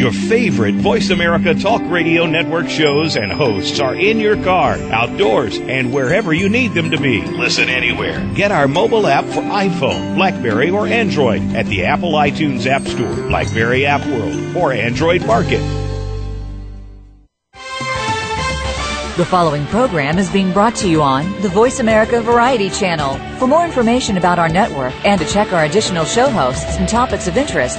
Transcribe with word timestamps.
Your 0.00 0.12
favorite 0.12 0.76
Voice 0.76 1.10
America 1.10 1.52
Talk 1.52 1.82
Radio 1.84 2.24
Network 2.24 2.70
shows 2.70 3.16
and 3.16 3.30
hosts 3.30 3.80
are 3.80 3.94
in 3.94 4.18
your 4.18 4.42
car, 4.42 4.76
outdoors, 4.90 5.58
and 5.58 5.92
wherever 5.92 6.32
you 6.32 6.48
need 6.48 6.72
them 6.72 6.90
to 6.92 6.98
be. 6.98 7.20
Listen 7.20 7.68
anywhere. 7.68 8.26
Get 8.34 8.50
our 8.50 8.66
mobile 8.66 9.06
app 9.06 9.26
for 9.26 9.42
iPhone, 9.42 10.14
Blackberry, 10.14 10.70
or 10.70 10.86
Android 10.86 11.42
at 11.54 11.66
the 11.66 11.84
Apple 11.84 12.12
iTunes 12.12 12.64
App 12.64 12.80
Store, 12.80 13.14
Blackberry 13.28 13.84
App 13.84 14.06
World, 14.06 14.56
or 14.56 14.72
Android 14.72 15.26
Market. 15.26 15.60
The 19.18 19.26
following 19.26 19.66
program 19.66 20.16
is 20.16 20.30
being 20.30 20.50
brought 20.50 20.76
to 20.76 20.88
you 20.88 21.02
on 21.02 21.30
the 21.42 21.50
Voice 21.50 21.78
America 21.78 22.22
Variety 22.22 22.70
Channel. 22.70 23.18
For 23.36 23.46
more 23.46 23.66
information 23.66 24.16
about 24.16 24.38
our 24.38 24.48
network 24.48 24.94
and 25.04 25.20
to 25.20 25.26
check 25.26 25.52
our 25.52 25.64
additional 25.66 26.06
show 26.06 26.30
hosts 26.30 26.78
and 26.78 26.88
topics 26.88 27.28
of 27.28 27.36
interest, 27.36 27.78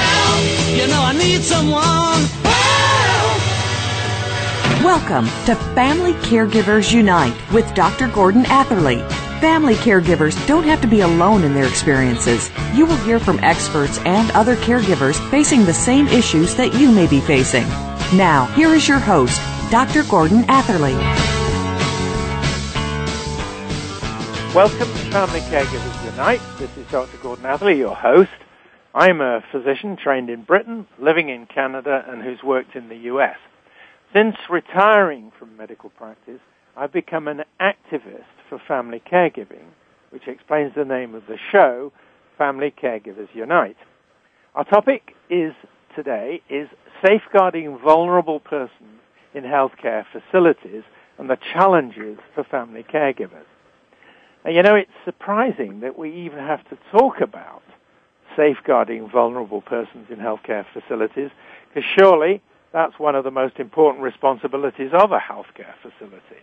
Help! 0.81 0.89
You 0.89 0.95
know 0.95 1.03
I 1.03 1.13
need 1.13 1.41
someone. 1.41 2.23
Help! 2.43 3.41
Welcome 4.83 5.25
to 5.45 5.55
Family 5.75 6.13
Caregivers 6.13 6.91
Unite 6.91 7.35
with 7.51 7.71
Dr. 7.75 8.07
Gordon 8.07 8.45
Atherley. 8.47 8.97
Family 9.41 9.75
caregivers 9.75 10.35
don't 10.47 10.63
have 10.63 10.81
to 10.81 10.87
be 10.87 11.01
alone 11.01 11.43
in 11.43 11.53
their 11.53 11.67
experiences. 11.67 12.49
You 12.73 12.87
will 12.87 12.97
hear 12.97 13.19
from 13.19 13.39
experts 13.41 13.99
and 14.05 14.31
other 14.31 14.55
caregivers 14.55 15.19
facing 15.29 15.65
the 15.65 15.73
same 15.73 16.07
issues 16.07 16.55
that 16.55 16.73
you 16.73 16.91
may 16.91 17.05
be 17.07 17.19
facing. 17.21 17.67
Now, 18.17 18.45
here 18.55 18.73
is 18.73 18.87
your 18.87 18.99
host, 18.99 19.39
Dr. 19.69 20.03
Gordon 20.03 20.45
Atherley. 20.47 20.95
Welcome 24.55 24.79
to 24.79 24.85
Family 25.11 25.41
Caregivers 25.41 26.05
Unite. 26.11 26.41
This 26.57 26.75
is 26.75 26.87
Dr. 26.89 27.17
Gordon 27.17 27.45
Atherley, 27.45 27.77
your 27.77 27.95
host. 27.95 28.31
I'm 28.93 29.21
a 29.21 29.41
physician 29.53 29.95
trained 29.95 30.29
in 30.29 30.43
Britain, 30.43 30.85
living 30.99 31.29
in 31.29 31.45
Canada, 31.45 32.03
and 32.07 32.21
who's 32.21 32.43
worked 32.43 32.75
in 32.75 32.89
the 32.89 32.97
US. 33.13 33.37
Since 34.13 34.35
retiring 34.49 35.31
from 35.39 35.55
medical 35.55 35.89
practice, 35.91 36.41
I've 36.75 36.91
become 36.91 37.29
an 37.29 37.43
activist 37.61 38.25
for 38.49 38.59
family 38.67 39.01
caregiving, 39.09 39.67
which 40.09 40.27
explains 40.27 40.73
the 40.75 40.83
name 40.83 41.15
of 41.15 41.23
the 41.27 41.37
show, 41.53 41.93
Family 42.37 42.73
Caregivers 42.83 43.33
Unite. 43.33 43.77
Our 44.55 44.65
topic 44.65 45.15
is 45.29 45.53
today 45.95 46.41
is 46.49 46.67
safeguarding 47.05 47.77
vulnerable 47.77 48.41
persons 48.41 48.99
in 49.33 49.43
healthcare 49.43 50.03
facilities 50.11 50.83
and 51.17 51.29
the 51.29 51.37
challenges 51.53 52.17
for 52.35 52.43
family 52.43 52.83
caregivers. 52.83 53.45
And 54.43 54.53
you 54.53 54.63
know, 54.63 54.75
it's 54.75 54.91
surprising 55.05 55.79
that 55.79 55.97
we 55.97 56.13
even 56.25 56.39
have 56.39 56.67
to 56.69 56.77
talk 56.91 57.21
about 57.21 57.61
safeguarding 58.35 59.09
vulnerable 59.09 59.61
persons 59.61 60.07
in 60.09 60.17
healthcare 60.17 60.65
facilities, 60.73 61.29
because 61.67 61.87
surely 61.97 62.41
that's 62.73 62.97
one 62.97 63.15
of 63.15 63.23
the 63.23 63.31
most 63.31 63.59
important 63.59 64.03
responsibilities 64.03 64.91
of 64.93 65.11
a 65.11 65.19
healthcare 65.19 65.73
facility. 65.81 66.41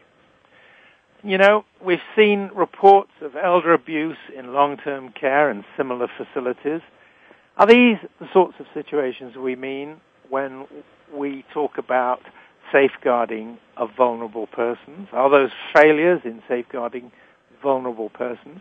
You 1.24 1.38
know, 1.38 1.64
we've 1.84 1.98
seen 2.14 2.50
reports 2.54 3.10
of 3.22 3.34
elder 3.34 3.72
abuse 3.72 4.18
in 4.36 4.52
long-term 4.52 5.12
care 5.18 5.50
and 5.50 5.64
similar 5.76 6.08
facilities. 6.16 6.80
Are 7.56 7.66
these 7.66 7.96
the 8.20 8.28
sorts 8.32 8.54
of 8.60 8.66
situations 8.72 9.36
we 9.36 9.56
mean 9.56 10.00
when 10.28 10.66
we 11.12 11.44
talk 11.52 11.76
about 11.76 12.20
safeguarding 12.70 13.58
of 13.76 13.90
vulnerable 13.96 14.46
persons? 14.46 15.08
Are 15.12 15.28
those 15.28 15.50
failures 15.74 16.20
in 16.24 16.42
safeguarding 16.48 17.10
vulnerable 17.62 18.10
persons? 18.10 18.60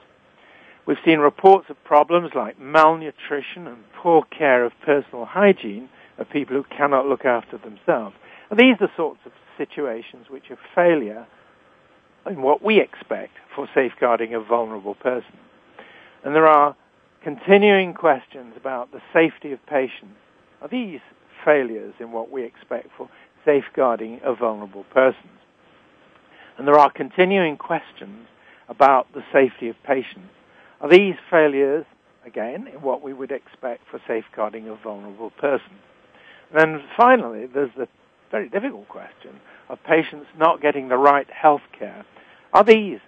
We've 0.88 0.98
seen 1.06 1.20
reports 1.20 1.66
of 1.70 1.75
problems 1.84 2.31
like 2.34 2.58
malnutrition 2.58 3.68
and 3.68 3.84
poor 4.02 4.24
care 4.36 4.64
of 4.64 4.72
personal 4.86 5.25
hygiene 5.25 5.90
of 6.18 6.30
people 6.30 6.56
who 6.56 6.64
cannot 6.75 7.06
look 7.06 7.25
after 7.25 7.58
themselves. 7.58 8.16
And 8.50 8.58
these 8.58 8.78
are 8.80 8.90
sorts 8.96 9.20
of 9.25 9.34
situations 9.58 10.28
which 10.30 10.46
are 10.50 10.58
failure 10.74 11.28
in 12.25 12.42
what 12.42 12.64
we 12.64 12.80
expect 12.80 13.34
for 13.53 13.68
safeguarding 13.75 14.34
a 14.34 14.40
vulnerable 14.40 14.96
person. 14.96 15.38
And 16.24 16.34
there 16.34 16.48
are 16.48 16.74
continuing 17.22 17.94
questions 17.94 18.54
about 18.56 18.92
the 18.94 19.02
safety 19.14 19.52
of 19.52 19.59
patients. 19.66 20.16
Are 20.62 20.69
these 20.69 21.02
failures 21.44 21.96
in 22.00 22.14
what 22.14 22.31
we 22.31 22.46
expect 22.46 22.88
for 22.98 23.09
safeguarding 23.46 24.22
a 24.24 24.34
vulnerable 24.34 24.86
person? 24.94 25.30
And 26.58 26.66
there 26.66 26.80
are 26.80 26.90
continuing 26.90 27.58
questions 27.58 28.28
about 28.69 29.08
the 29.14 29.22
safety 29.34 29.68
of 29.68 29.75
patients. 29.86 30.31
Are 30.82 30.90
these 30.90 31.16
failures, 31.30 31.86
again, 32.26 32.68
what 32.82 33.02
we 33.02 33.14
would 33.14 33.32
expect 33.32 33.84
for 33.90 34.00
safeguarding 34.08 34.68
a 34.70 34.76
vulnerable 34.76 35.32
person? 35.32 35.72
And 36.52 36.60
then 36.60 36.84
finally, 36.96 37.46
there's 37.46 37.72
the 37.78 37.88
very 38.32 38.50
difficult 38.50 38.88
question 38.88 39.40
of 39.70 39.84
patients 39.84 40.28
not 40.38 40.62
getting 40.62 40.90
the 40.90 40.98
right 40.98 41.28
health 41.30 41.62
care 41.78 42.06
are 42.54 42.64
these 42.64 43.00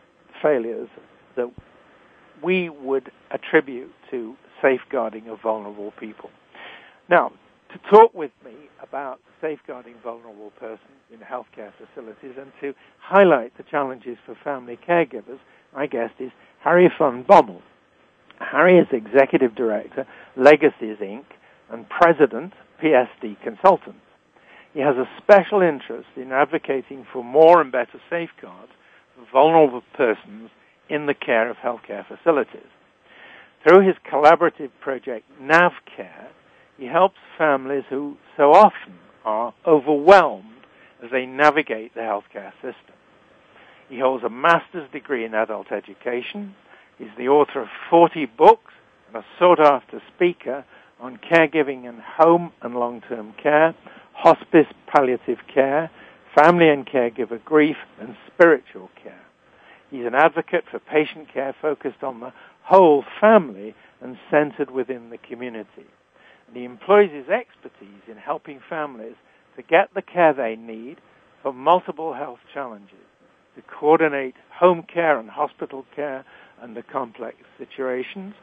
failures 0.41 0.90
that 1.35 1.52
we 2.44 2.69
would 2.69 3.12
attribute 3.31 3.91
to 4.12 4.35
safeguarding 4.62 5.28
of 5.28 5.41
vulnerable 5.41 5.91
people? 6.00 6.29
Now, 7.09 7.31
to 7.72 7.79
talk 7.90 8.13
with 8.13 8.31
me 8.44 8.53
about 8.81 9.19
safeguarding 9.41 9.96
vulnerable 10.03 10.52
persons 10.59 10.90
in 11.12 11.19
healthcare 11.19 11.72
facilities 11.78 12.35
and 12.38 12.52
to 12.62 12.74
highlight 13.00 13.56
the 13.58 13.63
challenges 13.63 14.18
for 14.25 14.35
family 14.44 14.78
caregivers, 14.88 15.40
my 15.74 15.85
guest 15.85 16.13
is 16.19 16.31
Harry 16.64 16.90
van 16.97 17.24
Bommel. 17.24 17.62
Harry 18.40 18.78
is 18.78 18.88
Executive 18.92 19.56
Director, 19.56 20.06
Legacies 20.36 20.97
Inc., 21.02 21.24
and 21.72 21.88
President, 21.90 22.53
PSD 22.81 23.42
Consultants. 23.44 24.00
He 24.74 24.81
has 24.81 24.96
a 24.96 25.09
special 25.22 25.62
interest 25.62 26.09
in 26.16 26.31
advocating 26.31 27.06
for 27.12 27.24
more 27.24 27.62
and 27.62 27.72
better 27.72 28.00
safeguards 28.09 28.72
for 29.16 29.25
vulnerable 29.31 29.84
persons 29.96 30.50
in 30.90 31.06
the 31.06 31.14
care 31.14 31.50
of 31.50 31.58
healthcare 31.58 32.06
facilities. 32.06 32.68
Through 33.64 33.86
his 33.86 33.96
collaborative 34.12 34.72
project 34.81 35.26
NavCare, 35.41 36.28
he 36.78 36.86
helps 36.86 37.18
families 37.38 37.84
who 37.90 38.18
so 38.38 38.53
often 38.53 38.96
are 39.26 39.53
overwhelmed 39.66 40.46
as 41.03 41.12
they 41.12 41.26
navigate 41.26 41.94
the 41.94 42.02
healthcare 42.02 42.53
system. 42.56 42.96
He 43.89 44.00
holds 44.00 44.23
a 44.23 44.29
master's 44.29 44.89
degree 44.91 45.25
in 45.25 45.33
adult 45.33 45.72
education. 45.72 46.55
He's 46.97 47.07
the 47.17 47.27
author 47.27 47.61
of 47.61 47.69
40 47.89 48.25
books 48.25 48.73
and 49.07 49.17
a 49.17 49.25
sought 49.38 49.59
after 49.59 50.01
speaker 50.16 50.63
on 51.00 51.17
caregiving 51.17 51.85
in 51.85 51.99
home 51.99 52.51
and 52.61 52.75
long 52.75 53.01
term 53.01 53.33
care, 53.41 53.73
hospice 54.13 54.67
palliative 54.88 55.39
care, 55.53 55.89
family 56.35 56.69
and 56.69 56.85
caregiver 56.85 57.44
grief, 57.44 57.78
and 57.99 58.16
spiritual 58.31 58.89
care. 59.01 59.22
He's 59.89 60.05
an 60.05 60.13
advocate 60.13 60.66
for 60.69 60.79
patient 60.79 61.33
care 61.33 61.55
focused 61.59 62.03
on 62.03 62.19
the 62.19 62.33
whole 62.63 63.03
family 63.19 63.73
and 64.01 64.17
centered 64.29 64.69
within 64.69 65.09
the 65.09 65.17
community. 65.17 65.88
And 66.47 66.55
he 66.55 66.63
employs 66.63 67.09
his 67.11 67.28
expertise 67.28 68.03
in 68.07 68.17
helping 68.17 68.59
families 68.69 69.16
to 69.55 69.63
get 69.63 69.93
the 69.96 70.02
care 70.02 70.34
they 70.34 70.55
need 70.55 70.97
for 71.41 71.53
multiple 71.53 72.14
health 72.14 72.40
challenges, 72.53 73.09
to 73.55 73.61
coordinate 73.61 74.35
home 74.53 74.84
care 74.84 75.19
and 75.19 75.29
hospital 75.29 75.85
care 75.96 76.25
under 76.61 76.81
complex 76.81 77.37
situations, 77.57 78.34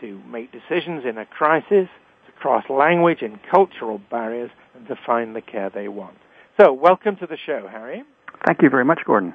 to 0.00 0.20
make 0.28 0.50
decisions 0.52 1.04
in 1.08 1.18
a 1.18 1.26
crisis, 1.26 1.88
to 2.26 2.32
cross 2.38 2.64
language 2.68 3.18
and 3.22 3.38
cultural 3.50 4.00
barriers, 4.10 4.50
and 4.74 4.86
to 4.88 4.96
find 5.06 5.34
the 5.34 5.40
care 5.40 5.70
they 5.70 5.88
want. 5.88 6.16
So, 6.60 6.72
welcome 6.72 7.16
to 7.16 7.26
the 7.26 7.38
show, 7.44 7.66
Harry. 7.70 8.02
Thank 8.46 8.62
you 8.62 8.70
very 8.70 8.84
much, 8.84 9.00
Gordon. 9.06 9.34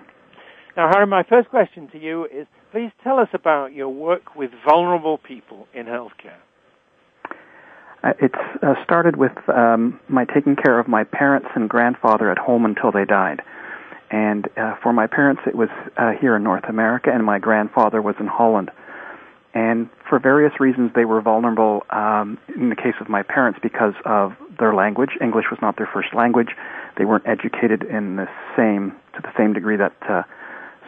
Now, 0.75 0.89
Harry, 0.93 1.07
my 1.07 1.23
first 1.23 1.49
question 1.49 1.89
to 1.91 1.99
you 1.99 2.25
is 2.25 2.45
please 2.71 2.91
tell 3.03 3.19
us 3.19 3.29
about 3.33 3.73
your 3.73 3.89
work 3.89 4.35
with 4.35 4.51
vulnerable 4.67 5.17
people 5.17 5.67
in 5.73 5.85
healthcare. 5.85 6.37
Uh, 8.03 8.13
it 8.21 8.31
uh, 8.61 8.75
started 8.83 9.15
with 9.15 9.31
um, 9.49 9.99
my 10.07 10.25
taking 10.25 10.55
care 10.55 10.79
of 10.79 10.87
my 10.87 11.03
parents 11.03 11.47
and 11.55 11.67
grandfather 11.67 12.29
at 12.29 12.37
home 12.37 12.63
until 12.63 12.91
they 12.91 13.05
died. 13.05 13.41
And 14.09 14.47
uh, 14.57 14.75
for 14.81 14.93
my 14.93 15.07
parents, 15.07 15.41
it 15.45 15.55
was 15.55 15.69
uh, 15.97 16.11
here 16.11 16.35
in 16.35 16.43
North 16.43 16.63
America, 16.69 17.11
and 17.13 17.25
my 17.25 17.39
grandfather 17.39 18.01
was 18.01 18.15
in 18.19 18.27
Holland. 18.27 18.71
and 19.53 19.89
for 20.09 20.19
various 20.19 20.53
reasons, 20.59 20.91
they 20.95 21.03
were 21.03 21.21
vulnerable. 21.21 21.83
Um, 21.89 22.37
in 22.55 22.69
the 22.69 22.75
case 22.75 22.93
of 23.01 23.09
my 23.09 23.23
parents, 23.23 23.59
because 23.61 23.93
of 24.05 24.33
their 24.59 24.73
language, 24.73 25.11
English 25.19 25.45
was 25.51 25.59
not 25.61 25.77
their 25.77 25.89
first 25.91 26.13
language. 26.13 26.49
They 26.97 27.05
weren't 27.05 27.27
educated 27.27 27.83
in 27.83 28.15
the 28.15 28.27
same 28.55 28.95
to 29.15 29.21
the 29.21 29.33
same 29.37 29.53
degree 29.53 29.77
that 29.77 29.95
uh, 30.07 30.23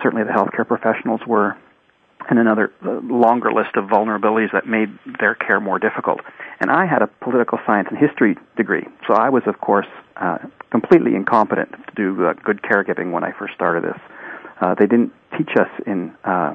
certainly 0.01 0.23
the 0.23 0.31
healthcare 0.31 0.67
professionals 0.67 1.21
were. 1.27 1.57
And 2.27 2.37
another 2.37 2.71
uh, 2.85 2.99
longer 3.03 3.51
list 3.51 3.75
of 3.75 3.85
vulnerabilities 3.85 4.51
that 4.51 4.67
made 4.67 4.89
their 5.19 5.35
care 5.35 5.59
more 5.59 5.79
difficult. 5.79 6.19
And 6.59 6.69
I 6.69 6.85
had 6.85 7.01
a 7.01 7.07
political 7.07 7.59
science 7.65 7.87
and 7.89 7.97
history 7.97 8.37
degree, 8.57 8.85
so 9.07 9.13
I 9.13 9.29
was, 9.29 9.43
of 9.47 9.61
course, 9.61 9.87
uh, 10.17 10.39
completely 10.69 11.15
incompetent 11.15 11.71
to 11.71 11.95
do 11.95 12.25
uh, 12.25 12.33
good 12.33 12.61
caregiving 12.61 13.11
when 13.11 13.23
I 13.23 13.31
first 13.31 13.53
started 13.55 13.83
this. 13.83 13.99
Uh, 14.61 14.75
they 14.75 14.85
didn't 14.85 15.13
teach 15.37 15.49
us 15.57 15.69
in 15.87 16.13
uh, 16.25 16.53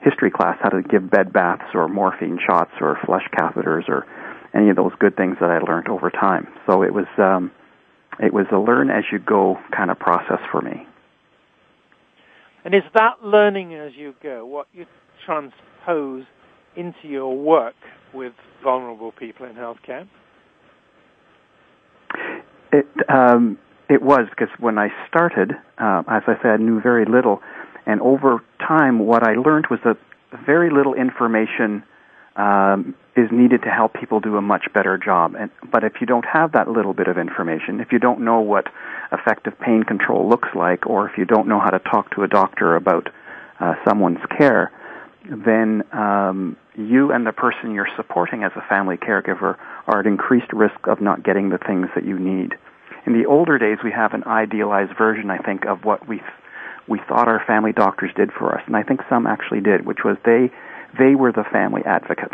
history 0.00 0.30
class 0.30 0.58
how 0.60 0.68
to 0.68 0.82
give 0.82 1.10
bed 1.10 1.32
baths 1.32 1.74
or 1.74 1.88
morphine 1.88 2.38
shots 2.44 2.72
or 2.80 2.98
flush 3.06 3.24
catheters 3.32 3.88
or 3.88 4.06
any 4.54 4.70
of 4.70 4.76
those 4.76 4.92
good 4.98 5.16
things 5.16 5.36
that 5.40 5.50
I 5.50 5.58
learned 5.58 5.88
over 5.88 6.10
time. 6.10 6.48
So 6.66 6.82
it 6.82 6.92
was 6.92 7.06
um, 7.18 7.50
it 8.18 8.32
was 8.32 8.46
a 8.50 8.58
learn 8.58 8.90
as 8.90 9.04
you 9.12 9.18
go 9.18 9.58
kind 9.70 9.90
of 9.90 9.98
process 9.98 10.40
for 10.50 10.60
me. 10.62 10.86
And 12.66 12.74
is 12.74 12.82
that 12.94 13.22
learning 13.22 13.74
as 13.74 13.92
you 13.94 14.12
go 14.20 14.44
what 14.44 14.66
you 14.72 14.86
transpose 15.24 16.24
into 16.74 17.06
your 17.06 17.38
work 17.38 17.76
with 18.12 18.32
vulnerable 18.64 19.12
people 19.12 19.46
in 19.46 19.54
healthcare? 19.54 20.08
It 22.72 22.86
um, 23.08 23.56
it 23.88 24.02
was 24.02 24.26
because 24.30 24.48
when 24.58 24.78
I 24.78 24.88
started, 25.06 25.52
uh, 25.78 26.02
as 26.08 26.24
I 26.26 26.34
said, 26.42 26.50
I 26.50 26.56
knew 26.56 26.80
very 26.80 27.04
little, 27.04 27.40
and 27.86 28.00
over 28.00 28.42
time, 28.58 28.98
what 28.98 29.22
I 29.22 29.34
learned 29.34 29.66
was 29.70 29.78
that 29.84 29.98
very 30.44 30.68
little 30.68 30.94
information 30.94 31.84
um, 32.36 32.94
is 33.16 33.30
needed 33.32 33.62
to 33.62 33.70
help 33.70 33.94
people 33.94 34.20
do 34.20 34.36
a 34.36 34.42
much 34.42 34.66
better 34.74 34.98
job. 34.98 35.34
And, 35.38 35.50
but 35.72 35.84
if 35.84 35.94
you 36.00 36.06
don't 36.06 36.26
have 36.26 36.52
that 36.52 36.68
little 36.68 36.92
bit 36.92 37.08
of 37.08 37.16
information, 37.16 37.80
if 37.80 37.92
you 37.92 37.98
don't 37.98 38.20
know 38.20 38.40
what 38.40 38.66
effective 39.10 39.58
pain 39.58 39.82
control 39.84 40.28
looks 40.28 40.48
like, 40.54 40.86
or 40.86 41.08
if 41.08 41.16
you 41.16 41.24
don't 41.24 41.48
know 41.48 41.58
how 41.58 41.70
to 41.70 41.78
talk 41.78 42.14
to 42.14 42.22
a 42.22 42.28
doctor 42.28 42.76
about 42.76 43.08
uh, 43.58 43.74
someone's 43.88 44.24
care, 44.36 44.70
then 45.24 45.82
um, 45.92 46.56
you 46.76 47.10
and 47.10 47.26
the 47.26 47.32
person 47.32 47.74
you're 47.74 47.88
supporting 47.96 48.44
as 48.44 48.52
a 48.54 48.62
family 48.68 48.96
caregiver 48.96 49.56
are 49.86 50.00
at 50.00 50.06
increased 50.06 50.52
risk 50.52 50.86
of 50.86 51.00
not 51.00 51.24
getting 51.24 51.48
the 51.48 51.58
things 51.58 51.88
that 51.94 52.04
you 52.04 52.18
need. 52.18 52.54
In 53.06 53.12
the 53.12 53.26
older 53.26 53.58
days, 53.58 53.78
we 53.82 53.92
have 53.92 54.12
an 54.14 54.24
idealized 54.24 54.96
version, 54.98 55.30
I 55.30 55.38
think, 55.38 55.64
of 55.64 55.84
what 55.84 56.06
we 56.08 56.20
we 56.88 57.00
thought 57.08 57.26
our 57.26 57.42
family 57.44 57.72
doctors 57.72 58.12
did 58.14 58.30
for 58.32 58.56
us, 58.56 58.62
and 58.66 58.76
I 58.76 58.84
think 58.84 59.00
some 59.08 59.26
actually 59.26 59.60
did, 59.60 59.86
which 59.86 60.04
was 60.04 60.16
they 60.24 60.52
they 60.98 61.14
were 61.14 61.32
the 61.32 61.44
family 61.50 61.82
advocate. 61.84 62.32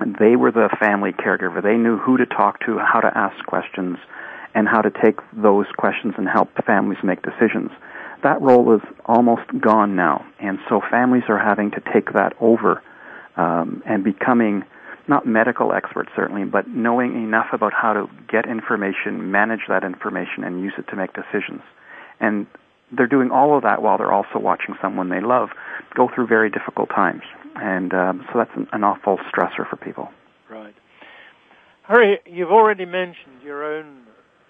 They 0.00 0.36
were 0.36 0.52
the 0.52 0.68
family 0.78 1.12
caregiver. 1.12 1.62
They 1.62 1.76
knew 1.76 1.96
who 1.96 2.18
to 2.18 2.26
talk 2.26 2.60
to, 2.66 2.78
how 2.78 3.00
to 3.00 3.10
ask 3.16 3.44
questions, 3.46 3.98
and 4.54 4.68
how 4.68 4.82
to 4.82 4.90
take 4.90 5.18
those 5.32 5.66
questions 5.76 6.14
and 6.16 6.28
help 6.28 6.50
families 6.64 6.98
make 7.02 7.22
decisions. 7.22 7.70
That 8.22 8.40
role 8.40 8.74
is 8.74 8.82
almost 9.04 9.44
gone 9.60 9.96
now, 9.96 10.24
and 10.40 10.58
so 10.68 10.80
families 10.90 11.24
are 11.28 11.38
having 11.38 11.70
to 11.72 11.82
take 11.92 12.12
that 12.14 12.32
over 12.40 12.82
um, 13.36 13.82
and 13.86 14.02
becoming 14.02 14.64
not 15.08 15.26
medical 15.26 15.72
experts 15.72 16.10
certainly, 16.16 16.44
but 16.44 16.68
knowing 16.68 17.14
enough 17.22 17.48
about 17.52 17.72
how 17.72 17.92
to 17.92 18.06
get 18.28 18.48
information, 18.48 19.30
manage 19.30 19.60
that 19.68 19.84
information, 19.84 20.42
and 20.42 20.62
use 20.62 20.72
it 20.78 20.88
to 20.88 20.96
make 20.96 21.10
decisions. 21.12 21.60
And 22.18 22.46
they're 22.90 23.06
doing 23.06 23.30
all 23.30 23.56
of 23.56 23.62
that 23.62 23.82
while 23.82 23.98
they're 23.98 24.12
also 24.12 24.38
watching 24.38 24.74
someone 24.80 25.08
they 25.08 25.20
love 25.20 25.50
go 25.94 26.08
through 26.12 26.26
very 26.26 26.50
difficult 26.50 26.88
times 26.88 27.22
and 27.60 27.92
um, 27.94 28.24
so 28.32 28.38
that's 28.38 28.50
an, 28.56 28.66
an 28.72 28.84
awful 28.84 29.18
stressor 29.32 29.68
for 29.68 29.76
people. 29.76 30.08
Right. 30.50 30.74
Harry, 31.88 32.18
you've 32.26 32.50
already 32.50 32.84
mentioned 32.84 33.42
your 33.44 33.64
own 33.64 34.02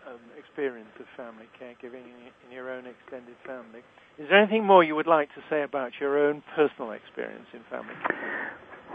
um, 0.08 0.20
experience 0.38 0.88
of 0.98 1.06
family 1.16 1.46
caregiving 1.60 2.04
in, 2.04 2.32
in 2.46 2.52
your 2.52 2.70
own 2.70 2.84
extended 2.86 3.36
family. 3.46 3.80
Is 4.18 4.28
there 4.30 4.38
anything 4.38 4.64
more 4.64 4.82
you 4.82 4.96
would 4.96 5.06
like 5.06 5.28
to 5.34 5.42
say 5.50 5.62
about 5.62 5.92
your 6.00 6.18
own 6.18 6.42
personal 6.54 6.92
experience 6.92 7.46
in 7.52 7.60
family? 7.68 7.94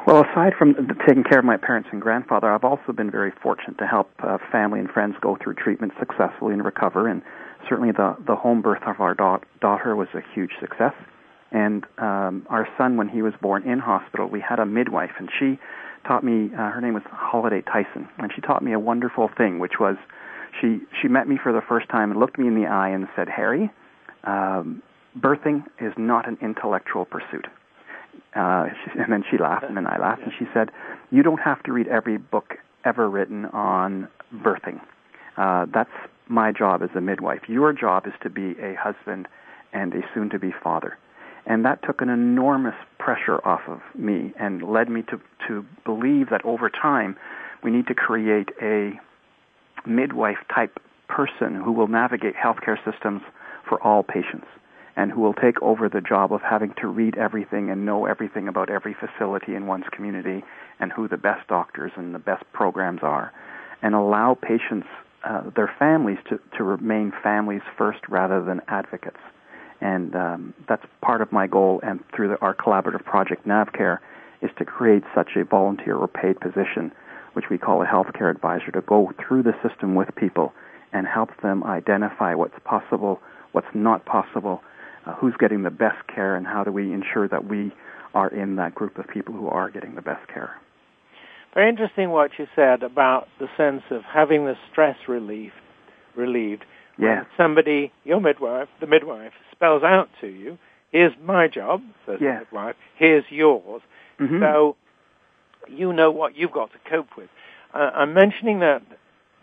Well, 0.08 0.24
aside 0.24 0.54
from 0.58 0.74
taking 1.08 1.24
care 1.24 1.38
of 1.38 1.46
my 1.46 1.58
parents 1.58 1.90
and 1.92 2.02
grandfather, 2.02 2.52
I've 2.52 2.64
also 2.64 2.92
been 2.92 3.12
very 3.12 3.32
fortunate 3.44 3.78
to 3.78 3.86
help 3.86 4.10
uh, 4.24 4.40
family 4.52 4.80
and 4.80 4.90
friends 4.90 5.16
go 5.22 5.38
through 5.42 5.56
treatment 5.56 5.94
successfully 6.00 6.54
and 6.54 6.66
recover. 6.66 7.08
And 7.08 7.22
certainly, 7.70 7.92
the 7.92 8.16
the 8.26 8.36
home 8.36 8.64
birth 8.64 8.82
of 8.88 9.00
our 9.00 9.14
da- 9.14 9.46
daughter 9.60 9.96
was 9.96 10.08
a 10.16 10.22
huge 10.34 10.54
success. 10.60 10.94
And 11.52 11.86
um, 11.98 12.46
our 12.50 12.68
son, 12.78 12.98
when 12.98 13.10
he 13.10 13.22
was 13.22 13.34
born 13.42 13.68
in 13.68 13.80
hospital, 13.80 14.28
we 14.28 14.40
had 14.40 14.60
a 14.60 14.66
midwife, 14.66 15.12
and 15.20 15.30
she 15.38 15.60
taught 16.08 16.24
me. 16.24 16.50
Uh, 16.54 16.72
her 16.72 16.82
name 16.82 16.94
was 16.94 17.04
Holiday 17.12 17.62
Tyson, 17.62 18.08
and 18.18 18.32
she 18.34 18.42
taught 18.42 18.64
me 18.64 18.72
a 18.72 18.80
wonderful 18.80 19.30
thing, 19.38 19.60
which 19.60 19.80
was 19.80 19.98
she 20.60 20.80
she 21.02 21.08
met 21.08 21.28
me 21.28 21.38
for 21.42 21.52
the 21.52 21.62
first 21.62 21.90
time 21.90 22.12
and 22.12 22.20
looked 22.20 22.40
me 22.40 22.48
in 22.48 22.56
the 22.56 22.68
eye 22.68 22.90
and 22.90 23.08
said, 23.16 23.28
"Harry, 23.28 23.70
um, 24.24 24.82
birthing 25.20 25.66
is 25.80 25.94
not 25.98 26.28
an 26.28 26.38
intellectual 26.42 27.06
pursuit." 27.06 27.48
Uh, 28.34 28.68
she, 28.84 29.00
and 29.00 29.12
then 29.12 29.24
she 29.30 29.38
laughed, 29.38 29.66
and 29.66 29.76
then 29.76 29.88
I 29.88 29.98
laughed, 29.98 30.22
and 30.24 30.32
she 30.40 30.48
said, 30.54 30.72
"You 31.12 31.22
don't 31.22 31.42
have 31.42 31.62
to 31.64 31.74
read 31.74 31.88
every 31.88 32.18
book 32.18 32.56
ever 32.86 33.10
written 33.10 33.46
on 33.48 34.08
birthing. 34.34 34.80
Uh, 35.36 35.66
that's 35.74 35.92
my 36.28 36.54
job 36.54 36.82
as 36.82 36.90
a 36.96 37.02
midwife. 37.02 37.42
Your 37.50 37.74
job 37.74 38.08
is 38.08 38.14
to 38.22 38.30
be 38.30 38.58
a 38.60 38.74
husband 38.76 39.28
and 39.74 39.94
a 39.94 40.02
soon-to-be 40.14 40.54
father." 40.64 40.98
And 41.46 41.66
that 41.66 41.82
took 41.84 42.02
an 42.02 42.10
enormous 42.10 42.76
pressure 43.00 43.46
off 43.46 43.62
of 43.68 43.82
me 43.96 44.34
and 44.40 44.62
led 44.62 44.90
me 44.90 45.02
to, 45.04 45.20
to 45.48 45.66
believe 45.86 46.30
that 46.30 46.46
over 46.46 46.70
time 46.70 47.16
we 47.64 47.72
need 47.72 47.88
to 47.88 47.96
create 47.96 48.50
a 48.62 48.92
midwife 49.86 50.38
type 50.54 50.80
person 51.08 51.56
who 51.56 51.72
will 51.72 51.88
navigate 51.88 52.36
healthcare 52.36 52.78
systems 52.90 53.22
for 53.68 53.82
all 53.82 54.04
patients 54.04 54.48
and 54.96 55.12
who 55.12 55.22
will 55.22 55.34
take 55.34 55.62
over 55.62 55.90
the 55.90 56.02
job 56.02 56.32
of 56.34 56.42
having 56.42 56.74
to 56.80 56.88
read 56.88 57.18
everything 57.18 57.70
and 57.70 57.86
know 57.86 58.06
everything 58.06 58.48
about 58.48 58.70
every 58.70 58.94
facility 58.94 59.56
in 59.56 59.66
one's 59.66 59.86
community 59.92 60.44
and 60.80 60.92
who 60.92 61.08
the 61.08 61.18
best 61.18 61.48
doctors 61.48 61.92
and 61.96 62.14
the 62.14 62.20
best 62.20 62.44
programs 62.54 63.00
are 63.02 63.32
and 63.82 63.96
allow 63.96 64.36
patients, 64.36 64.88
uh, 65.24 65.50
their 65.56 65.72
families 65.80 66.18
to, 66.30 66.40
to 66.56 66.64
remain 66.64 67.12
families 67.24 67.62
first 67.78 68.00
rather 68.10 68.44
than 68.44 68.62
advocates 68.68 69.18
and 69.82 70.16
um, 70.16 70.54
that's 70.70 70.86
part 71.02 71.22
of 71.22 71.32
my 71.32 71.48
goal. 71.48 71.82
And 71.84 72.00
through 72.16 72.30
the, 72.30 72.40
our 72.42 72.56
collaborative 72.56 73.04
project 73.04 73.48
NavCare, 73.48 74.00
is 74.42 74.50
to 74.58 74.66
create 74.66 75.04
such 75.14 75.32
a 75.36 75.44
volunteer 75.44 75.96
or 75.96 76.08
paid 76.08 76.40
position, 76.40 76.92
which 77.34 77.46
we 77.50 77.58
call 77.58 77.82
a 77.82 77.86
healthcare 77.86 78.32
advisor, 78.32 78.72
to 78.72 78.82
go 78.82 79.12
through 79.28 79.44
the 79.44 79.54
system 79.68 79.96
with 79.96 80.10
people 80.16 80.54
and 80.94 81.08
help 81.08 81.30
them 81.42 81.64
identify 81.64 82.34
what's 82.34 82.58
possible, 82.64 83.20
what's 83.52 83.68
not 83.74 84.06
possible, 84.06 84.62
uh, 85.06 85.14
who's 85.16 85.34
getting 85.40 85.64
the 85.64 85.70
best 85.70 86.06
care, 86.14 86.36
and 86.36 86.46
how 86.46 86.64
do 86.64 86.72
we 86.72 86.92
ensure 86.92 87.28
that 87.28 87.46
we 87.46 87.72
are 88.14 88.30
in 88.30 88.58
that 88.58 88.76
group 88.76 88.98
of 88.98 89.08
people 89.08 89.34
who 89.34 89.48
are 89.48 89.70
getting 89.70 89.96
the 89.96 90.02
best 90.02 90.28
care. 90.28 90.56
Very 91.54 91.70
interesting 91.70 92.12
what 92.12 92.32
you 92.38 92.48
said 92.56 92.84
about 92.84 93.28
the 93.40 93.48
sense 93.58 93.84
of 93.90 94.04
having 94.04 94.46
the 94.46 94.56
stress 94.72 94.96
relief 95.08 95.52
relieved. 96.16 96.66
Yeah. 97.02 97.24
Somebody, 97.36 97.92
your 98.04 98.22
midwife, 98.22 98.70
the 98.80 98.88
midwife, 98.88 99.34
spells 99.52 99.84
out 99.84 100.10
to 100.22 100.28
you, 100.28 100.58
here's 100.92 101.14
my 101.24 101.48
job, 101.48 101.82
says 102.06 102.20
yeah. 102.22 102.34
the 102.34 102.40
midwife, 102.46 102.76
here's 102.96 103.26
yours. 103.30 103.82
Mm-hmm. 104.20 104.40
So 104.40 104.76
you 105.68 105.94
know 105.94 106.12
what 106.12 106.36
you've 106.36 106.52
got 106.52 106.72
to 106.72 106.90
cope 106.90 107.18
with. 107.18 107.30
Uh, 107.74 107.90
I'm 107.94 108.14
mentioning 108.14 108.60
that 108.60 108.84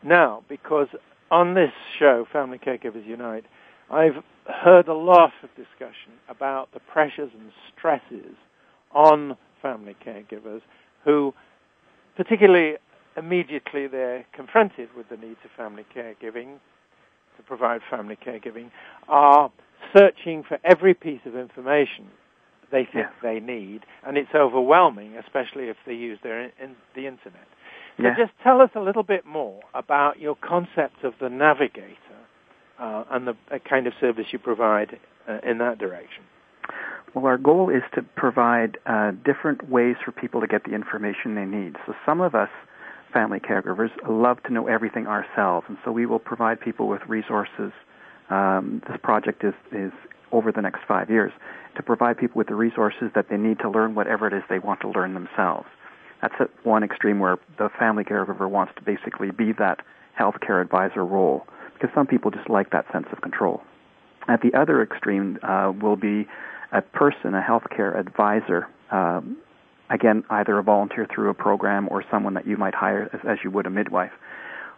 now 0.02 0.44
because 0.48 0.88
on 1.30 1.54
this 1.54 1.72
show, 1.98 2.26
Family 2.32 2.58
Caregivers 2.58 3.06
Unite, 3.06 3.44
I've 3.90 4.22
heard 4.46 4.88
a 4.88 4.94
lot 4.94 5.32
of 5.42 5.50
discussion 5.56 6.12
about 6.28 6.72
the 6.72 6.80
pressures 6.80 7.30
and 7.38 7.50
stresses 7.76 8.36
on 8.92 9.36
family 9.60 9.96
caregivers 10.04 10.62
who, 11.04 11.34
particularly 12.16 12.76
immediately 13.16 13.86
they're 13.86 14.24
confronted 14.32 14.88
with 14.96 15.08
the 15.08 15.16
needs 15.16 15.38
of 15.44 15.50
family 15.56 15.84
caregiving, 15.94 16.58
to 17.38 17.42
provide 17.42 17.80
family 17.90 18.16
caregiving, 18.16 18.70
are 19.08 19.50
searching 19.96 20.42
for 20.46 20.58
every 20.64 20.92
piece 20.92 21.20
of 21.24 21.34
information 21.34 22.06
they 22.70 22.84
think 22.84 23.06
yeah. 23.06 23.10
they 23.22 23.40
need, 23.40 23.80
and 24.06 24.18
it's 24.18 24.34
overwhelming, 24.34 25.16
especially 25.16 25.64
if 25.68 25.76
they 25.86 25.94
use 25.94 26.18
their 26.22 26.42
in, 26.42 26.76
the 26.94 27.06
internet. 27.06 27.46
So 27.96 28.04
yeah. 28.04 28.14
just 28.16 28.32
tell 28.42 28.60
us 28.60 28.70
a 28.74 28.80
little 28.80 29.02
bit 29.02 29.24
more 29.24 29.60
about 29.74 30.20
your 30.20 30.36
concept 30.36 31.02
of 31.02 31.14
the 31.20 31.30
navigator 31.30 31.96
uh, 32.78 33.04
and 33.10 33.26
the 33.26 33.34
kind 33.68 33.86
of 33.86 33.94
service 34.00 34.26
you 34.32 34.38
provide 34.38 34.98
uh, 35.28 35.38
in 35.48 35.58
that 35.58 35.78
direction. 35.78 36.24
Well, 37.14 37.26
our 37.26 37.38
goal 37.38 37.70
is 37.70 37.82
to 37.94 38.02
provide 38.02 38.76
uh, 38.86 39.12
different 39.24 39.68
ways 39.68 39.96
for 40.04 40.12
people 40.12 40.40
to 40.42 40.46
get 40.46 40.64
the 40.64 40.74
information 40.74 41.34
they 41.34 41.46
need. 41.46 41.76
So 41.86 41.94
some 42.04 42.20
of 42.20 42.34
us 42.34 42.50
family 43.12 43.40
caregivers 43.40 43.90
love 44.08 44.42
to 44.44 44.52
know 44.52 44.66
everything 44.66 45.06
ourselves, 45.06 45.66
and 45.68 45.78
so 45.84 45.92
we 45.92 46.06
will 46.06 46.18
provide 46.18 46.60
people 46.60 46.88
with 46.88 47.02
resources 47.08 47.72
um, 48.30 48.82
this 48.88 48.98
project 49.02 49.42
is, 49.44 49.54
is 49.72 49.92
over 50.32 50.52
the 50.52 50.60
next 50.60 50.80
five 50.86 51.10
years 51.10 51.32
to 51.76 51.82
provide 51.82 52.18
people 52.18 52.38
with 52.38 52.48
the 52.48 52.54
resources 52.54 53.10
that 53.14 53.28
they 53.30 53.36
need 53.36 53.58
to 53.60 53.70
learn 53.70 53.94
whatever 53.94 54.26
it 54.26 54.32
is 54.32 54.42
they 54.48 54.58
want 54.58 54.80
to 54.80 54.88
learn 54.88 55.14
themselves. 55.14 55.66
That's 56.20 56.34
at 56.40 56.50
one 56.64 56.82
extreme 56.82 57.20
where 57.20 57.38
the 57.58 57.70
family 57.78 58.04
caregiver 58.04 58.48
wants 58.48 58.72
to 58.76 58.82
basically 58.82 59.30
be 59.30 59.52
that 59.58 59.80
healthcare 60.18 60.60
advisor 60.60 61.04
role 61.04 61.46
because 61.74 61.90
some 61.94 62.06
people 62.06 62.30
just 62.30 62.50
like 62.50 62.70
that 62.70 62.84
sense 62.92 63.06
of 63.12 63.20
control. 63.20 63.62
At 64.26 64.42
the 64.42 64.52
other 64.52 64.82
extreme 64.82 65.38
uh, 65.42 65.72
will 65.80 65.96
be 65.96 66.26
a 66.72 66.82
person, 66.82 67.34
a 67.34 67.40
healthcare 67.40 67.98
advisor, 67.98 68.66
um, 68.90 69.38
again, 69.90 70.24
either 70.30 70.58
a 70.58 70.62
volunteer 70.62 71.06
through 71.12 71.30
a 71.30 71.34
program 71.34 71.88
or 71.90 72.04
someone 72.10 72.34
that 72.34 72.46
you 72.46 72.56
might 72.56 72.74
hire 72.74 73.08
as, 73.12 73.20
as 73.26 73.38
you 73.44 73.50
would 73.50 73.66
a 73.66 73.70
midwife, 73.70 74.12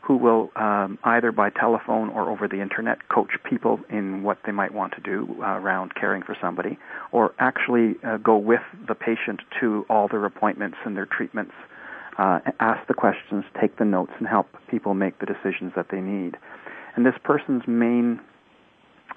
who 0.02 0.16
will 0.16 0.50
um, 0.56 0.98
either 1.04 1.30
by 1.30 1.50
telephone 1.50 2.08
or 2.10 2.30
over 2.30 2.48
the 2.48 2.60
internet 2.60 3.08
coach 3.08 3.30
people 3.48 3.78
in 3.90 4.22
what 4.22 4.38
they 4.46 4.52
might 4.52 4.72
want 4.72 4.92
to 4.94 5.00
do 5.00 5.36
uh, 5.40 5.58
around 5.58 5.94
caring 5.94 6.22
for 6.22 6.36
somebody, 6.40 6.78
or 7.12 7.32
actually 7.38 7.96
uh, 8.04 8.16
go 8.16 8.36
with 8.36 8.62
the 8.88 8.94
patient 8.94 9.40
to 9.60 9.84
all 9.88 10.08
their 10.08 10.24
appointments 10.24 10.78
and 10.84 10.96
their 10.96 11.06
treatments, 11.06 11.52
uh, 12.18 12.40
ask 12.58 12.86
the 12.88 12.94
questions, 12.94 13.44
take 13.60 13.76
the 13.76 13.84
notes, 13.84 14.12
and 14.18 14.26
help 14.26 14.46
people 14.68 14.94
make 14.94 15.18
the 15.20 15.26
decisions 15.26 15.72
that 15.76 15.86
they 15.90 16.00
need. 16.00 16.36
And 16.96 17.06
this 17.06 17.14
person's 17.22 17.62
main 17.66 18.20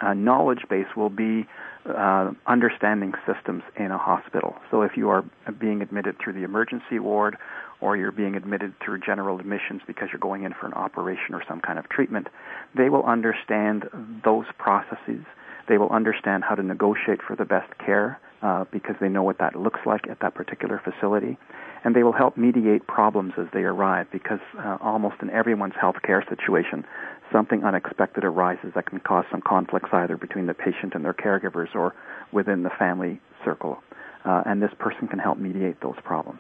uh, 0.04 0.14
knowledge 0.14 0.64
base 0.70 0.88
will 0.96 1.10
be 1.10 1.46
uh, 1.86 2.32
understanding 2.48 3.14
systems 3.26 3.64
in 3.78 3.92
a 3.92 3.98
hospital. 3.98 4.56
So 4.72 4.82
if 4.82 4.92
you 4.96 5.10
are 5.10 5.24
being 5.60 5.82
admitted 5.82 6.16
through 6.24 6.34
the 6.34 6.44
emergency 6.44 7.00
ward 7.00 7.38
or 7.82 7.98
you're 7.98 8.12
being 8.12 8.36
admitted 8.36 8.74
through 8.84 9.00
general 9.00 9.40
admissions 9.40 9.82
because 9.86 10.10
you're 10.12 10.20
going 10.20 10.44
in 10.44 10.54
for 10.54 10.68
an 10.68 10.74
operation 10.74 11.34
or 11.34 11.44
some 11.48 11.60
kind 11.60 11.78
of 11.78 11.90
treatment, 11.90 12.28
they 12.76 12.90
will 12.90 13.04
understand 13.04 13.90
those 14.24 14.46
processes. 14.58 15.26
They 15.68 15.78
will 15.78 15.90
understand 15.90 16.44
how 16.44 16.56
to 16.56 16.64
negotiate 16.64 17.20
for 17.26 17.36
the 17.36 17.46
best 17.46 17.78
care 17.78 18.20
uh, 18.42 18.66
because 18.72 18.96
they 19.00 19.10
know 19.10 19.24
what 19.24 19.40
that 19.40 19.56
looks 19.56 19.80
like 19.86 20.08
at 20.10 20.20
that 20.22 20.36
particular 20.36 20.82
facility. 20.84 21.38
And 21.84 21.96
they 21.96 22.04
will 22.04 22.14
help 22.14 22.38
mediate 22.38 22.88
problems 22.88 23.34
as 23.38 23.48
they 23.54 23.62
arrive 23.62 24.08
because 24.12 24.40
uh, 24.58 24.78
almost 24.80 25.16
in 25.22 25.30
everyone's 25.30 25.74
healthcare 25.74 26.28
situation, 26.30 26.86
something 27.32 27.64
unexpected 27.64 28.24
arises 28.24 28.72
that 28.76 28.86
can 28.86 29.00
cause 29.00 29.26
some 29.30 29.42
conflicts 29.42 29.90
either 29.92 30.16
between 30.16 30.46
the 30.46 30.54
patient 30.54 30.94
and 30.96 31.04
their 31.04 31.14
caregivers 31.14 31.76
or 31.76 31.94
within 32.32 32.64
the 32.64 32.70
family 32.80 33.20
circle. 33.44 33.80
Uh, 34.24 34.44
and 34.46 34.62
this 34.62 34.72
person 34.80 35.08
can 35.08 35.20
help 35.20 35.38
mediate 35.38 35.82
those 35.82 35.98
problems. 36.04 36.40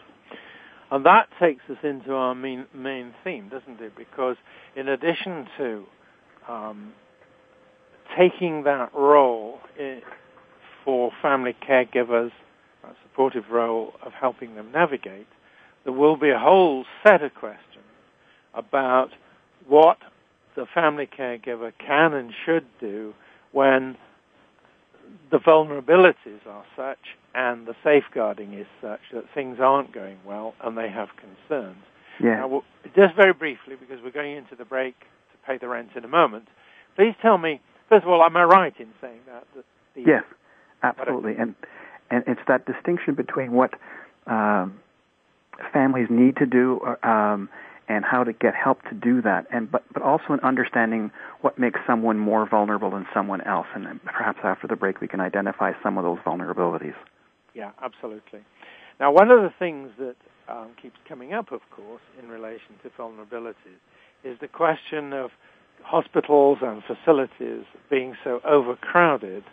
And 0.91 1.05
that 1.05 1.27
takes 1.39 1.63
us 1.69 1.77
into 1.83 2.13
our 2.13 2.35
main, 2.35 2.67
main 2.73 3.13
theme, 3.23 3.49
doesn't 3.49 3.81
it? 3.81 3.93
Because 3.97 4.37
in 4.75 4.87
addition 4.87 5.47
to 5.57 5.85
um, 6.47 6.93
taking 8.17 8.63
that 8.63 8.93
role 8.93 9.59
in, 9.77 10.01
for 10.85 11.11
family 11.21 11.55
caregivers, 11.67 12.31
supportive 13.13 13.49
role 13.51 13.93
of 14.03 14.11
helping 14.13 14.55
them 14.55 14.71
navigate, 14.71 15.27
there 15.83 15.93
will 15.93 16.17
be 16.17 16.29
a 16.29 16.39
whole 16.39 16.85
set 17.05 17.21
of 17.21 17.33
questions 17.35 17.83
about 18.53 19.09
what 19.67 19.97
the 20.55 20.65
family 20.73 21.07
caregiver 21.07 21.71
can 21.79 22.13
and 22.13 22.31
should 22.45 22.65
do 22.79 23.13
when 23.51 23.95
the 25.31 25.37
vulnerabilities 25.37 26.45
are 26.47 26.65
such 26.75 26.99
and 27.35 27.67
the 27.67 27.75
safeguarding 27.83 28.53
is 28.53 28.67
such 28.81 29.01
that 29.13 29.23
things 29.33 29.57
aren't 29.59 29.91
going 29.93 30.17
well 30.25 30.53
and 30.63 30.77
they 30.77 30.89
have 30.89 31.09
concerns. 31.17 31.77
Yeah. 32.23 32.35
Now, 32.35 32.63
just 32.95 33.15
very 33.15 33.33
briefly, 33.33 33.75
because 33.79 34.03
we're 34.03 34.11
going 34.11 34.37
into 34.37 34.55
the 34.55 34.65
break 34.65 34.99
to 34.99 35.47
pay 35.47 35.57
the 35.57 35.67
rent 35.67 35.89
in 35.95 36.05
a 36.05 36.07
moment, 36.07 36.47
please 36.95 37.15
tell 37.21 37.37
me, 37.37 37.59
first 37.89 38.03
of 38.03 38.09
all, 38.09 38.23
am 38.23 38.37
I 38.37 38.43
right 38.43 38.73
in 38.79 38.89
saying 39.01 39.21
that? 39.25 39.45
that 39.55 39.65
the, 39.95 40.03
yes, 40.05 40.23
absolutely. 40.83 41.35
And, 41.37 41.55
and 42.13 42.23
it's 42.27 42.41
that 42.47 42.65
distinction 42.65 43.15
between 43.15 43.51
what 43.51 43.73
um, 44.27 44.79
families 45.71 46.07
need 46.09 46.37
to 46.37 46.45
do 46.45 46.79
um, 47.03 47.49
and 47.89 48.05
how 48.05 48.23
to 48.23 48.31
get 48.31 48.53
help 48.55 48.81
to 48.83 48.93
do 48.93 49.21
that, 49.21 49.45
and 49.51 49.69
but 49.71 49.83
but 49.93 50.01
also 50.01 50.33
in 50.33 50.39
understanding 50.39 51.11
what 51.41 51.59
makes 51.59 51.79
someone 51.85 52.17
more 52.17 52.47
vulnerable 52.47 52.91
than 52.91 53.05
someone 53.13 53.41
else, 53.41 53.67
and 53.75 54.01
perhaps 54.05 54.39
after 54.43 54.67
the 54.67 54.75
break 54.75 55.01
we 55.01 55.07
can 55.07 55.19
identify 55.19 55.71
some 55.81 55.97
of 55.97 56.03
those 56.03 56.19
vulnerabilities. 56.25 56.95
Yeah, 57.53 57.71
absolutely. 57.81 58.41
Now, 58.99 59.11
one 59.11 59.31
of 59.31 59.41
the 59.41 59.53
things 59.57 59.89
that 59.97 60.15
um, 60.47 60.71
keeps 60.81 60.95
coming 61.07 61.33
up, 61.33 61.51
of 61.51 61.61
course, 61.75 62.01
in 62.21 62.29
relation 62.29 62.75
to 62.83 62.89
vulnerabilities, 62.89 63.81
is 64.23 64.37
the 64.39 64.47
question 64.47 65.13
of 65.13 65.31
hospitals 65.83 66.59
and 66.61 66.81
facilities 66.83 67.65
being 67.89 68.15
so 68.23 68.39
overcrowded 68.45 69.43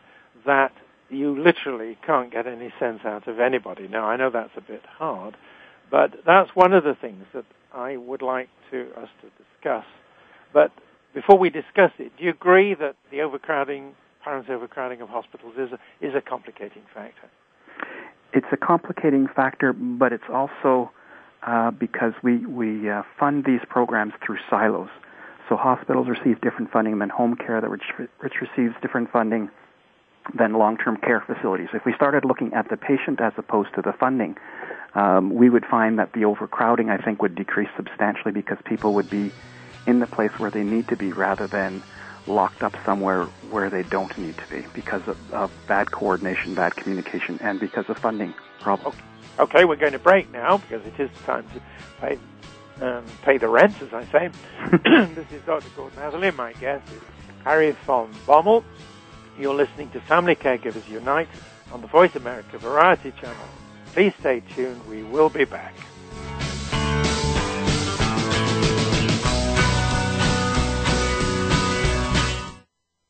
that 0.47 0.73
you 1.11 1.40
literally 1.40 1.99
can't 2.07 2.31
get 2.33 2.47
any 2.47 2.73
sense 2.79 3.00
out 3.05 3.26
of 3.26 3.40
anybody. 3.40 3.88
Now, 3.88 4.07
I 4.07 4.17
know 4.17 4.31
that's 4.31 4.57
a 4.57 4.61
bit 4.61 4.83
hard, 4.87 5.37
but 5.90 6.14
that's 6.25 6.50
one 6.55 6.73
of 6.73 6.85
the 6.85 6.95
things 6.95 7.25
that 7.35 7.45
I 7.75 7.97
would 7.97 8.23
like 8.23 8.49
to 8.71 8.88
us 8.97 9.09
to 9.23 9.31
discuss. 9.43 9.85
But 10.52 10.73
before 11.14 11.38
we 11.38 11.50
discuss 11.50 11.93
it, 11.99 12.12
do 12.17 12.25
you 12.25 12.31
agree 12.31 12.75
that 12.75 12.97
the 13.11 13.21
overcrowding, 13.23 13.95
parents' 14.23 14.49
overcrowding 14.50 15.00
of 15.00 15.09
hospitals 15.09 15.55
is 15.59 15.71
a, 15.73 16.07
is 16.07 16.14
a 16.14 16.21
complicating 16.21 16.83
factor? 16.95 17.29
It's 18.33 18.47
a 18.52 18.57
complicating 18.57 19.26
factor, 19.35 19.73
but 19.73 20.12
it's 20.12 20.31
also 20.33 20.90
uh, 21.47 21.71
because 21.73 22.12
we 22.23 22.45
we 22.47 22.88
uh, 22.88 23.02
fund 23.19 23.45
these 23.45 23.61
programs 23.69 24.12
through 24.25 24.37
silos. 24.49 24.88
So 25.49 25.57
hospitals 25.57 26.07
receive 26.09 26.40
different 26.40 26.71
funding 26.71 27.00
than 27.00 27.09
home 27.09 27.35
care, 27.35 27.61
that 27.61 27.71
which, 27.71 27.83
which 28.21 28.35
receives 28.40 28.75
different 28.83 29.11
funding 29.11 29.50
than 30.35 30.55
long-term 30.55 30.99
care 30.99 31.21
facilities. 31.21 31.69
If 31.73 31.85
we 31.85 31.95
started 31.95 32.25
looking 32.25 32.55
at 32.55 32.69
the 32.69 32.77
patient 32.77 33.21
as 33.21 33.33
opposed 33.37 33.75
to 33.75 33.83
the 33.83 33.93
funding, 33.93 34.37
um, 34.95 35.35
we 35.35 35.49
would 35.49 35.65
find 35.65 35.99
that 35.99 36.12
the 36.12 36.25
overcrowding, 36.25 36.91
I 36.91 36.99
think, 36.99 37.23
would 37.23 37.35
decrease 37.35 37.69
substantially 37.77 38.33
because 38.33 38.59
people 38.65 38.95
would 38.95 39.09
be 39.09 39.33
in 39.87 40.00
the 40.00 40.07
place 40.07 40.33
where 40.39 40.50
they 40.50 40.62
need 40.62 40.89
to 40.89 40.97
be 40.97 41.12
rather 41.12 41.47
than 41.47 41.83
locked 42.27 42.62
up 42.62 42.75
somewhere 42.85 43.25
where 43.50 43.71
they 43.71 43.83
don't 43.85 44.17
need 44.19 44.37
to 44.37 44.47
be 44.49 44.65
because 44.75 45.07
of, 45.09 45.33
of 45.33 45.50
bad 45.67 45.91
coordination, 45.91 46.55
bad 46.55 46.77
communication, 46.77 47.39
and 47.41 47.59
because 47.59 47.89
of 47.89 47.99
funding 47.99 48.35
problems. 48.61 48.97
Okay, 49.39 49.65
we're 49.65 49.77
going 49.77 49.93
to 49.93 49.99
break 49.99 50.31
now 50.33 50.59
because 50.59 50.85
it 50.87 50.99
is 51.00 51.11
time 51.25 51.47
to 51.55 51.61
pay, 52.00 52.19
um, 52.85 53.05
pay 53.23 53.39
the 53.39 53.49
rent, 53.49 53.75
as 53.81 53.93
I 53.93 54.05
say. 54.07 54.31
this 55.15 55.33
is 55.33 55.43
Dr. 55.47 55.69
Gordon 55.77 55.99
Atherley. 55.99 56.31
My 56.33 56.53
guest 56.55 56.87
is 56.93 57.00
Harry 57.45 57.71
van 57.87 58.12
Bommel. 58.27 58.62
You're 59.40 59.54
listening 59.54 59.88
to 59.92 60.00
Family 60.02 60.37
Caregivers 60.37 60.87
Unite 60.87 61.28
on 61.73 61.80
the 61.80 61.87
Voice 61.87 62.14
America 62.14 62.59
Variety 62.59 63.11
Channel. 63.12 63.37
Please 63.94 64.12
stay 64.20 64.42
tuned. 64.54 64.87
We 64.87 65.02
will 65.02 65.30
be 65.30 65.47
back. 65.47 65.75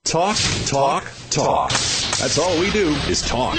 Talk, 0.04 0.36
talk, 0.66 1.04
talk. 1.30 1.70
That's 1.70 2.38
all 2.38 2.60
we 2.60 2.70
do 2.70 2.90
is 3.08 3.22
talk. 3.22 3.58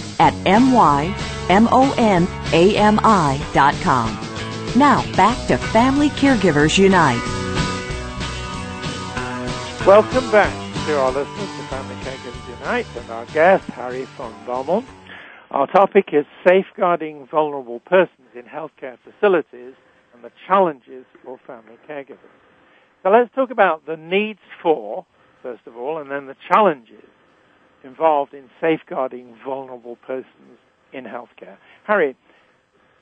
at 0.21 0.33
M-Y-M-O-N-A-M-I.com. 0.45 1.17
Now, 4.77 5.15
back 5.15 5.47
to 5.47 5.57
Family 5.57 6.09
Caregivers 6.09 6.77
Unite. 6.77 7.19
Welcome 9.87 10.29
back 10.29 10.53
to 10.85 10.99
our 10.99 11.11
listeners 11.11 11.49
to 11.57 11.63
Family 11.63 11.95
Caregivers 11.95 12.59
Unite 12.59 12.85
and 12.95 13.09
our 13.09 13.25
guest, 13.25 13.63
Harry 13.71 14.05
van 14.15 14.31
Bommel. 14.45 14.85
Our 15.49 15.65
topic 15.65 16.09
is 16.13 16.25
safeguarding 16.47 17.25
vulnerable 17.25 17.79
persons 17.79 18.29
in 18.35 18.43
healthcare 18.43 18.99
facilities 19.03 19.73
and 20.13 20.23
the 20.23 20.31
challenges 20.47 21.05
for 21.25 21.39
family 21.47 21.77
caregivers. 21.89 22.37
So 23.01 23.09
let's 23.09 23.33
talk 23.33 23.49
about 23.49 23.87
the 23.87 23.97
needs 23.97 24.39
for, 24.61 25.07
first 25.41 25.65
of 25.65 25.75
all, 25.75 25.97
and 25.97 26.11
then 26.11 26.27
the 26.27 26.35
challenges 26.47 27.09
involved 27.83 28.33
in 28.33 28.49
safeguarding 28.59 29.35
vulnerable 29.45 29.97
persons 30.07 30.59
in 30.93 31.05
healthcare. 31.05 31.57
Harry, 31.85 32.15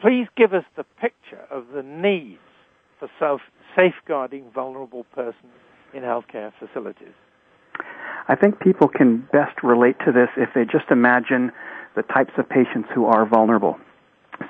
please 0.01 0.27
give 0.37 0.53
us 0.53 0.63
the 0.75 0.85
picture 0.99 1.45
of 1.49 1.65
the 1.73 1.83
needs 1.83 2.39
for 2.99 3.09
self 3.19 3.41
safeguarding 3.75 4.49
vulnerable 4.53 5.05
persons 5.15 5.53
in 5.93 6.03
healthcare 6.03 6.51
facilities. 6.59 7.13
I 8.27 8.35
think 8.35 8.59
people 8.59 8.87
can 8.87 9.27
best 9.31 9.63
relate 9.63 9.95
to 10.05 10.11
this 10.11 10.29
if 10.37 10.49
they 10.53 10.63
just 10.63 10.91
imagine 10.91 11.51
the 11.95 12.03
types 12.03 12.33
of 12.37 12.47
patients 12.47 12.89
who 12.93 13.05
are 13.05 13.25
vulnerable. 13.25 13.79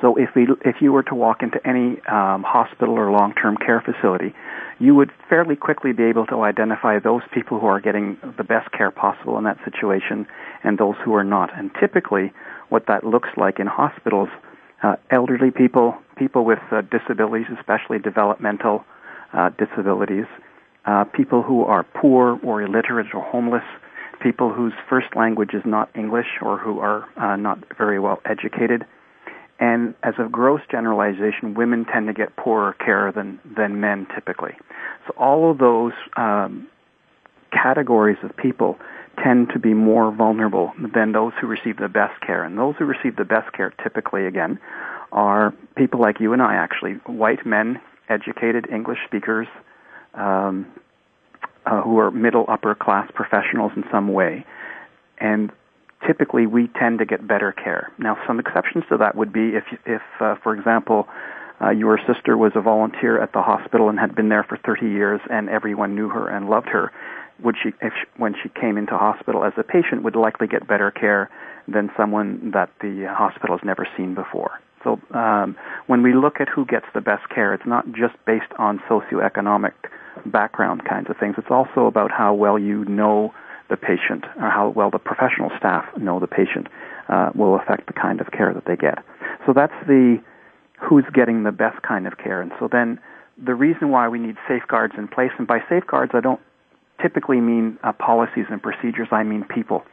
So 0.01 0.15
if 0.15 0.29
we, 0.36 0.48
if 0.63 0.77
you 0.81 0.91
were 0.91 1.03
to 1.03 1.15
walk 1.15 1.41
into 1.41 1.60
any 1.67 2.00
um, 2.08 2.43
hospital 2.43 2.96
or 2.96 3.12
long-term 3.12 3.58
care 3.58 3.81
facility, 3.81 4.34
you 4.79 4.96
would 4.96 5.12
fairly 5.27 5.55
quickly 5.55 5.91
be 5.93 6.03
able 6.03 6.25
to 6.27 6.41
identify 6.43 7.00
those 7.00 7.22
people 7.34 7.60
who 7.60 7.67
are 7.67 7.81
getting 7.81 8.17
the 8.38 8.43
best 8.43 8.72
care 8.72 8.91
possible 8.91 9.38
in 9.38 9.43
that 9.43 9.58
situation 9.65 10.25
and 10.63 10.77
those 10.77 10.96
who 11.03 11.13
are 11.15 11.24
not. 11.24 11.50
And 11.58 11.72
typically, 11.79 12.31
what 12.69 12.86
that 12.88 13.03
looks 13.03 13.29
like 13.36 13.60
in 13.60 13.67
hospitals, 13.67 14.29
uh, 14.84 14.96
elderly 15.12 15.51
people, 15.51 15.96
people 16.17 16.46
with 16.46 16.60
uh, 16.72 16.81
disabilities, 16.81 17.48
especially 17.58 18.00
developmental 18.00 18.86
uh, 19.34 19.50
disabilities, 19.58 20.25
uh, 20.86 21.03
people 21.03 21.41
who 21.41 21.63
are 21.63 21.84
poor 21.84 22.39
or 22.43 22.62
illiterate 22.62 23.08
or 23.13 23.22
homeless, 23.22 23.63
people 24.22 24.53
whose 24.53 24.74
first 24.89 25.08
language 25.15 25.53
is 25.53 25.63
not 25.65 25.89
English 25.95 26.28
or 26.41 26.58
who 26.58 26.80
are 26.80 27.06
uh, 27.17 27.36
not 27.36 27.60
very 27.78 27.99
well 27.99 28.21
educated. 28.25 28.86
And 29.60 29.93
as 30.04 30.13
a 30.17 30.30
gross 30.30 30.62
generalization, 30.72 31.54
women 31.54 31.86
tend 31.86 32.08
to 32.08 32.13
get 32.13 32.36
poorer 32.38 32.74
care 32.74 33.12
than, 33.12 33.39
than 33.45 33.82
men 33.82 34.08
typically. 34.15 34.56
So 35.06 35.13
all 35.17 35.52
of 35.52 35.58
those 35.58 35.91
um, 36.15 36.67
categories 37.52 38.17
of 38.24 38.36
people 38.38 38.80
tend 39.22 39.50
to 39.50 39.60
be 39.60 39.74
more 39.74 40.12
vulnerable 40.12 40.72
than 40.93 41.12
those 41.12 41.34
who 41.41 41.48
receive 41.48 41.78
the 41.78 41.89
best 41.89 42.22
care. 42.22 42.43
And 42.43 42.58
those 42.58 42.76
who 42.78 42.86
receive 42.86 43.17
the 43.17 43.26
best 43.26 43.52
care 43.52 43.74
typically, 43.84 44.26
again, 44.26 44.60
are 45.12 45.54
people 45.76 46.00
like 46.00 46.22
you 46.22 46.32
and 46.32 46.41
I, 46.41 46.56
actually, 46.56 46.93
white 47.06 47.45
men, 47.45 47.82
educated 48.08 48.67
English 48.72 49.00
speakers, 49.06 49.48
um, 50.13 50.67
uh, 51.65 51.82
who 51.82 52.00
are 52.00 52.12
middle 52.12 52.45
upper 52.48 52.76
class 52.76 53.10
professionals 53.13 53.74
in 53.76 53.84
some 53.91 54.13
way. 54.13 54.45
And 55.17 55.52
typically 56.06 56.46
we 56.48 56.68
tend 56.80 57.00
to 57.00 57.06
get 57.06 57.28
better 57.28 57.52
care. 57.52 57.92
Now, 57.98 58.18
some 58.28 58.40
exceptions 58.40 58.84
to 58.90 58.98
that 58.98 59.16
would 59.16 59.34
be 59.34 59.56
if, 59.56 59.64
if 59.86 60.02
uh, 60.20 60.36
for 60.44 60.56
example, 60.56 61.08
uh, 61.62 61.72
your 61.72 62.00
sister 62.08 62.38
was 62.38 62.54
a 62.56 62.62
volunteer 62.62 63.22
at 63.22 63.34
the 63.34 63.42
hospital 63.42 63.90
and 63.90 64.00
had 64.00 64.16
been 64.16 64.30
there 64.30 64.44
for 64.44 64.58
30 64.58 64.88
years 64.88 65.20
and 65.30 65.50
everyone 65.50 65.96
knew 65.96 66.10
her 66.10 66.30
and 66.30 66.50
loved 66.50 66.70
her, 66.70 66.92
would 67.44 67.56
she, 67.62 67.70
if 67.82 67.94
she, 67.94 68.08
when 68.18 68.34
she 68.42 68.50
came 68.50 68.78
into 68.78 68.98
hospital 68.98 69.44
as 69.44 69.54
a 69.58 69.64
patient, 69.64 70.04
would 70.04 70.16
likely 70.16 70.48
get 70.48 70.68
better 70.68 70.92
care 70.92 71.30
than 71.68 71.92
someone 71.98 72.52
that 72.52 72.70
the 72.82 73.06
hospital 73.10 73.58
has 73.58 73.66
never 73.66 73.88
seen 73.98 74.16
before. 74.16 74.60
So 74.84 75.00
um, 75.14 75.58
when 75.88 76.04
we 76.04 76.14
look 76.14 76.40
at 76.40 76.48
who 76.48 76.66
gets 76.66 76.86
the 76.94 77.02
best 77.02 77.28
care, 77.30 77.54
it's 77.54 77.66
not 77.66 77.86
just 77.92 78.16
based 78.26 78.52
on 78.58 78.80
socioeconomic 78.90 79.74
background 80.26 80.86
kinds 80.86 81.10
of 81.10 81.18
things. 81.18 81.36
It's 81.38 81.52
also 81.52 81.86
about 81.86 82.12
how 82.12 82.34
well 82.34 82.58
you 82.58 82.86
know 82.86 83.34
the 83.69 83.77
patient 83.77 84.25
or 84.38 84.49
how 84.49 84.69
well 84.69 84.89
the 84.89 84.99
professional 84.99 85.49
staff 85.58 85.86
know 85.97 86.19
the 86.19 86.27
patient 86.27 86.67
uh, 87.08 87.32
will 87.36 87.55
affect 87.55 87.88
the 87.88 87.93
kind 87.93 88.21
of 88.21 88.32
care 88.32 88.53
that 88.53 88.65
they 88.65 88.75
get. 88.75 88.99
So 89.45 89.53
that's 89.53 89.73
the 89.88 90.21
who's 90.79 91.05
getting 91.13 91.43
the 91.43 91.51
best 91.51 91.82
kind 91.82 92.08
of 92.08 92.17
care. 92.17 92.41
And 92.41 92.51
so 92.60 92.67
then 92.71 92.99
the 93.38 93.55
reason 93.55 93.89
why 93.89 94.08
we 94.08 94.19
need 94.19 94.36
safeguards 94.47 94.93
in 94.97 95.08
place, 95.08 95.32
and 95.38 95.47
by 95.47 95.60
safeguards 95.69 96.12
I 96.13 96.21
don't 96.21 96.39
typically 97.01 97.39
mean 97.39 97.77
uh, 97.84 97.93
policies 97.93 98.45
and 98.49 98.62
procedures, 98.62 99.08
I 99.12 99.23
mean 99.23 99.43
people. 99.43 99.84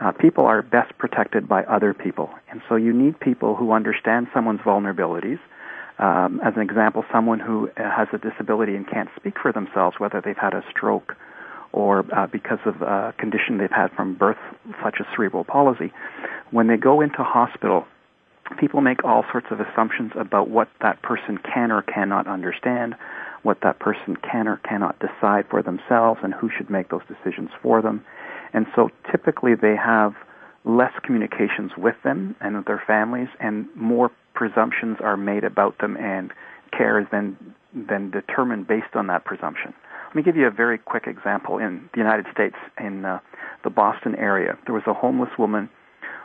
Uh, 0.00 0.12
people 0.12 0.44
are 0.46 0.62
best 0.62 0.96
protected 0.98 1.48
by 1.48 1.62
other 1.64 1.94
people. 1.94 2.30
And 2.50 2.60
so 2.68 2.76
you 2.76 2.92
need 2.92 3.20
people 3.20 3.54
who 3.54 3.72
understand 3.72 4.26
someone's 4.34 4.60
vulnerabilities. 4.60 5.38
Um, 5.98 6.40
as 6.44 6.54
an 6.56 6.62
example, 6.62 7.04
someone 7.12 7.38
who 7.38 7.70
has 7.76 8.08
a 8.12 8.18
disability 8.18 8.74
and 8.74 8.88
can't 8.88 9.08
speak 9.16 9.34
for 9.40 9.52
themselves, 9.52 10.00
whether 10.00 10.20
they've 10.20 10.36
had 10.36 10.54
a 10.54 10.64
stroke 10.70 11.14
or 11.72 12.04
uh, 12.14 12.26
because 12.26 12.58
of 12.66 12.82
a 12.82 13.14
condition 13.18 13.58
they've 13.58 13.70
had 13.70 13.90
from 13.92 14.14
birth, 14.14 14.38
such 14.82 14.96
as 15.00 15.06
cerebral 15.16 15.44
palsy, 15.44 15.92
when 16.50 16.66
they 16.66 16.76
go 16.76 17.00
into 17.00 17.22
hospital, 17.24 17.86
people 18.58 18.80
make 18.80 19.04
all 19.04 19.24
sorts 19.32 19.46
of 19.50 19.60
assumptions 19.60 20.12
about 20.18 20.48
what 20.48 20.68
that 20.80 21.00
person 21.02 21.38
can 21.38 21.72
or 21.72 21.82
cannot 21.82 22.26
understand, 22.26 22.94
what 23.42 23.58
that 23.62 23.78
person 23.78 24.16
can 24.16 24.46
or 24.46 24.58
cannot 24.58 24.98
decide 25.00 25.46
for 25.50 25.62
themselves, 25.62 26.20
and 26.22 26.34
who 26.34 26.50
should 26.56 26.70
make 26.70 26.90
those 26.90 27.02
decisions 27.08 27.50
for 27.62 27.80
them. 27.80 28.04
And 28.52 28.66
so 28.76 28.90
typically 29.10 29.54
they 29.54 29.74
have 29.76 30.14
less 30.64 30.92
communications 31.02 31.72
with 31.76 31.96
them 32.04 32.36
and 32.40 32.56
with 32.56 32.66
their 32.66 32.82
families, 32.86 33.28
and 33.40 33.66
more 33.74 34.10
presumptions 34.34 34.98
are 35.00 35.16
made 35.16 35.44
about 35.44 35.78
them, 35.78 35.96
and 35.96 36.32
care 36.76 37.00
is 37.00 37.06
then, 37.10 37.36
then 37.74 38.10
determined 38.10 38.66
based 38.66 38.94
on 38.94 39.06
that 39.08 39.24
presumption. 39.24 39.74
Let 40.12 40.16
me 40.16 40.22
give 40.24 40.36
you 40.36 40.46
a 40.46 40.50
very 40.50 40.76
quick 40.76 41.06
example. 41.06 41.56
In 41.56 41.88
the 41.94 41.98
United 41.98 42.26
States, 42.30 42.56
in 42.78 43.06
uh, 43.06 43.20
the 43.64 43.70
Boston 43.70 44.14
area, 44.16 44.58
there 44.66 44.74
was 44.74 44.82
a 44.86 44.92
homeless 44.92 45.30
woman 45.38 45.70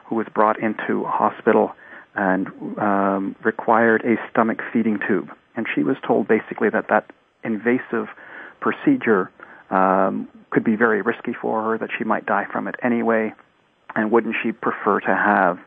who 0.07 0.15
was 0.15 0.27
brought 0.35 0.59
into 0.59 1.05
a 1.05 1.09
hospital 1.09 1.71
and 2.13 2.49
um, 2.79 3.37
required 3.45 4.03
a 4.03 4.15
stomach 4.29 4.59
feeding 4.73 4.99
tube. 5.07 5.29
And 5.55 5.67
she 5.73 5.83
was 5.83 5.95
told 6.05 6.27
basically 6.27 6.69
that 6.69 6.89
that 6.89 7.09
invasive 7.45 8.07
procedure 8.59 9.31
um, 9.69 10.27
could 10.49 10.65
be 10.65 10.75
very 10.75 11.01
risky 11.01 11.31
for 11.31 11.63
her, 11.63 11.77
that 11.77 11.89
she 11.97 12.03
might 12.03 12.25
die 12.25 12.45
from 12.51 12.67
it 12.67 12.75
anyway, 12.83 13.33
and 13.95 14.11
wouldn't 14.11 14.35
she 14.43 14.51
prefer 14.51 14.99
to 14.99 15.15
have 15.15 15.59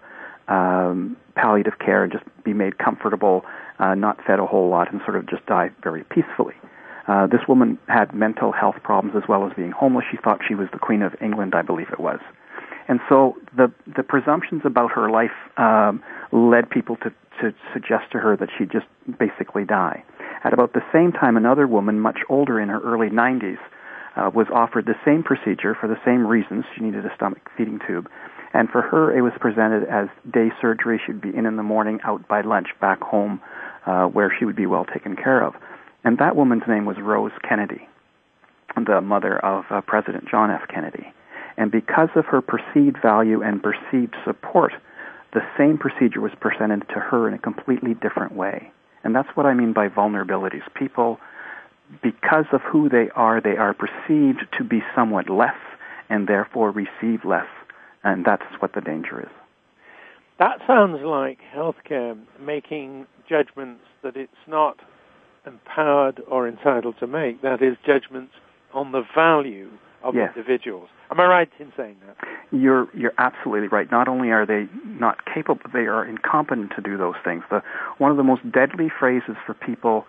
um, 0.48 1.16
palliative 1.36 1.78
care 1.78 2.04
and 2.04 2.12
just 2.12 2.24
be 2.44 2.52
made 2.52 2.76
comfortable, 2.76 3.46
uh, 3.78 3.94
not 3.94 4.22
fed 4.26 4.40
a 4.40 4.46
whole 4.46 4.68
lot, 4.68 4.92
and 4.92 5.00
sort 5.06 5.16
of 5.16 5.26
just 5.26 5.46
die 5.46 5.70
very 5.82 6.04
peacefully. 6.04 6.54
Uh, 7.08 7.26
this 7.26 7.40
woman 7.48 7.78
had 7.88 8.14
mental 8.14 8.52
health 8.52 8.76
problems 8.82 9.16
as 9.16 9.28
well 9.28 9.46
as 9.46 9.52
being 9.54 9.72
homeless. 9.72 10.04
She 10.10 10.16
thought 10.16 10.40
she 10.46 10.54
was 10.54 10.68
the 10.72 10.78
Queen 10.78 11.02
of 11.02 11.14
England, 11.20 11.54
I 11.54 11.62
believe 11.62 11.88
it 11.92 12.00
was. 12.00 12.20
And 12.88 13.00
so 13.08 13.36
the 13.56 13.72
the 13.86 14.02
presumptions 14.02 14.62
about 14.64 14.90
her 14.92 15.10
life 15.10 15.36
um, 15.56 16.02
led 16.32 16.68
people 16.68 16.96
to 16.96 17.12
to 17.40 17.54
suggest 17.72 18.10
to 18.12 18.18
her 18.18 18.36
that 18.36 18.48
she'd 18.56 18.70
just 18.70 18.86
basically 19.18 19.64
die. 19.64 20.02
At 20.44 20.52
about 20.52 20.72
the 20.72 20.82
same 20.92 21.12
time, 21.12 21.36
another 21.36 21.66
woman, 21.66 22.00
much 22.00 22.18
older 22.28 22.60
in 22.60 22.68
her 22.68 22.80
early 22.80 23.08
90s, 23.08 23.58
uh, 24.16 24.30
was 24.34 24.46
offered 24.52 24.86
the 24.86 24.96
same 25.04 25.22
procedure 25.22 25.74
for 25.74 25.86
the 25.86 25.98
same 26.04 26.26
reasons. 26.26 26.64
She 26.74 26.82
needed 26.82 27.06
a 27.06 27.14
stomach 27.14 27.48
feeding 27.56 27.78
tube. 27.86 28.10
And 28.52 28.68
for 28.68 28.82
her, 28.82 29.16
it 29.16 29.22
was 29.22 29.32
presented 29.38 29.84
as 29.88 30.08
day 30.30 30.50
surgery. 30.60 31.00
She'd 31.06 31.20
be 31.20 31.34
in 31.34 31.46
in 31.46 31.56
the 31.56 31.62
morning, 31.62 32.00
out 32.04 32.26
by 32.26 32.40
lunch, 32.40 32.68
back 32.80 33.00
home, 33.00 33.40
uh, 33.86 34.06
where 34.06 34.34
she 34.36 34.44
would 34.44 34.56
be 34.56 34.66
well 34.66 34.84
taken 34.84 35.14
care 35.14 35.42
of. 35.42 35.54
And 36.04 36.18
that 36.18 36.36
woman's 36.36 36.62
name 36.66 36.86
was 36.86 36.96
Rose 36.98 37.32
Kennedy, 37.46 37.88
the 38.76 39.00
mother 39.00 39.38
of 39.44 39.64
uh, 39.70 39.80
President 39.82 40.28
John 40.28 40.50
F. 40.50 40.62
Kennedy. 40.68 41.12
And 41.56 41.70
because 41.70 42.08
of 42.16 42.24
her 42.26 42.40
perceived 42.40 42.96
value 43.02 43.42
and 43.42 43.62
perceived 43.62 44.16
support, 44.24 44.72
the 45.32 45.42
same 45.58 45.78
procedure 45.78 46.20
was 46.20 46.32
presented 46.40 46.88
to 46.88 47.00
her 47.00 47.28
in 47.28 47.34
a 47.34 47.38
completely 47.38 47.94
different 47.94 48.32
way. 48.32 48.72
And 49.04 49.14
that's 49.14 49.28
what 49.34 49.46
I 49.46 49.54
mean 49.54 49.72
by 49.72 49.88
vulnerabilities. 49.88 50.62
People, 50.74 51.18
because 52.02 52.46
of 52.52 52.60
who 52.62 52.88
they 52.88 53.10
are, 53.14 53.40
they 53.40 53.56
are 53.56 53.74
perceived 53.74 54.46
to 54.58 54.64
be 54.64 54.82
somewhat 54.94 55.28
less 55.28 55.56
and 56.08 56.26
therefore 56.26 56.70
receive 56.70 57.24
less. 57.24 57.46
And 58.02 58.24
that's 58.24 58.42
what 58.60 58.74
the 58.74 58.80
danger 58.80 59.20
is. 59.20 59.30
That 60.38 60.60
sounds 60.66 61.00
like 61.04 61.38
healthcare 61.54 62.18
making 62.40 63.06
judgments 63.28 63.84
that 64.02 64.16
it's 64.16 64.32
not 64.46 64.80
empowered 65.46 66.20
or 66.28 66.48
entitled 66.48 66.96
to 67.00 67.06
make. 67.06 67.42
That 67.42 67.62
is, 67.62 67.76
judgments 67.84 68.32
on 68.72 68.92
the 68.92 69.02
value 69.14 69.70
of 70.02 70.14
yes. 70.14 70.32
individuals. 70.36 70.88
Am 71.10 71.20
I 71.20 71.26
right 71.26 71.50
in 71.58 71.72
saying 71.76 71.96
that? 72.06 72.16
You're 72.52 72.88
you're 72.94 73.12
absolutely 73.18 73.68
right. 73.68 73.90
Not 73.90 74.08
only 74.08 74.30
are 74.30 74.46
they 74.46 74.68
not 74.84 75.18
capable, 75.24 75.62
they 75.72 75.86
are 75.86 76.04
incompetent 76.04 76.72
to 76.76 76.82
do 76.82 76.96
those 76.96 77.16
things. 77.24 77.42
The 77.50 77.62
one 77.98 78.10
of 78.10 78.16
the 78.16 78.22
most 78.22 78.42
deadly 78.50 78.90
phrases 78.96 79.36
for 79.44 79.54
people 79.54 80.06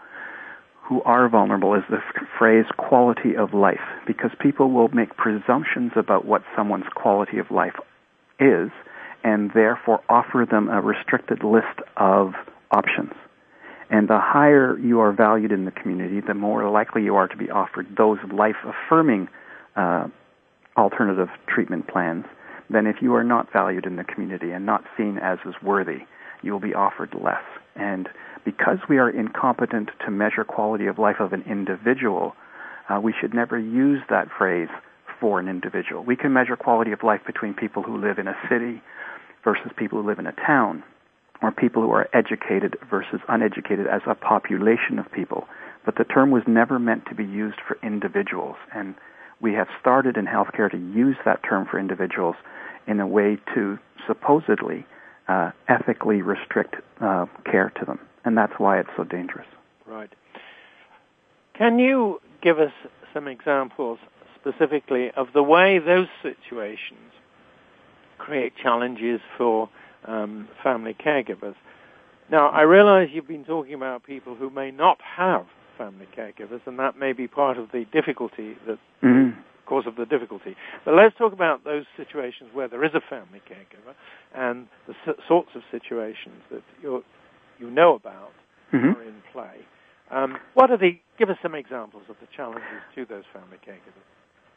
who 0.84 1.02
are 1.04 1.28
vulnerable 1.30 1.74
is 1.74 1.84
the 1.89 1.98
f- 1.98 2.28
phrase 2.38 2.65
quality 2.78 3.36
of 3.36 3.54
life 3.54 3.80
because 4.06 4.32
people 4.39 4.72
will 4.72 4.89
make 4.89 5.15
presumptions 5.17 5.91
about 5.96 6.26
what 6.26 6.44
someone's 6.56 6.89
quality 6.96 7.38
of 7.38 7.50
life 7.50 7.76
is 8.39 8.70
and 9.24 9.52
therefore 9.54 10.02
offer 10.10 10.46
them 10.50 10.67
a 10.70 10.82
restricted 10.82 11.44
list 11.44 11.80
of 11.98 12.34
options. 12.72 13.13
And 13.91 14.08
the 14.08 14.19
higher 14.19 14.80
you 14.80 15.01
are 15.01 15.12
valued 15.12 15.51
in 15.51 15.65
the 15.65 15.71
community, 15.71 16.21
the 16.25 16.34
more 16.34 16.67
likely 16.71 17.04
you 17.04 17.15
are 17.15 17.27
to 17.27 17.36
be 17.36 17.49
offered 17.51 17.88
those 17.97 18.17
life 18.32 18.56
affirming 18.63 19.27
uh, 19.75 20.08
alternative 20.77 21.27
treatment 21.47 21.88
plans 21.89 22.23
than 22.69 22.88
if 22.88 23.01
you 23.01 23.13
are 23.15 23.23
not 23.23 23.51
valued 23.51 23.86
in 23.86 23.97
the 23.97 24.06
community 24.06 24.51
and 24.51 24.65
not 24.65 24.86
seen 24.97 25.17
as 25.17 25.39
as 25.45 25.54
worthy. 25.62 25.99
You 26.41 26.54
will 26.54 26.62
be 26.62 26.73
offered 26.73 27.13
less. 27.21 27.43
And 27.75 28.08
because 28.45 28.77
we 28.89 28.97
are 28.97 29.10
incompetent 29.10 29.89
to 30.06 30.10
measure 30.10 30.45
quality 30.45 30.88
of 30.88 30.97
life 30.97 31.19
of 31.19 31.34
an 31.34 31.43
individual, 31.45 32.34
uh, 32.89 32.99
we 32.99 33.13
should 33.19 33.34
never 33.34 33.60
use 33.60 34.01
that 34.10 34.30
phrase 34.36 34.69
for 35.19 35.38
an 35.39 35.49
individual. 35.49 36.04
We 36.04 36.15
can 36.15 36.32
measure 36.32 36.56
quality 36.56 36.93
of 36.93 37.04
life 37.04 37.21
between 37.27 37.54
people 37.54 37.84
who 37.84 37.97
live 37.97 38.19
in 38.19 38.27
a 38.27 38.36
city 38.49 38.82
versus 39.43 39.71
people 39.77 40.01
who 40.01 40.08
live 40.08 40.19
in 40.19 40.27
a 40.27 40.32
town, 40.32 40.84
or 41.41 41.51
people 41.51 41.82
who 41.82 41.91
are 41.91 42.08
educated 42.13 42.77
versus 42.89 43.19
uneducated 43.27 43.88
as 43.88 44.01
a 44.08 44.15
population 44.15 44.99
of 44.99 45.12
people. 45.12 45.47
But 45.86 45.95
the 45.95 46.04
term 46.04 46.32
was 46.32 46.43
never 46.47 46.77
meant 46.77 47.06
to 47.08 47.15
be 47.15 47.23
used 47.23 47.58
for 47.67 47.77
individuals. 47.82 48.56
And 48.73 48.95
we 49.41 49.54
have 49.54 49.67
started 49.80 50.17
in 50.17 50.25
healthcare 50.25 50.69
to 50.69 50.77
use 50.77 51.17
that 51.25 51.41
term 51.47 51.67
for 51.69 51.80
individuals 51.80 52.36
in 52.88 52.99
a 52.99 53.08
way 53.08 53.38
to 53.56 53.80
supposedly 54.08 54.86
uh, 55.27 55.51
ethically 55.67 56.21
restrict 56.21 56.75
uh, 56.99 57.25
care 57.49 57.71
to 57.80 57.86
them. 57.86 57.99
And 58.23 58.38
that's 58.38 58.54
why 58.58 58.80
it's 58.80 58.89
so 58.95 59.04
dangerous. 59.04 59.47
Right. 59.88 60.10
Can 61.58 61.80
you 61.80 62.21
give 62.41 62.60
us 62.60 62.71
some 63.13 63.27
examples 63.27 63.99
specifically 64.39 65.12
of 65.15 65.27
the 65.34 65.43
way 65.43 65.80
those 65.80 66.08
situations 66.21 66.99
create 68.17 68.54
challenges 68.62 69.19
for 69.38 69.69
um, 70.06 70.48
family 70.64 70.94
caregivers? 70.94 71.56
Now, 72.32 72.50
I 72.50 72.62
realize 72.62 73.10
you've 73.12 73.28
been 73.28 73.44
talking 73.44 73.74
about 73.74 74.04
people 74.04 74.36
who 74.36 74.50
may 74.50 74.72
not 74.72 75.00
have 75.18 75.46
family 75.78 76.08
caregivers, 76.18 76.62
and 76.66 76.80
that 76.80 76.98
may 76.98 77.14
be 77.14 77.28
part 77.28 77.58
of 77.58 77.72
the 77.72 77.86
difficulty 77.92 78.56
that 78.68 78.78
mm-hmm. 79.04 79.40
cause 79.66 79.86
of 79.88 79.96
the 79.96 80.06
difficulty. 80.06 80.56
But 80.86 80.94
let's 80.94 81.16
talk 81.18 81.34
about 81.34 81.64
those 81.64 81.86
situations 81.98 82.52
where 82.54 82.68
there 82.68 82.84
is 82.86 82.92
a 82.94 83.02
family 83.02 83.42
caregiver 83.50 83.94
and 84.34 84.68
the 84.88 84.94
s- 85.08 85.16
sorts 85.28 85.50
of 85.56 85.62
situations 85.72 86.42
that 86.52 86.64
you 86.82 87.04
you 87.60 87.70
know 87.70 87.96
about 87.96 88.32
mm-hmm. 88.74 88.98
are 88.98 89.04
in 89.04 89.16
play. 89.32 89.58
Um, 90.10 90.38
what 90.54 90.72
are 90.72 90.78
the? 90.78 91.00
Give 91.18 91.30
us 91.30 91.38
some 91.42 91.56
examples 91.56 92.04
of 92.10 92.16
the 92.22 92.28
challenges 92.36 92.82
to 92.96 93.06
those 93.06 93.24
family 93.34 93.58
caregivers. 93.66 94.06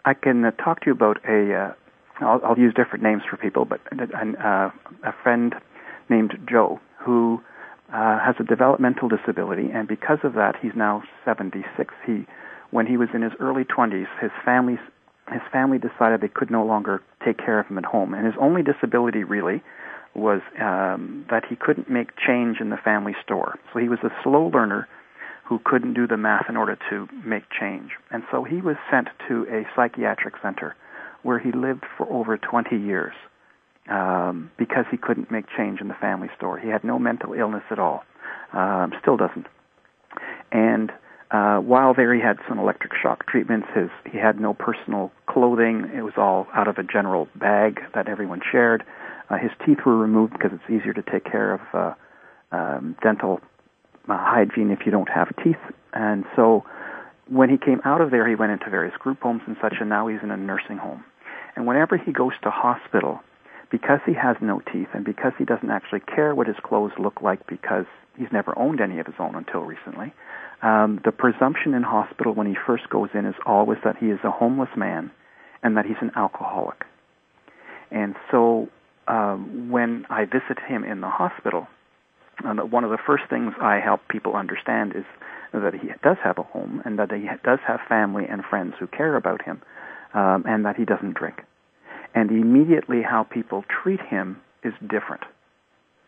I 0.05 0.15
can 0.15 0.45
uh, 0.45 0.51
talk 0.53 0.81
to 0.81 0.87
you 0.87 0.93
about 0.93 1.19
a. 1.29 1.75
I'll, 2.21 2.41
I'll 2.45 2.59
use 2.59 2.75
different 2.75 3.03
names 3.03 3.23
for 3.29 3.37
people, 3.37 3.65
but 3.65 3.81
uh, 3.93 4.71
a 5.03 5.13
friend 5.23 5.55
named 6.09 6.35
Joe 6.49 6.81
who 6.99 7.41
uh, 7.93 8.19
has 8.19 8.37
a 8.39 8.45
developmental 8.45 9.09
disability, 9.09 9.71
and 9.73 9.89
because 9.89 10.19
of 10.23 10.35
that, 10.35 10.57
he's 10.61 10.73
now 10.75 11.03
76. 11.25 11.95
He, 12.07 12.27
when 12.71 12.87
he 12.87 12.97
was 12.97 13.09
in 13.15 13.23
his 13.23 13.33
early 13.41 13.65
20s, 13.65 14.07
his 14.21 14.31
family, 14.45 14.79
his 15.31 15.43
family 15.53 15.79
decided 15.79 16.21
they 16.21 16.29
could 16.29 16.51
no 16.51 16.65
longer 16.65 17.03
take 17.25 17.39
care 17.39 17.59
of 17.59 17.67
him 17.67 17.79
at 17.79 17.85
home, 17.85 18.15
and 18.15 18.25
his 18.25 18.35
only 18.41 18.63
disability 18.63 19.25
really 19.25 19.63
was 20.15 20.41
um, 20.61 21.27
that 21.29 21.45
he 21.49 21.57
couldn't 21.57 21.91
make 21.91 22.11
change 22.17 22.59
in 22.61 22.71
the 22.71 22.77
family 22.77 23.15
store. 23.23 23.59
So 23.73 23.81
he 23.81 23.89
was 23.89 23.99
a 24.05 24.11
slow 24.23 24.47
learner 24.47 24.89
who 25.45 25.61
couldn't 25.65 25.95
do 25.95 26.07
the 26.07 26.17
math 26.17 26.47
in 26.49 26.57
order 26.57 26.79
to 26.91 27.09
make 27.25 27.45
change, 27.51 27.91
and 28.11 28.23
so 28.31 28.45
he 28.45 28.61
was 28.61 28.77
sent 28.91 29.09
to 29.29 29.47
a 29.51 29.67
psychiatric 29.77 30.35
center 30.41 30.75
where 31.25 31.39
he 31.39 31.51
lived 31.53 31.85
for 31.97 32.11
over 32.13 32.39
20 32.39 32.77
years 32.77 33.15
um, 33.89 34.51
because 34.57 34.85
he 34.91 34.97
couldn't 34.97 35.31
make 35.31 35.47
change 35.57 35.81
in 35.81 35.89
the 35.89 35.95
family 35.95 36.29
store. 36.37 36.59
He 36.59 36.69
had 36.69 36.85
no 36.85 36.99
mental 36.99 37.33
illness 37.33 37.65
at 37.71 37.79
all, 37.79 38.05
um, 38.53 38.93
still 39.01 39.17
doesn't. 39.17 39.47
And 40.53 40.93
uh, 41.31 41.59
while 41.59 41.95
there, 41.95 42.15
he 42.15 42.21
had 42.21 42.39
some 42.49 42.59
electric 42.59 42.93
shock 43.03 43.27
treatments. 43.27 43.67
His 43.75 43.91
he 44.11 44.19
had 44.19 44.39
no 44.39 44.55
personal 44.55 45.11
clothing. 45.27 45.91
It 45.95 46.03
was 46.03 46.15
all 46.17 46.47
out 46.55 46.69
of 46.69 46.79
a 46.79 46.85
general 46.85 47.29
bag 47.35 47.81
that 47.95 48.09
everyone 48.09 48.41
shared. 48.53 48.85
Uh, 49.31 49.39
his 49.39 49.51
teeth 49.67 49.79
were 49.85 49.97
removed 49.97 50.35
because 50.35 50.53
it's 50.53 50.71
easier 50.71 50.93
to 50.93 51.03
take 51.03 51.25
care 51.25 51.55
of 51.55 51.61
uh, 51.73 51.95
um, 52.53 52.97
dental 53.03 53.41
uh, 54.09 54.17
hygiene 54.17 54.71
if 54.71 54.81
you 54.85 54.93
don't 54.93 55.09
have 55.09 55.35
teeth. 55.43 55.57
And 55.93 56.25
so, 56.37 56.65
when 57.29 57.49
he 57.49 57.57
came 57.57 57.81
out 57.85 58.01
of 58.01 58.11
there, 58.11 58.29
he 58.29 58.35
went 58.35 58.53
into 58.53 58.69
various 58.69 58.97
group 58.99 59.21
homes 59.23 59.43
and 59.47 59.57
such, 59.61 59.75
and 59.81 59.89
now 59.89 60.07
he's 60.07 60.21
in 60.23 60.31
a 60.31 60.37
nursing 60.37 60.77
home. 60.77 61.03
And 61.57 61.67
whenever 61.67 61.97
he 61.97 62.13
goes 62.13 62.33
to 62.43 62.51
hospital, 62.51 63.21
because 63.71 64.01
he 64.07 64.15
has 64.15 64.37
no 64.41 64.61
teeth 64.73 64.89
and 64.93 65.05
because 65.05 65.33
he 65.39 65.45
doesn't 65.45 65.71
actually 65.71 66.01
care 66.01 66.35
what 66.35 66.47
his 66.47 66.57
clothes 66.63 66.93
look 66.99 67.21
like 67.23 67.47
because 67.47 67.87
he's 68.17 68.33
never 68.33 68.57
owned 68.59 68.81
any 68.81 68.99
of 68.99 69.07
his 69.07 69.17
own 69.19 69.35
until 69.35 69.63
recently, 69.63 70.13
um, 70.63 71.01
the 71.05 71.13
presumption 71.13 71.75
in 71.75 71.83
hospital 71.83 72.33
when 72.35 72.47
he 72.47 72.55
first 72.67 72.89
goes 72.89 73.09
in 73.15 73.27
is 73.27 73.35
always 73.47 73.79
that 73.85 73.97
he 73.97 74.07
is 74.07 74.19
a 74.25 74.31
homeless 74.31 74.69
man 74.77 75.11
and 75.63 75.77
that 75.77 75.87
he's 75.87 75.97
an 76.01 76.11
alcoholic. 76.17 76.85
And 77.91 78.15
so 78.31 78.69
um, 79.09 79.71
when 79.71 80.07
I 80.11 80.25
visit 80.25 80.59
him 80.67 80.85
in 80.85 81.01
the 81.01 81.09
hospital, 81.09 81.67
uh, 82.45 82.55
one 82.65 82.85
of 82.85 82.91
the 82.91 82.99
first 83.05 83.25
things 83.29 83.55
I 83.61 83.81
help 83.81 84.01
people 84.09 84.35
understand 84.35 84.95
is 84.97 85.05
that 85.53 85.75
he 85.75 85.89
does 86.03 86.17
have 86.23 86.39
a 86.39 86.43
home 86.43 86.83
and 86.85 86.99
that 86.99 87.13
he 87.13 87.29
does 87.45 87.61
have 87.67 87.81
family 87.89 88.25
and 88.29 88.45
friends 88.45 88.75
who 88.79 88.87
care 88.87 89.17
about 89.17 89.43
him 89.43 89.63
um, 90.15 90.45
and 90.47 90.65
that 90.65 90.77
he 90.77 90.85
doesn't 90.85 91.15
drink 91.15 91.43
and 92.15 92.31
immediately 92.31 93.03
how 93.03 93.25
people 93.25 93.65
treat 93.83 94.01
him 94.01 94.41
is 94.63 94.73
different 94.81 95.25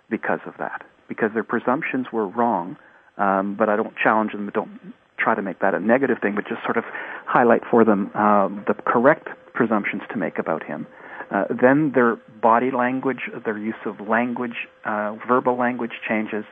because 0.09 0.41
of 0.47 0.55
that. 0.59 0.83
Because 1.09 1.31
their 1.35 1.45
presumptions 1.45 2.07
were 2.13 2.27
wrong, 2.27 2.77
um, 3.19 3.57
but 3.59 3.69
I 3.69 3.77
don't 3.77 3.95
challenge 4.03 4.33
them, 4.33 4.51
don't 4.55 4.95
try 5.19 5.35
to 5.35 5.43
make 5.43 5.61
that 5.61 5.75
a 5.75 5.81
negative 5.81 6.19
thing, 6.23 6.35
but 6.35 6.47
just 6.47 6.63
sort 6.65 6.77
of 6.77 6.85
highlight 7.27 7.63
for 7.71 7.85
them 7.85 8.11
um, 8.15 8.65
the 8.67 8.75
correct 8.75 9.29
presumptions 9.55 10.03
to 10.11 10.17
make 10.17 10.39
about 10.39 10.63
him. 10.65 10.87
Uh, 11.31 11.45
then 11.51 11.93
their 11.95 12.17
body 12.41 12.71
language, 12.71 13.31
their 13.45 13.59
use 13.59 13.75
of 13.85 14.01
language, 14.07 14.69
uh, 14.85 15.17
verbal 15.27 15.57
language 15.57 15.93
changes, 16.09 16.45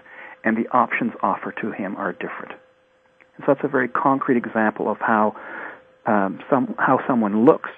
and 0.42 0.56
the 0.56 0.68
options 0.72 1.12
offered 1.22 1.56
to 1.60 1.70
him 1.70 1.96
are 1.96 2.12
different. 2.12 2.52
And 3.36 3.46
so 3.46 3.54
that's 3.54 3.64
a 3.64 3.68
very 3.68 3.88
concrete 3.88 4.36
example 4.36 4.90
of 4.90 4.98
how 5.00 5.36
um, 6.06 6.40
some 6.50 6.74
how 6.78 7.00
someone 7.06 7.44
looks 7.44 7.70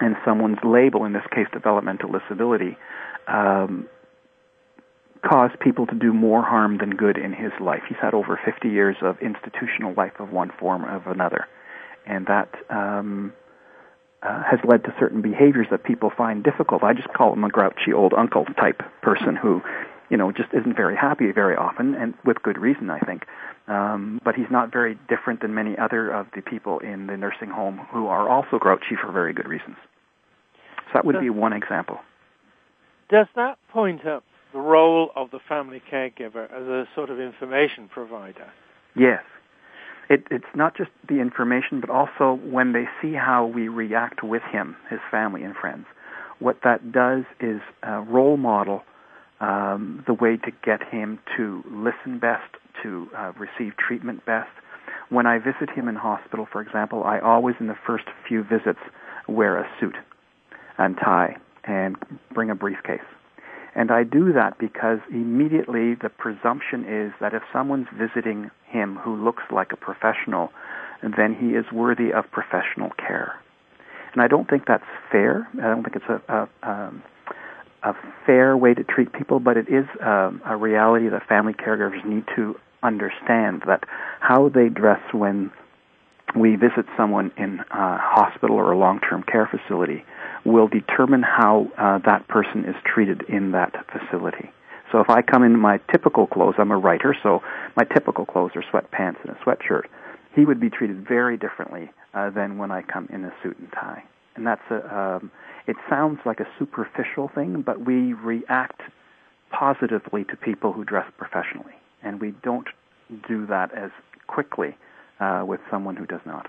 and 0.00 0.16
someone's 0.24 0.58
label, 0.64 1.04
in 1.04 1.12
this 1.12 1.26
case 1.30 1.46
developmental 1.52 2.10
disability, 2.12 2.76
um, 3.28 3.88
caused 5.24 5.58
people 5.60 5.86
to 5.86 5.94
do 5.94 6.12
more 6.12 6.42
harm 6.42 6.78
than 6.78 6.90
good 6.90 7.16
in 7.16 7.32
his 7.32 7.52
life. 7.60 7.82
He's 7.88 7.98
had 8.00 8.14
over 8.14 8.38
50 8.44 8.68
years 8.68 8.96
of 9.02 9.18
institutional 9.20 9.94
life 9.94 10.12
of 10.18 10.30
one 10.30 10.50
form 10.58 10.84
or 10.84 11.10
another, 11.10 11.46
and 12.06 12.26
that 12.26 12.48
um, 12.70 13.32
uh, 14.22 14.42
has 14.42 14.60
led 14.64 14.84
to 14.84 14.94
certain 14.98 15.22
behaviors 15.22 15.66
that 15.70 15.84
people 15.84 16.10
find 16.10 16.42
difficult. 16.42 16.82
I 16.82 16.92
just 16.92 17.08
call 17.08 17.32
him 17.32 17.44
a 17.44 17.48
grouchy 17.48 17.92
old 17.94 18.14
uncle 18.14 18.44
type 18.58 18.82
person 19.02 19.36
who, 19.36 19.62
you 20.10 20.16
know, 20.16 20.32
just 20.32 20.48
isn't 20.52 20.76
very 20.76 20.96
happy 20.96 21.32
very 21.32 21.56
often, 21.56 21.94
and 21.94 22.14
with 22.24 22.42
good 22.42 22.58
reason, 22.58 22.90
I 22.90 22.98
think. 23.00 23.24
Um, 23.66 24.20
but 24.24 24.34
he's 24.34 24.50
not 24.50 24.70
very 24.72 24.98
different 25.08 25.40
than 25.40 25.54
many 25.54 25.76
other 25.78 26.10
of 26.10 26.26
the 26.34 26.42
people 26.42 26.78
in 26.80 27.06
the 27.06 27.16
nursing 27.16 27.48
home 27.48 27.78
who 27.90 28.06
are 28.08 28.28
also 28.28 28.58
grouchy 28.58 28.96
for 29.00 29.10
very 29.10 29.32
good 29.32 29.48
reasons. 29.48 29.76
So 30.86 30.90
that 30.94 31.04
would 31.06 31.20
be 31.20 31.30
one 31.30 31.52
example. 31.52 31.98
Does 33.08 33.26
that 33.36 33.56
point 33.70 34.06
up 34.06 34.24
the 34.52 34.60
role 34.60 35.10
of 35.16 35.30
the 35.30 35.40
family 35.48 35.82
caregiver 35.90 36.44
as 36.52 36.66
a 36.66 36.86
sort 36.94 37.10
of 37.10 37.18
information 37.18 37.88
provider? 37.88 38.50
Yes. 38.94 39.22
It, 40.10 40.26
it's 40.30 40.44
not 40.54 40.76
just 40.76 40.90
the 41.08 41.20
information, 41.20 41.80
but 41.80 41.88
also 41.88 42.38
when 42.44 42.72
they 42.72 42.84
see 43.00 43.14
how 43.14 43.46
we 43.46 43.68
react 43.68 44.22
with 44.22 44.42
him, 44.42 44.76
his 44.90 45.00
family 45.10 45.42
and 45.42 45.54
friends. 45.54 45.86
What 46.38 46.58
that 46.62 46.92
does 46.92 47.24
is 47.40 47.60
uh, 47.86 48.00
role 48.00 48.36
model 48.36 48.82
um, 49.44 50.02
the 50.06 50.14
way 50.14 50.36
to 50.36 50.50
get 50.64 50.82
him 50.88 51.18
to 51.36 51.62
listen 51.70 52.18
best, 52.18 52.50
to 52.82 53.08
uh, 53.16 53.32
receive 53.38 53.76
treatment 53.76 54.24
best. 54.24 54.50
When 55.10 55.26
I 55.26 55.38
visit 55.38 55.68
him 55.74 55.88
in 55.88 55.96
hospital, 55.96 56.46
for 56.50 56.62
example, 56.62 57.04
I 57.04 57.18
always, 57.18 57.56
in 57.60 57.66
the 57.66 57.76
first 57.86 58.04
few 58.26 58.42
visits, 58.42 58.80
wear 59.28 59.58
a 59.58 59.68
suit 59.78 59.96
and 60.78 60.96
tie 60.96 61.36
and 61.64 61.96
bring 62.32 62.50
a 62.50 62.54
briefcase. 62.54 63.00
And 63.74 63.90
I 63.90 64.04
do 64.04 64.32
that 64.32 64.58
because 64.58 64.98
immediately 65.10 65.94
the 65.94 66.08
presumption 66.08 66.84
is 66.88 67.12
that 67.20 67.34
if 67.34 67.42
someone's 67.52 67.88
visiting 67.92 68.50
him 68.66 68.96
who 68.96 69.22
looks 69.22 69.42
like 69.50 69.72
a 69.72 69.76
professional, 69.76 70.50
then 71.02 71.34
he 71.34 71.48
is 71.48 71.64
worthy 71.72 72.12
of 72.12 72.30
professional 72.30 72.90
care. 72.96 73.34
And 74.12 74.22
I 74.22 74.28
don't 74.28 74.48
think 74.48 74.64
that's 74.66 74.84
fair. 75.10 75.48
I 75.54 75.62
don't 75.62 75.82
think 75.82 75.96
it's 75.96 76.22
a, 76.28 76.32
a, 76.32 76.70
um, 76.70 77.02
a 77.84 77.94
fair 78.26 78.56
way 78.56 78.74
to 78.74 78.82
treat 78.84 79.12
people, 79.12 79.40
but 79.40 79.56
it 79.56 79.68
is 79.68 79.84
um, 80.00 80.40
a 80.46 80.56
reality 80.56 81.08
that 81.08 81.26
family 81.28 81.52
caregivers 81.52 82.04
need 82.04 82.24
to 82.36 82.56
understand 82.82 83.62
that 83.66 83.84
how 84.20 84.48
they 84.48 84.68
dress 84.68 85.00
when 85.12 85.50
we 86.36 86.56
visit 86.56 86.86
someone 86.96 87.30
in 87.36 87.60
a 87.70 87.98
hospital 87.98 88.56
or 88.56 88.72
a 88.72 88.78
long-term 88.78 89.22
care 89.22 89.48
facility 89.50 90.04
will 90.44 90.68
determine 90.68 91.22
how 91.22 91.68
uh, 91.78 91.98
that 92.04 92.26
person 92.28 92.64
is 92.64 92.74
treated 92.84 93.22
in 93.28 93.52
that 93.52 93.72
facility. 93.92 94.50
So 94.92 95.00
if 95.00 95.10
I 95.10 95.22
come 95.22 95.42
in 95.42 95.58
my 95.58 95.78
typical 95.90 96.26
clothes, 96.26 96.54
I'm 96.58 96.70
a 96.70 96.78
writer, 96.78 97.16
so 97.22 97.42
my 97.76 97.84
typical 97.84 98.26
clothes 98.26 98.52
are 98.54 98.64
sweatpants 98.72 99.16
and 99.22 99.30
a 99.30 99.38
sweatshirt. 99.44 99.84
He 100.34 100.44
would 100.44 100.60
be 100.60 100.70
treated 100.70 101.06
very 101.06 101.36
differently 101.36 101.90
uh, 102.12 102.30
than 102.30 102.58
when 102.58 102.70
I 102.70 102.82
come 102.82 103.08
in 103.12 103.24
a 103.24 103.32
suit 103.42 103.58
and 103.58 103.70
tie. 103.72 104.04
And 104.36 104.46
that's 104.46 104.62
a, 104.70 104.96
um, 104.96 105.30
it 105.66 105.76
sounds 105.88 106.18
like 106.24 106.40
a 106.40 106.46
superficial 106.58 107.30
thing, 107.34 107.62
but 107.62 107.84
we 107.84 108.12
react 108.12 108.80
positively 109.50 110.24
to 110.24 110.36
people 110.36 110.72
who 110.72 110.84
dress 110.84 111.06
professionally, 111.16 111.74
and 112.02 112.20
we 112.20 112.34
don't 112.42 112.68
do 113.28 113.46
that 113.46 113.72
as 113.76 113.90
quickly 114.26 114.76
uh, 115.20 115.44
with 115.46 115.60
someone 115.70 115.96
who 115.96 116.06
does 116.06 116.20
not. 116.26 116.48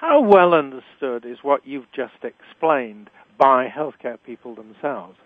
How 0.00 0.20
well 0.20 0.54
understood 0.54 1.24
is 1.24 1.38
what 1.42 1.66
you've 1.66 1.90
just 1.94 2.24
explained 2.24 3.10
by 3.38 3.68
healthcare 3.68 4.18
people 4.24 4.54
themselves? 4.54 5.16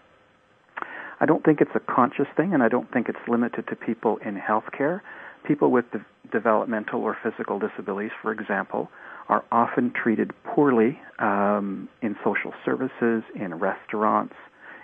I 1.21 1.27
don't 1.27 1.45
think 1.45 1.61
it's 1.61 1.75
a 1.75 1.81
conscious 1.81 2.27
thing, 2.37 2.53
and 2.53 2.63
I 2.63 2.69
don't 2.69 2.91
think 2.93 3.09
it's 3.09 3.19
limited 3.29 3.69
to 3.69 3.77
people 3.77 4.19
in 4.25 4.37
healthcare. 4.37 5.01
People 5.47 5.71
with 5.71 5.91
de- 5.93 6.05
developmental 6.33 7.01
or 7.03 7.17
physical 7.23 7.59
disabilities, 7.59 8.11
for 8.21 8.33
example, 8.33 8.91
are 9.29 9.45
often 9.51 9.93
treated 9.93 10.33
poorly 10.45 10.99
um, 11.19 11.89
in 12.03 12.17
social 12.25 12.53
services, 12.65 13.23
in 13.35 13.55
restaurants, 13.55 14.35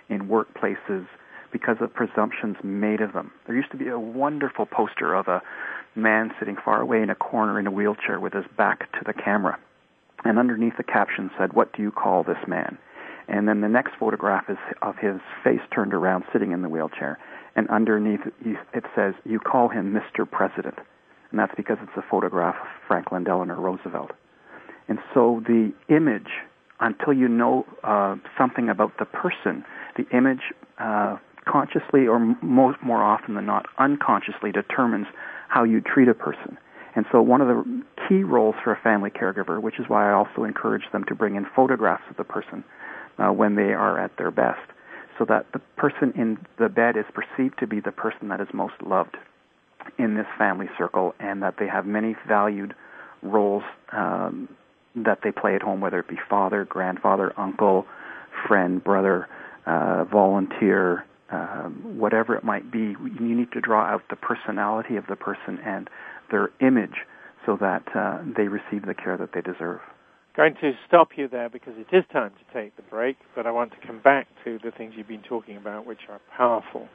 in 0.09 0.27
workplaces 0.27 1.05
because 1.51 1.77
of 1.81 1.93
presumptions 1.93 2.55
made 2.63 3.01
of 3.01 3.13
them. 3.13 3.31
There 3.45 3.55
used 3.55 3.71
to 3.71 3.77
be 3.77 3.89
a 3.89 3.99
wonderful 3.99 4.65
poster 4.65 5.13
of 5.13 5.27
a 5.27 5.41
man 5.95 6.31
sitting 6.39 6.55
far 6.63 6.81
away 6.81 7.01
in 7.01 7.09
a 7.09 7.15
corner 7.15 7.59
in 7.59 7.67
a 7.67 7.71
wheelchair 7.71 8.19
with 8.19 8.33
his 8.33 8.45
back 8.57 8.91
to 8.93 8.99
the 9.05 9.13
camera 9.13 9.59
and 10.23 10.37
underneath 10.37 10.77
the 10.77 10.83
caption 10.83 11.31
said, 11.37 11.53
What 11.53 11.73
do 11.73 11.81
you 11.81 11.91
call 11.91 12.23
this 12.23 12.47
man? 12.47 12.77
And 13.27 13.47
then 13.47 13.61
the 13.61 13.69
next 13.69 13.93
photograph 13.99 14.49
is 14.49 14.57
of 14.81 14.97
his 14.97 15.19
face 15.43 15.61
turned 15.73 15.93
around 15.93 16.23
sitting 16.33 16.51
in 16.51 16.61
the 16.61 16.69
wheelchair. 16.69 17.17
And 17.55 17.69
underneath 17.69 18.21
it 18.45 18.85
says, 18.95 19.13
You 19.25 19.39
call 19.39 19.69
him 19.69 19.93
Mr. 19.93 20.29
President. 20.29 20.77
And 21.31 21.39
that's 21.39 21.53
because 21.55 21.77
it's 21.81 21.97
a 21.97 22.03
photograph 22.09 22.55
of 22.55 22.67
Franklin 22.87 23.23
Delano 23.23 23.55
Roosevelt. 23.55 24.11
And 24.91 24.99
so 25.13 25.41
the 25.47 25.71
image, 25.87 26.27
until 26.81 27.13
you 27.13 27.29
know 27.29 27.65
uh, 27.81 28.17
something 28.37 28.67
about 28.67 28.91
the 28.99 29.05
person, 29.05 29.63
the 29.95 30.05
image 30.09 30.41
uh, 30.79 31.15
consciously 31.45 32.07
or 32.07 32.19
more 32.41 33.01
often 33.01 33.35
than 33.35 33.45
not 33.45 33.67
unconsciously 33.77 34.51
determines 34.51 35.07
how 35.47 35.63
you 35.63 35.79
treat 35.79 36.09
a 36.09 36.13
person. 36.13 36.57
And 36.93 37.05
so 37.09 37.21
one 37.21 37.39
of 37.39 37.47
the 37.47 37.83
key 38.05 38.23
roles 38.23 38.55
for 38.61 38.73
a 38.73 38.79
family 38.81 39.09
caregiver, 39.09 39.61
which 39.61 39.79
is 39.79 39.85
why 39.87 40.09
I 40.09 40.13
also 40.13 40.43
encourage 40.43 40.83
them 40.91 41.05
to 41.05 41.15
bring 41.15 41.37
in 41.37 41.45
photographs 41.55 42.03
of 42.09 42.17
the 42.17 42.25
person 42.25 42.61
uh, 43.17 43.29
when 43.29 43.55
they 43.55 43.71
are 43.71 43.97
at 43.97 44.17
their 44.17 44.29
best, 44.29 44.59
so 45.17 45.23
that 45.23 45.45
the 45.53 45.59
person 45.77 46.11
in 46.17 46.37
the 46.59 46.67
bed 46.67 46.97
is 46.97 47.05
perceived 47.13 47.57
to 47.59 47.65
be 47.65 47.79
the 47.79 47.93
person 47.93 48.27
that 48.27 48.41
is 48.41 48.49
most 48.53 48.73
loved 48.85 49.15
in 49.97 50.15
this 50.15 50.27
family 50.37 50.67
circle, 50.77 51.15
and 51.21 51.41
that 51.41 51.55
they 51.59 51.67
have 51.67 51.85
many 51.85 52.13
valued 52.27 52.75
roles 53.23 53.63
um, 53.93 54.49
that 54.95 55.19
they 55.23 55.31
play 55.31 55.55
at 55.55 55.61
home, 55.61 55.81
whether 55.81 55.99
it 55.99 56.07
be 56.07 56.17
father, 56.29 56.65
grandfather, 56.65 57.33
uncle, 57.37 57.85
friend, 58.47 58.83
brother, 58.83 59.27
uh, 59.65 60.03
volunteer, 60.05 61.05
um, 61.31 61.97
whatever 61.97 62.35
it 62.35 62.43
might 62.43 62.71
be. 62.71 62.95
You 63.19 63.35
need 63.35 63.51
to 63.53 63.61
draw 63.61 63.85
out 63.85 64.03
the 64.09 64.15
personality 64.15 64.97
of 64.97 65.05
the 65.07 65.15
person 65.15 65.59
and 65.65 65.89
their 66.29 66.49
image 66.59 67.05
so 67.45 67.57
that 67.59 67.83
uh, 67.95 68.19
they 68.37 68.47
receive 68.47 68.85
the 68.85 68.93
care 68.93 69.17
that 69.17 69.29
they 69.33 69.41
deserve. 69.41 69.79
Going 70.35 70.55
to 70.61 70.71
stop 70.87 71.09
you 71.17 71.27
there 71.27 71.49
because 71.49 71.73
it 71.75 71.93
is 71.95 72.05
time 72.11 72.31
to 72.31 72.53
take 72.53 72.75
the 72.77 72.83
break, 72.83 73.17
but 73.35 73.45
I 73.45 73.51
want 73.51 73.71
to 73.71 73.87
come 73.87 73.99
back 74.01 74.27
to 74.45 74.59
the 74.63 74.71
things 74.71 74.93
you've 74.95 75.07
been 75.07 75.23
talking 75.23 75.57
about, 75.57 75.85
which 75.85 75.99
are 76.09 76.21
powerful. 76.37 76.87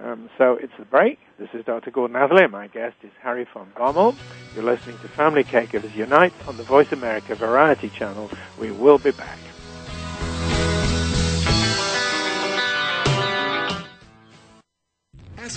Um, 0.00 0.28
so 0.36 0.54
it's 0.54 0.72
the 0.78 0.84
break. 0.84 1.18
This 1.38 1.48
is 1.54 1.64
Dr. 1.64 1.90
Gordon 1.90 2.16
Atherley. 2.16 2.48
My 2.48 2.66
guest 2.66 2.96
is 3.02 3.10
Harry 3.20 3.46
van 3.54 3.66
Bommel. 3.76 4.14
You're 4.54 4.64
listening 4.64 4.98
to 4.98 5.08
Family 5.08 5.44
Caregivers 5.44 5.94
Unite 5.94 6.32
on 6.48 6.56
the 6.56 6.62
Voice 6.62 6.92
America 6.92 7.34
Variety 7.34 7.88
Channel. 7.90 8.30
We 8.60 8.70
will 8.70 8.98
be 8.98 9.12
back. 9.12 9.38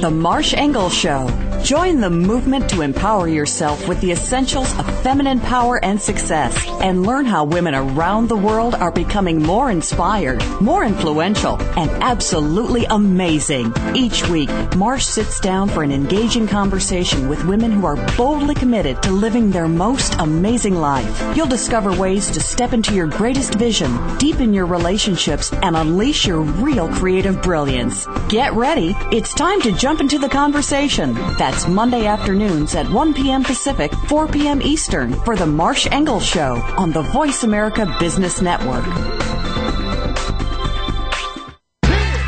The 0.00 0.10
Marsh 0.10 0.54
Engle 0.54 0.90
Show. 0.90 1.47
Join 1.62 2.00
the 2.00 2.08
movement 2.08 2.70
to 2.70 2.82
empower 2.82 3.28
yourself 3.28 3.88
with 3.88 4.00
the 4.00 4.12
essentials 4.12 4.72
of 4.78 5.02
feminine 5.02 5.40
power 5.40 5.82
and 5.84 6.00
success 6.00 6.66
and 6.80 7.04
learn 7.04 7.26
how 7.26 7.44
women 7.44 7.74
around 7.74 8.28
the 8.28 8.36
world 8.36 8.74
are 8.74 8.92
becoming 8.92 9.42
more 9.42 9.70
inspired, 9.70 10.42
more 10.60 10.84
influential, 10.84 11.60
and 11.76 11.90
absolutely 12.02 12.84
amazing. 12.86 13.72
Each 13.94 14.26
week, 14.28 14.50
Marsh 14.76 15.04
sits 15.04 15.40
down 15.40 15.68
for 15.68 15.82
an 15.82 15.92
engaging 15.92 16.46
conversation 16.46 17.28
with 17.28 17.44
women 17.44 17.72
who 17.72 17.84
are 17.86 17.96
boldly 18.16 18.54
committed 18.54 19.02
to 19.02 19.10
living 19.10 19.50
their 19.50 19.68
most 19.68 20.14
amazing 20.20 20.76
life. 20.76 21.36
You'll 21.36 21.46
discover 21.46 21.92
ways 21.98 22.30
to 22.30 22.40
step 22.40 22.72
into 22.72 22.94
your 22.94 23.08
greatest 23.08 23.54
vision, 23.56 23.90
deepen 24.18 24.54
your 24.54 24.66
relationships, 24.66 25.52
and 25.52 25.76
unleash 25.76 26.26
your 26.26 26.40
real 26.40 26.88
creative 26.88 27.42
brilliance. 27.42 28.06
Get 28.28 28.52
ready. 28.54 28.94
It's 29.12 29.34
time 29.34 29.60
to 29.62 29.72
jump 29.72 30.00
into 30.00 30.18
the 30.18 30.28
conversation. 30.28 31.14
That's 31.36 31.47
Monday 31.66 32.04
afternoons 32.04 32.74
at 32.74 32.90
1 32.90 33.14
p.m. 33.14 33.42
Pacific, 33.42 33.90
4 34.06 34.28
p.m. 34.28 34.60
Eastern 34.60 35.14
for 35.24 35.34
the 35.34 35.46
Marsh 35.46 35.86
Engle 35.90 36.20
Show 36.20 36.62
on 36.76 36.90
the 36.92 37.00
Voice 37.00 37.42
America 37.42 37.86
Business 37.98 38.42
Network. 38.42 38.84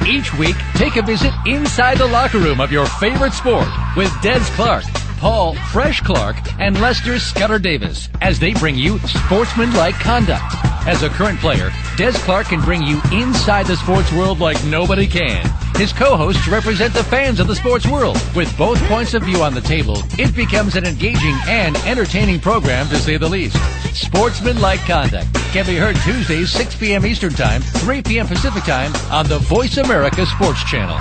Each 0.08 0.32
week, 0.38 0.56
take 0.74 0.96
a 0.96 1.02
visit 1.02 1.32
inside 1.44 1.98
the 1.98 2.06
locker 2.06 2.38
room 2.38 2.62
of 2.62 2.72
your 2.72 2.86
favorite 2.86 3.34
sport 3.34 3.68
with 3.94 4.10
Des 4.22 4.40
Clark, 4.56 4.84
Paul 5.18 5.54
Fresh 5.70 6.00
Clark, 6.00 6.36
and 6.58 6.80
Lester 6.80 7.18
Scudder 7.18 7.58
Davis 7.58 8.08
as 8.22 8.38
they 8.38 8.54
bring 8.54 8.74
you 8.74 8.98
sportsmanlike 9.00 9.96
conduct. 9.96 10.54
As 10.86 11.02
a 11.02 11.10
current 11.10 11.38
player, 11.40 11.70
Des 11.98 12.12
Clark 12.12 12.46
can 12.46 12.62
bring 12.62 12.82
you 12.82 13.02
inside 13.12 13.66
the 13.66 13.76
sports 13.76 14.10
world 14.12 14.38
like 14.40 14.64
nobody 14.64 15.06
can. 15.06 15.44
His 15.80 15.94
co-hosts 15.94 16.44
represent 16.46 16.92
the 16.92 17.04
fans 17.04 17.40
of 17.40 17.46
the 17.46 17.56
sports 17.56 17.86
world. 17.86 18.20
With 18.36 18.54
both 18.58 18.78
points 18.82 19.14
of 19.14 19.22
view 19.22 19.42
on 19.42 19.54
the 19.54 19.62
table, 19.62 19.96
it 20.18 20.36
becomes 20.36 20.76
an 20.76 20.84
engaging 20.84 21.34
and 21.48 21.74
entertaining 21.86 22.38
program 22.38 22.86
to 22.90 22.98
say 22.98 23.16
the 23.16 23.26
least. 23.26 23.56
Sportsmanlike 23.98 24.80
Conduct 24.80 25.32
can 25.54 25.64
be 25.64 25.76
heard 25.76 25.96
Tuesdays 26.04 26.52
6 26.52 26.76
p.m. 26.76 27.06
Eastern 27.06 27.32
Time, 27.32 27.62
3 27.62 28.02
p.m. 28.02 28.26
Pacific 28.26 28.62
Time 28.64 28.94
on 29.10 29.26
the 29.26 29.38
Voice 29.38 29.78
America 29.78 30.26
Sports 30.26 30.62
Channel. 30.64 30.98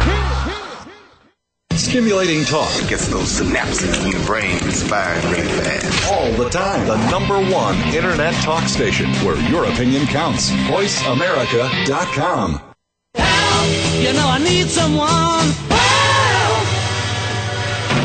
Stimulating 1.74 2.46
talk. 2.46 2.72
It 2.82 2.88
gets 2.88 3.10
those 3.10 3.38
synapses 3.38 4.02
in 4.06 4.12
your 4.12 4.26
brain 4.26 4.60
firing 4.60 5.30
really 5.30 5.60
fast. 5.60 6.10
All 6.10 6.32
the 6.42 6.48
time. 6.48 6.88
The 6.88 6.96
number 7.12 7.38
one 7.54 7.76
internet 7.94 8.34
talk 8.36 8.63
station 8.63 9.10
where 9.26 9.36
your 9.50 9.65
opinion 9.65 10.08
counts. 10.08 10.52
VoiceAmerica.com. 10.52 12.62
You 14.00 14.14
know 14.14 14.28
I 14.28 14.40
need 14.40 14.68
someone. 14.70 15.48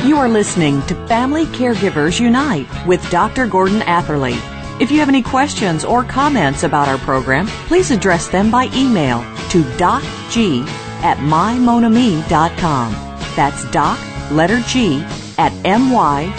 You 0.04 0.16
are 0.18 0.28
listening 0.28 0.82
to 0.86 0.94
Family 1.06 1.46
Caregivers 1.46 2.18
Unite 2.18 2.66
with 2.84 3.08
Dr. 3.10 3.46
Gordon 3.46 3.80
Atherley. 3.82 4.34
If 4.80 4.90
you 4.90 4.98
have 4.98 5.08
any 5.08 5.22
questions 5.22 5.84
or 5.84 6.02
comments 6.02 6.64
about 6.64 6.88
our 6.88 6.98
program, 6.98 7.46
please 7.68 7.92
address 7.92 8.26
them 8.26 8.50
by 8.50 8.64
email 8.74 9.20
to 9.50 9.62
docg 9.78 10.66
at 11.02 11.18
mymonami.com. 11.18 12.92
That's 13.36 13.70
doc, 13.70 13.98
letter 14.32 14.60
G, 14.62 15.00
at 15.38 15.52
M-Y-M-O-N-A-M-I 15.64 16.30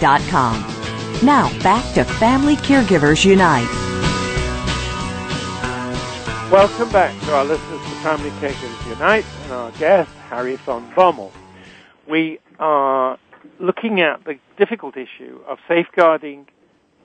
dot 0.00 0.20
com. 0.22 0.60
Now, 1.24 1.56
back 1.62 1.94
to 1.94 2.02
Family 2.04 2.56
Caregivers 2.56 3.24
Unite. 3.24 3.91
Welcome 6.52 6.90
back 6.90 7.24
to 7.24 7.32
our 7.32 7.46
listeners 7.46 7.80
to 7.88 7.96
Family 8.02 8.30
Caregivers 8.30 8.84
Unite 8.84 9.24
and 9.42 9.50
our 9.50 9.72
guest, 9.72 10.10
Harry 10.28 10.60
van 10.66 10.92
Bommel. 10.94 11.32
We 12.06 12.40
are 12.58 13.18
looking 13.58 14.02
at 14.02 14.26
the 14.26 14.34
difficult 14.58 14.94
issue 14.98 15.40
of 15.48 15.56
safeguarding 15.66 16.48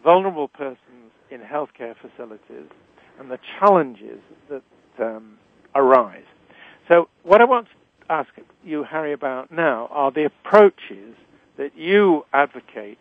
vulnerable 0.03 0.49
persons 0.49 1.13
in 1.31 1.39
healthcare 1.39 1.95
facilities 1.95 2.69
and 3.21 3.31
the 3.31 3.39
challenges 3.57 4.19
that 4.49 4.63
um, 4.99 5.37
arise. 5.75 6.25
So, 6.89 7.07
what 7.23 7.39
I 7.39 7.45
want 7.45 7.67
to 7.67 8.11
ask 8.11 8.27
you, 8.65 8.83
Harry, 8.83 9.13
about 9.13 9.49
now 9.49 9.87
are 9.91 10.11
the 10.11 10.25
approaches 10.25 11.15
that 11.57 11.71
you 11.73 12.25
advocate 12.33 12.99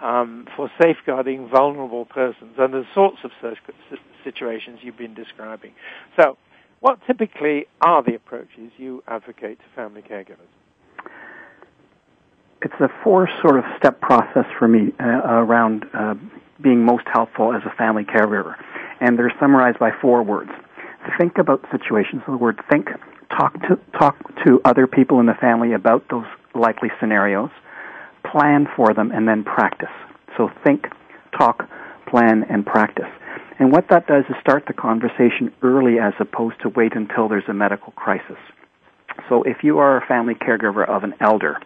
um, 0.00 0.46
for 0.56 0.70
safeguarding 0.80 1.48
vulnerable 1.48 2.04
persons 2.04 2.54
and 2.58 2.72
the 2.72 2.84
sorts 2.94 3.18
of 3.24 3.32
situations 4.24 4.80
you've 4.82 4.98
been 4.98 5.14
describing. 5.14 5.72
So, 6.16 6.36
what 6.80 6.98
typically 7.06 7.66
are 7.82 8.02
the 8.02 8.14
approaches 8.14 8.72
you 8.78 9.02
advocate 9.06 9.58
to 9.58 9.64
family 9.76 10.02
caregivers? 10.02 10.48
It's 12.62 12.74
a 12.80 12.88
four 13.04 13.28
sort 13.42 13.58
of 13.58 13.64
step 13.78 14.00
process 14.00 14.46
for 14.58 14.68
me 14.68 14.92
uh, 14.98 15.04
around 15.04 15.84
uh, 15.94 16.14
being 16.62 16.84
most 16.84 17.04
helpful 17.12 17.54
as 17.54 17.62
a 17.64 17.74
family 17.76 18.04
caregiver. 18.04 18.54
And 19.00 19.18
they're 19.18 19.32
summarized 19.40 19.78
by 19.78 19.90
four 20.00 20.22
words. 20.22 20.50
Think 21.18 21.38
about 21.38 21.64
situations. 21.70 22.22
So 22.26 22.32
the 22.32 22.38
word 22.38 22.60
think, 22.70 22.88
talk 23.30 23.54
to, 23.62 23.78
talk 23.98 24.16
to 24.44 24.60
other 24.64 24.86
people 24.86 25.20
in 25.20 25.26
the 25.26 25.34
family 25.40 25.72
about 25.72 26.04
those 26.10 26.26
likely 26.54 26.90
scenarios, 27.00 27.50
plan 28.30 28.66
for 28.76 28.92
them, 28.92 29.10
and 29.10 29.26
then 29.26 29.42
practice. 29.42 29.88
So 30.36 30.50
think, 30.64 30.86
talk, 31.36 31.68
plan, 32.06 32.44
and 32.50 32.66
practice. 32.66 33.08
And 33.60 33.70
what 33.70 33.88
that 33.90 34.06
does 34.06 34.24
is 34.30 34.36
start 34.40 34.64
the 34.66 34.72
conversation 34.72 35.52
early 35.62 35.98
as 35.98 36.14
opposed 36.18 36.58
to 36.62 36.70
wait 36.70 36.96
until 36.96 37.28
there's 37.28 37.44
a 37.46 37.52
medical 37.52 37.92
crisis. 37.92 38.38
So 39.28 39.42
if 39.42 39.58
you 39.62 39.78
are 39.78 40.02
a 40.02 40.06
family 40.06 40.34
caregiver 40.34 40.88
of 40.88 41.04
an 41.04 41.12
elder 41.20 41.58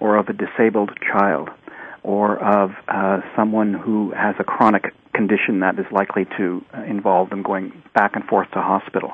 or 0.00 0.16
of 0.16 0.28
a 0.28 0.32
disabled 0.32 0.92
child 1.12 1.50
or 2.02 2.42
of 2.42 2.70
uh, 2.88 3.20
someone 3.36 3.74
who 3.74 4.12
has 4.12 4.34
a 4.38 4.44
chronic 4.44 4.94
condition 5.12 5.60
that 5.60 5.78
is 5.78 5.84
likely 5.92 6.24
to 6.38 6.64
uh, 6.72 6.84
involve 6.84 7.28
them 7.28 7.42
going 7.42 7.70
back 7.94 8.12
and 8.16 8.24
forth 8.24 8.50
to 8.52 8.62
hospital, 8.62 9.12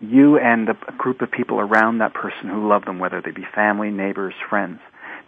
you 0.00 0.38
and 0.38 0.68
a 0.68 0.76
group 0.98 1.22
of 1.22 1.30
people 1.30 1.58
around 1.58 1.96
that 1.96 2.12
person 2.12 2.50
who 2.50 2.68
love 2.68 2.84
them, 2.84 2.98
whether 2.98 3.22
they 3.22 3.30
be 3.30 3.46
family, 3.54 3.90
neighbors, 3.90 4.34
friends, 4.50 4.80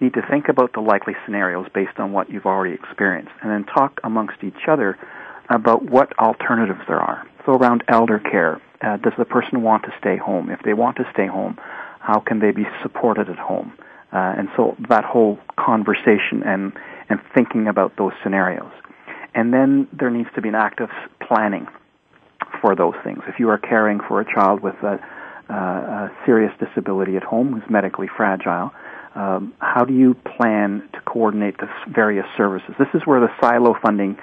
need 0.03 0.13
to 0.13 0.23
think 0.31 0.51
about 0.51 0.75
the 0.75 0.81
likely 0.81 1.15
scenarios 1.25 1.67
based 1.75 1.99
on 1.99 2.13
what 2.13 2.29
you've 2.29 2.45
already 2.45 2.75
experienced 2.75 3.33
and 3.41 3.51
then 3.51 3.65
talk 3.65 3.99
amongst 4.05 4.45
each 4.45 4.69
other 4.69 4.99
about 5.49 5.85
what 5.85 6.19
alternatives 6.19 6.81
there 6.89 7.01
are. 7.01 7.27
So 7.45 7.53
around 7.53 7.85
elder 7.89 8.19
care, 8.19 8.61
uh, 8.83 8.97
does 8.99 9.13
the 9.19 9.25
person 9.25 9.63
want 9.63 9.85
to 9.85 9.95
stay 10.01 10.17
home? 10.17 10.51
If 10.51 10.61
they 10.63 10.75
want 10.75 10.97
to 10.97 11.05
stay 11.13 11.27
home, 11.27 11.59
how 12.01 12.21
can 12.21 12.41
they 12.41 12.51
be 12.51 12.65
supported 12.83 13.29
at 13.29 13.39
home? 13.39 13.73
Uh, 14.13 14.35
and 14.39 14.49
so 14.57 14.77
that 14.89 15.05
whole 15.05 15.39
conversation 15.59 16.43
and, 16.45 16.73
and 17.09 17.21
thinking 17.35 17.69
about 17.69 17.97
those 17.97 18.13
scenarios. 18.23 18.71
And 19.35 19.53
then 19.53 19.89
there 19.93 20.11
needs 20.11 20.29
to 20.35 20.43
be 20.43 20.49
an 20.49 20.55
active 20.55 20.91
planning 21.21 21.67
for 22.61 22.75
those 22.75 22.95
things. 23.05 23.21
If 23.29 23.39
you 23.39 23.51
are 23.51 23.59
caring 23.59 24.01
for 24.01 24.21
a 24.21 24.25
child 24.25 24.61
with 24.61 24.77
a, 24.83 24.99
uh, 25.51 25.55
a 25.55 26.11
serious 26.25 26.53
disability 26.59 27.17
at 27.17 27.23
home 27.23 27.53
who's 27.53 27.69
medically 27.71 28.09
fragile, 28.17 28.73
um, 29.15 29.55
how 29.59 29.85
do 29.85 29.95
you 29.95 30.15
plan 30.15 30.89
to 30.93 31.01
coordinate 31.01 31.59
the 31.59 31.69
various 31.89 32.27
services? 32.37 32.75
This 32.79 32.89
is 32.95 33.03
where 33.05 33.21
the 33.21 33.29
silo 33.41 33.75
funding 33.83 34.17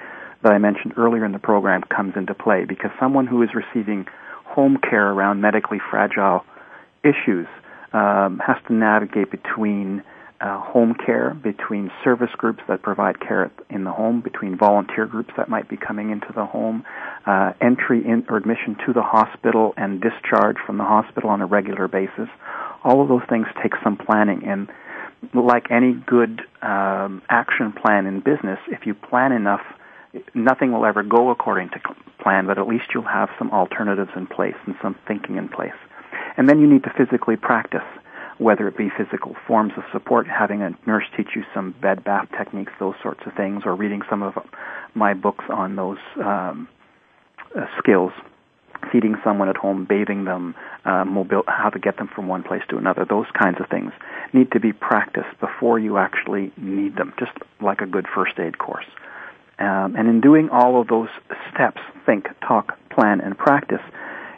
that 0.44 0.52
I 0.52 0.58
mentioned 0.58 0.94
earlier 0.96 1.24
in 1.24 1.32
the 1.32 1.38
program 1.38 1.82
comes 1.82 2.14
into 2.16 2.34
play 2.34 2.64
because 2.64 2.90
someone 3.00 3.26
who 3.26 3.42
is 3.42 3.50
receiving 3.54 4.06
home 4.44 4.78
care 4.78 5.10
around 5.10 5.40
medically 5.40 5.78
fragile 5.90 6.44
issues 7.02 7.46
um, 7.92 8.40
has 8.44 8.56
to 8.68 8.74
navigate 8.74 9.30
between 9.30 10.02
uh, 10.40 10.60
home 10.60 10.94
care, 10.94 11.32
between 11.32 11.90
service 12.02 12.30
groups 12.36 12.60
that 12.68 12.82
provide 12.82 13.18
care 13.20 13.50
in 13.70 13.84
the 13.84 13.90
home, 13.90 14.20
between 14.20 14.58
volunteer 14.58 15.06
groups 15.06 15.30
that 15.36 15.48
might 15.48 15.68
be 15.68 15.76
coming 15.76 16.10
into 16.10 16.26
the 16.34 16.44
home, 16.44 16.84
uh, 17.26 17.52
entry 17.60 18.04
in, 18.04 18.26
or 18.28 18.36
admission 18.36 18.76
to 18.84 18.92
the 18.92 19.02
hospital, 19.02 19.72
and 19.76 20.02
discharge 20.02 20.56
from 20.66 20.76
the 20.76 20.84
hospital 20.84 21.30
on 21.30 21.40
a 21.40 21.46
regular 21.46 21.88
basis. 21.88 22.28
All 22.82 23.00
of 23.00 23.08
those 23.08 23.22
things 23.28 23.46
take 23.62 23.72
some 23.82 23.96
planning, 23.96 24.42
and 24.44 24.68
like 25.32 25.70
any 25.70 25.94
good 25.94 26.42
um, 26.60 27.22
action 27.30 27.72
plan 27.72 28.06
in 28.06 28.20
business, 28.20 28.58
if 28.68 28.84
you 28.84 28.92
plan 28.92 29.32
enough, 29.32 29.62
nothing 30.34 30.72
will 30.72 30.84
ever 30.84 31.02
go 31.02 31.30
according 31.30 31.70
to 31.70 31.80
plan, 32.18 32.46
but 32.46 32.58
at 32.58 32.66
least 32.66 32.86
you'll 32.94 33.02
have 33.04 33.30
some 33.38 33.50
alternatives 33.50 34.10
in 34.16 34.26
place 34.26 34.56
and 34.66 34.74
some 34.80 34.96
thinking 35.06 35.36
in 35.36 35.48
place. 35.48 35.72
And 36.36 36.48
then 36.48 36.60
you 36.60 36.66
need 36.66 36.84
to 36.84 36.90
physically 36.90 37.36
practice 37.36 37.84
whether 38.38 38.66
it 38.66 38.76
be 38.76 38.90
physical 38.90 39.36
forms 39.46 39.72
of 39.76 39.84
support, 39.92 40.26
having 40.26 40.62
a 40.62 40.76
nurse 40.86 41.04
teach 41.16 41.30
you 41.36 41.44
some 41.54 41.72
bed 41.80 42.02
bath 42.02 42.28
techniques, 42.36 42.72
those 42.80 42.94
sorts 43.00 43.20
of 43.26 43.34
things, 43.34 43.62
or 43.64 43.74
reading 43.76 44.02
some 44.10 44.22
of 44.22 44.34
my 44.94 45.14
books 45.14 45.44
on 45.48 45.76
those 45.76 45.98
um, 46.16 46.68
uh, 47.56 47.66
skills, 47.78 48.12
feeding 48.90 49.14
someone 49.22 49.48
at 49.48 49.56
home, 49.56 49.84
bathing 49.84 50.24
them, 50.24 50.54
uh, 50.84 51.04
mobile, 51.04 51.44
how 51.46 51.70
to 51.70 51.78
get 51.78 51.96
them 51.96 52.08
from 52.12 52.26
one 52.26 52.42
place 52.42 52.62
to 52.68 52.76
another, 52.76 53.04
those 53.08 53.26
kinds 53.40 53.60
of 53.60 53.68
things 53.68 53.92
need 54.32 54.50
to 54.50 54.58
be 54.58 54.72
practiced 54.72 55.38
before 55.40 55.78
you 55.78 55.96
actually 55.96 56.52
need 56.56 56.96
them, 56.96 57.12
just 57.18 57.32
like 57.60 57.80
a 57.80 57.86
good 57.86 58.06
first 58.12 58.38
aid 58.38 58.58
course. 58.58 58.86
Um, 59.58 59.94
and 59.96 60.08
in 60.08 60.20
doing 60.20 60.48
all 60.50 60.80
of 60.80 60.88
those 60.88 61.08
steps, 61.52 61.80
think, 62.06 62.26
talk, 62.46 62.78
plan, 62.90 63.20
and 63.20 63.36
practice, 63.36 63.82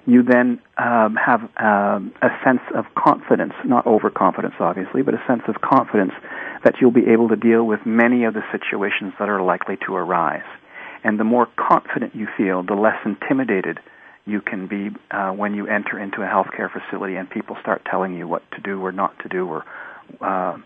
you 0.07 0.23
then 0.23 0.61
um, 0.79 1.17
have 1.17 1.41
um, 1.57 2.13
a 2.23 2.29
sense 2.45 2.61
of 2.75 2.85
confidence, 2.95 3.55
not 3.65 3.87
overconfidence, 3.87 4.55
obviously, 4.61 5.03
but 5.03 5.15
a 5.15 5.23
sense 5.27 5.43
of 5.49 5.61
confidence 5.61 6.13
that 6.65 6.75
you'll 6.81 6.93
be 6.93 7.09
able 7.09 7.29
to 7.29 7.37
deal 7.37 7.65
with 7.65 7.81
many 7.85 8.25
of 8.25 8.35
the 8.35 8.43
situations 8.53 9.13
that 9.19 9.29
are 9.29 9.43
likely 9.43 9.77
to 9.87 9.95
arise. 9.95 10.47
And 11.03 11.19
the 11.19 11.25
more 11.25 11.49
confident 11.57 12.15
you 12.15 12.29
feel, 12.37 12.63
the 12.63 12.75
less 12.75 12.99
intimidated 13.05 13.81
you 14.27 14.41
can 14.41 14.67
be 14.67 14.91
uh, 15.11 15.31
when 15.31 15.55
you 15.55 15.67
enter 15.67 15.99
into 15.99 16.23
a 16.23 16.27
healthcare 16.27 16.71
facility 16.71 17.17
and 17.17 17.31
people 17.31 17.57
start 17.61 17.83
telling 17.89 18.17
you 18.17 18.27
what 18.27 18.43
to 18.53 18.61
do 18.61 18.81
or 18.85 18.93
not 18.93 19.17
to 19.21 19.29
do. 19.29 19.47
Or 19.47 19.65
uh, 20.21 20.59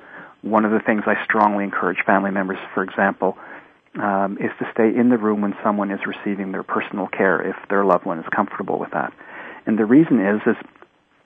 one 0.42 0.64
of 0.64 0.70
the 0.70 0.80
things 0.80 1.02
I 1.06 1.22
strongly 1.24 1.64
encourage 1.64 1.98
family 2.06 2.30
members, 2.30 2.58
for 2.74 2.82
example, 2.82 3.36
um, 3.98 4.38
is 4.40 4.50
to 4.58 4.68
stay 4.72 4.94
in 4.94 5.08
the 5.08 5.18
room 5.18 5.40
when 5.40 5.54
someone 5.64 5.90
is 5.90 6.00
receiving 6.06 6.52
their 6.52 6.62
personal 6.62 7.08
care 7.08 7.40
if 7.40 7.56
their 7.68 7.84
loved 7.84 8.04
one 8.04 8.18
is 8.18 8.26
comfortable 8.34 8.78
with 8.78 8.90
that. 8.92 9.12
And 9.66 9.78
the 9.78 9.84
reason 9.84 10.20
is, 10.20 10.40
is 10.46 10.56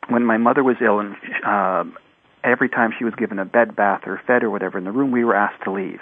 when 0.09 0.25
my 0.25 0.39
mother 0.39 0.65
was 0.65 0.77
ill 0.81 1.01
and 1.01 1.17
uh, 1.45 1.85
every 2.43 2.69
time 2.69 2.93
she 2.97 3.05
was 3.05 3.15
given 3.15 3.39
a 3.39 3.45
bed 3.45 3.77
bath 3.77 4.03
or 4.07 4.21
fed 4.27 4.43
or 4.43 4.51
whatever 4.51 4.79
in 4.79 4.85
the 4.85 4.93
room, 4.93 5.11
we 5.11 5.25
were 5.25 5.35
asked 5.35 5.63
to 5.65 5.73
leave. 5.73 6.01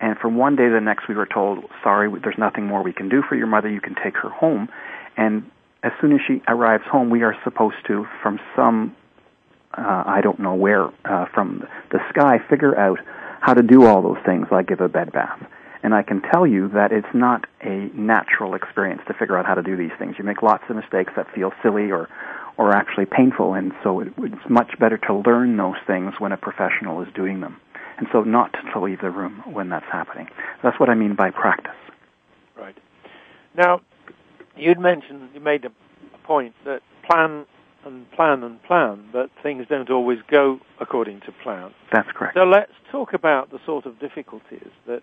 And 0.00 0.18
from 0.18 0.36
one 0.36 0.56
day 0.56 0.66
to 0.66 0.74
the 0.74 0.80
next, 0.80 1.08
we 1.08 1.14
were 1.14 1.26
told, 1.26 1.64
sorry, 1.82 2.10
there's 2.22 2.38
nothing 2.38 2.66
more 2.66 2.82
we 2.82 2.92
can 2.92 3.08
do 3.08 3.22
for 3.22 3.36
your 3.36 3.46
mother. 3.46 3.68
You 3.68 3.80
can 3.80 3.94
take 3.94 4.16
her 4.16 4.28
home. 4.28 4.68
And 5.16 5.48
as 5.84 5.92
soon 6.00 6.12
as 6.12 6.20
she 6.26 6.42
arrives 6.48 6.84
home, 6.90 7.08
we 7.10 7.22
are 7.22 7.36
supposed 7.44 7.76
to, 7.86 8.06
from 8.20 8.40
some, 8.56 8.96
uh, 9.78 10.02
I 10.04 10.20
don't 10.20 10.40
know 10.40 10.54
where, 10.54 10.88
uh, 11.04 11.26
from 11.32 11.64
the 11.90 12.00
sky, 12.10 12.40
figure 12.50 12.76
out 12.76 12.98
how 13.40 13.54
to 13.54 13.62
do 13.62 13.86
all 13.86 14.02
those 14.02 14.18
things, 14.24 14.48
like 14.50 14.66
give 14.68 14.80
a 14.80 14.88
bed 14.88 15.12
bath. 15.12 15.40
And 15.82 15.94
I 15.94 16.02
can 16.02 16.22
tell 16.22 16.46
you 16.46 16.68
that 16.68 16.92
it's 16.92 17.12
not 17.12 17.46
a 17.60 17.90
natural 17.94 18.54
experience 18.54 19.02
to 19.08 19.14
figure 19.14 19.36
out 19.36 19.46
how 19.46 19.54
to 19.54 19.62
do 19.62 19.76
these 19.76 19.90
things. 19.98 20.14
You 20.18 20.24
make 20.24 20.42
lots 20.42 20.64
of 20.68 20.76
mistakes 20.76 21.12
that 21.16 21.26
feel 21.34 21.52
silly 21.62 21.90
or, 21.90 22.08
or 22.56 22.72
actually 22.72 23.06
painful, 23.06 23.54
and 23.54 23.72
so 23.82 24.00
it, 24.00 24.12
it's 24.18 24.48
much 24.48 24.78
better 24.78 24.96
to 24.98 25.14
learn 25.26 25.56
those 25.56 25.76
things 25.86 26.14
when 26.18 26.30
a 26.30 26.36
professional 26.36 27.02
is 27.02 27.08
doing 27.14 27.40
them. 27.40 27.60
And 27.98 28.06
so 28.12 28.22
not 28.22 28.54
to 28.72 28.80
leave 28.80 29.00
the 29.00 29.10
room 29.10 29.42
when 29.44 29.68
that's 29.68 29.86
happening. 29.90 30.28
That's 30.62 30.78
what 30.78 30.88
I 30.88 30.94
mean 30.94 31.14
by 31.14 31.30
practice. 31.30 31.72
Right. 32.56 32.76
Now, 33.56 33.80
you'd 34.56 34.78
mentioned, 34.78 35.30
you 35.34 35.40
made 35.40 35.64
a, 35.64 35.72
a 36.14 36.18
point 36.26 36.54
that 36.64 36.80
plan 37.08 37.44
and 37.84 38.10
plan 38.12 38.44
and 38.44 38.62
plan, 38.62 39.08
but 39.12 39.30
things 39.42 39.66
don't 39.68 39.90
always 39.90 40.18
go 40.28 40.60
according 40.80 41.20
to 41.22 41.32
plan. 41.42 41.74
That's 41.92 42.08
correct. 42.12 42.36
So 42.36 42.44
let's 42.44 42.72
talk 42.90 43.12
about 43.12 43.50
the 43.50 43.58
sort 43.66 43.86
of 43.86 43.98
difficulties 43.98 44.70
that 44.86 45.02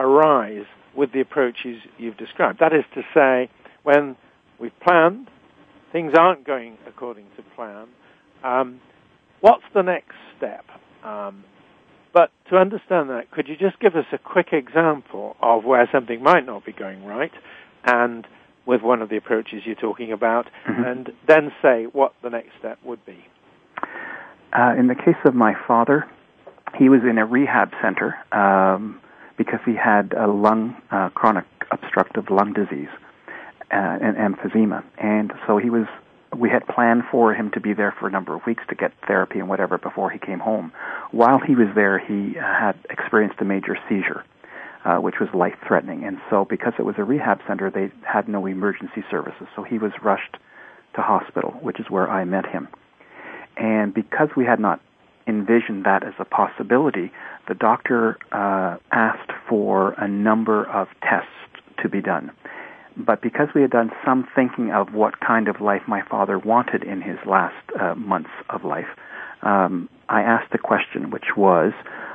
arise 0.00 0.66
with 0.96 1.12
the 1.12 1.20
approaches 1.20 1.76
you've 1.98 2.16
described. 2.16 2.58
That 2.60 2.72
is 2.72 2.84
to 2.94 3.02
say, 3.14 3.50
when 3.82 4.16
we've 4.58 4.78
planned, 4.80 5.28
things 5.92 6.12
aren't 6.18 6.46
going 6.46 6.78
according 6.86 7.26
to 7.36 7.42
plan. 7.54 7.86
Um, 8.42 8.80
what's 9.40 9.64
the 9.74 9.82
next 9.82 10.16
step? 10.36 10.64
Um, 11.04 11.44
but 12.12 12.30
to 12.50 12.56
understand 12.56 13.10
that, 13.10 13.30
could 13.30 13.46
you 13.48 13.56
just 13.56 13.78
give 13.78 13.94
us 13.94 14.06
a 14.12 14.18
quick 14.18 14.48
example 14.52 15.36
of 15.40 15.64
where 15.64 15.88
something 15.92 16.22
might 16.22 16.44
not 16.44 16.64
be 16.64 16.72
going 16.72 17.04
right, 17.04 17.32
and 17.84 18.26
with 18.66 18.82
one 18.82 19.00
of 19.02 19.08
the 19.08 19.16
approaches 19.16 19.62
you're 19.64 19.74
talking 19.74 20.12
about, 20.12 20.46
mm-hmm. 20.68 20.84
and 20.84 21.12
then 21.28 21.52
say 21.62 21.84
what 21.92 22.14
the 22.22 22.30
next 22.30 22.50
step 22.58 22.78
would 22.84 23.04
be? 23.06 23.24
Uh, 24.52 24.74
in 24.78 24.88
the 24.88 24.94
case 24.94 25.20
of 25.24 25.34
my 25.34 25.54
father, 25.66 26.08
he 26.76 26.88
was 26.88 27.00
in 27.08 27.18
a 27.18 27.24
rehab 27.24 27.70
center. 27.82 28.16
Um, 28.32 29.00
because 29.40 29.60
he 29.64 29.74
had 29.74 30.12
a 30.12 30.26
lung 30.26 30.76
uh, 30.90 31.08
chronic 31.14 31.46
obstructive 31.70 32.28
lung 32.28 32.52
disease 32.52 32.90
uh, 33.72 33.96
and 34.02 34.14
emphysema, 34.14 34.84
and 34.98 35.32
so 35.46 35.56
he 35.56 35.70
was. 35.70 35.86
We 36.36 36.50
had 36.50 36.64
planned 36.66 37.04
for 37.10 37.34
him 37.34 37.50
to 37.52 37.60
be 37.60 37.72
there 37.72 37.92
for 37.98 38.06
a 38.06 38.10
number 38.10 38.36
of 38.36 38.42
weeks 38.46 38.62
to 38.68 38.74
get 38.76 38.92
therapy 39.08 39.40
and 39.40 39.48
whatever 39.48 39.78
before 39.78 40.10
he 40.10 40.18
came 40.18 40.38
home. 40.38 40.72
While 41.10 41.40
he 41.40 41.56
was 41.56 41.68
there, 41.74 41.98
he 41.98 42.38
uh, 42.38 42.42
had 42.42 42.76
experienced 42.88 43.40
a 43.40 43.44
major 43.44 43.76
seizure, 43.88 44.24
uh, 44.84 44.98
which 44.98 45.16
was 45.18 45.28
life 45.34 45.56
threatening. 45.66 46.04
And 46.04 46.18
so, 46.28 46.44
because 46.44 46.74
it 46.78 46.82
was 46.82 46.96
a 46.98 47.04
rehab 47.04 47.40
center, 47.48 47.68
they 47.70 47.90
had 48.06 48.28
no 48.28 48.44
emergency 48.46 49.02
services. 49.10 49.48
So 49.56 49.62
he 49.64 49.78
was 49.78 49.92
rushed 50.04 50.36
to 50.94 51.00
hospital, 51.00 51.52
which 51.62 51.80
is 51.80 51.86
where 51.88 52.08
I 52.08 52.24
met 52.24 52.46
him. 52.46 52.68
And 53.56 53.92
because 53.92 54.28
we 54.36 54.44
had 54.44 54.60
not 54.60 54.80
envisioned 55.26 55.84
that 55.84 56.04
as 56.04 56.14
a 56.18 56.24
possibility, 56.24 57.10
the 57.50 57.54
doctor 57.56 58.16
uh, 58.30 58.76
asked 58.92 59.32
for 59.48 59.90
a 59.98 60.06
number 60.06 60.64
of 60.70 60.86
tests 61.02 61.28
to 61.82 61.88
be 61.88 62.00
done. 62.00 62.30
But 62.96 63.20
because 63.22 63.48
we 63.56 63.60
had 63.60 63.72
done 63.72 63.90
some 64.04 64.28
thinking 64.36 64.70
of 64.70 64.94
what 64.94 65.18
kind 65.18 65.48
of 65.48 65.60
life 65.60 65.82
my 65.88 66.00
father 66.08 66.38
wanted 66.38 66.84
in 66.84 67.02
his 67.02 67.18
last 67.26 67.56
uh, 67.78 67.96
months 67.96 68.30
of 68.50 68.62
life, 68.62 68.86
um, 69.42 69.88
I 70.08 70.22
asked 70.22 70.52
the 70.52 70.58
question, 70.58 71.10
which 71.10 71.36
was, 71.36 71.72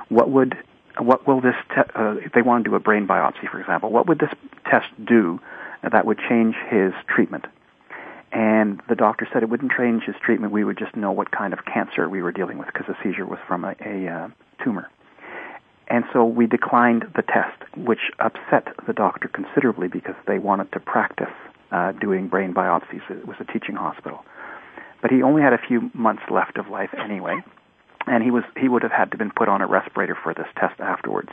what 0.07 0.29
would 0.29 0.57
what 0.99 1.27
will 1.27 1.41
this 1.41 1.55
te- 1.67 1.91
uh, 1.95 2.15
if 2.23 2.31
they 2.31 2.41
want 2.41 2.63
to 2.63 2.69
do 2.69 2.75
a 2.75 2.79
brain 2.79 3.05
biopsy, 3.05 3.51
for 3.51 3.59
example, 3.59 3.91
what 3.91 4.07
would 4.07 4.19
this 4.19 4.31
test 4.71 4.87
do 5.03 5.41
that 5.83 6.05
would 6.05 6.19
change 6.29 6.55
his 6.69 6.93
treatment? 7.13 7.43
And 8.31 8.81
the 8.87 8.95
doctor 8.95 9.27
said 9.33 9.43
it 9.43 9.49
wouldn't 9.49 9.73
change 9.73 10.03
his 10.03 10.15
treatment. 10.23 10.53
We 10.53 10.63
would 10.63 10.77
just 10.77 10.95
know 10.95 11.11
what 11.11 11.31
kind 11.31 11.51
of 11.51 11.65
cancer 11.65 12.07
we 12.07 12.21
were 12.21 12.31
dealing 12.31 12.57
with 12.57 12.67
because 12.67 12.87
the 12.87 12.95
seizure 13.03 13.25
was 13.25 13.39
from 13.45 13.65
a, 13.65 13.75
a 13.85 14.07
uh, 14.07 14.29
tumor. 14.63 14.89
And 15.87 16.03
so 16.11 16.25
we 16.25 16.47
declined 16.47 17.03
the 17.15 17.21
test, 17.21 17.61
which 17.77 18.11
upset 18.19 18.67
the 18.87 18.93
doctor 18.93 19.27
considerably 19.27 19.87
because 19.87 20.15
they 20.27 20.39
wanted 20.39 20.71
to 20.73 20.79
practice 20.79 21.33
uh, 21.71 21.91
doing 21.93 22.27
brain 22.27 22.53
biopsies. 22.53 23.01
It 23.09 23.27
was 23.27 23.37
a 23.39 23.45
teaching 23.45 23.75
hospital. 23.75 24.25
But 25.01 25.11
he 25.11 25.21
only 25.21 25.41
had 25.41 25.53
a 25.53 25.59
few 25.59 25.91
months 25.93 26.23
left 26.31 26.57
of 26.57 26.67
life 26.69 26.89
anyway, 26.97 27.37
and 28.07 28.23
he 28.23 28.31
was 28.31 28.43
he 28.59 28.67
would 28.67 28.81
have 28.81 28.91
had 28.91 29.11
to 29.11 29.17
been 29.17 29.31
put 29.31 29.47
on 29.47 29.61
a 29.61 29.67
respirator 29.67 30.17
for 30.21 30.33
this 30.33 30.47
test 30.59 30.79
afterwards. 30.79 31.29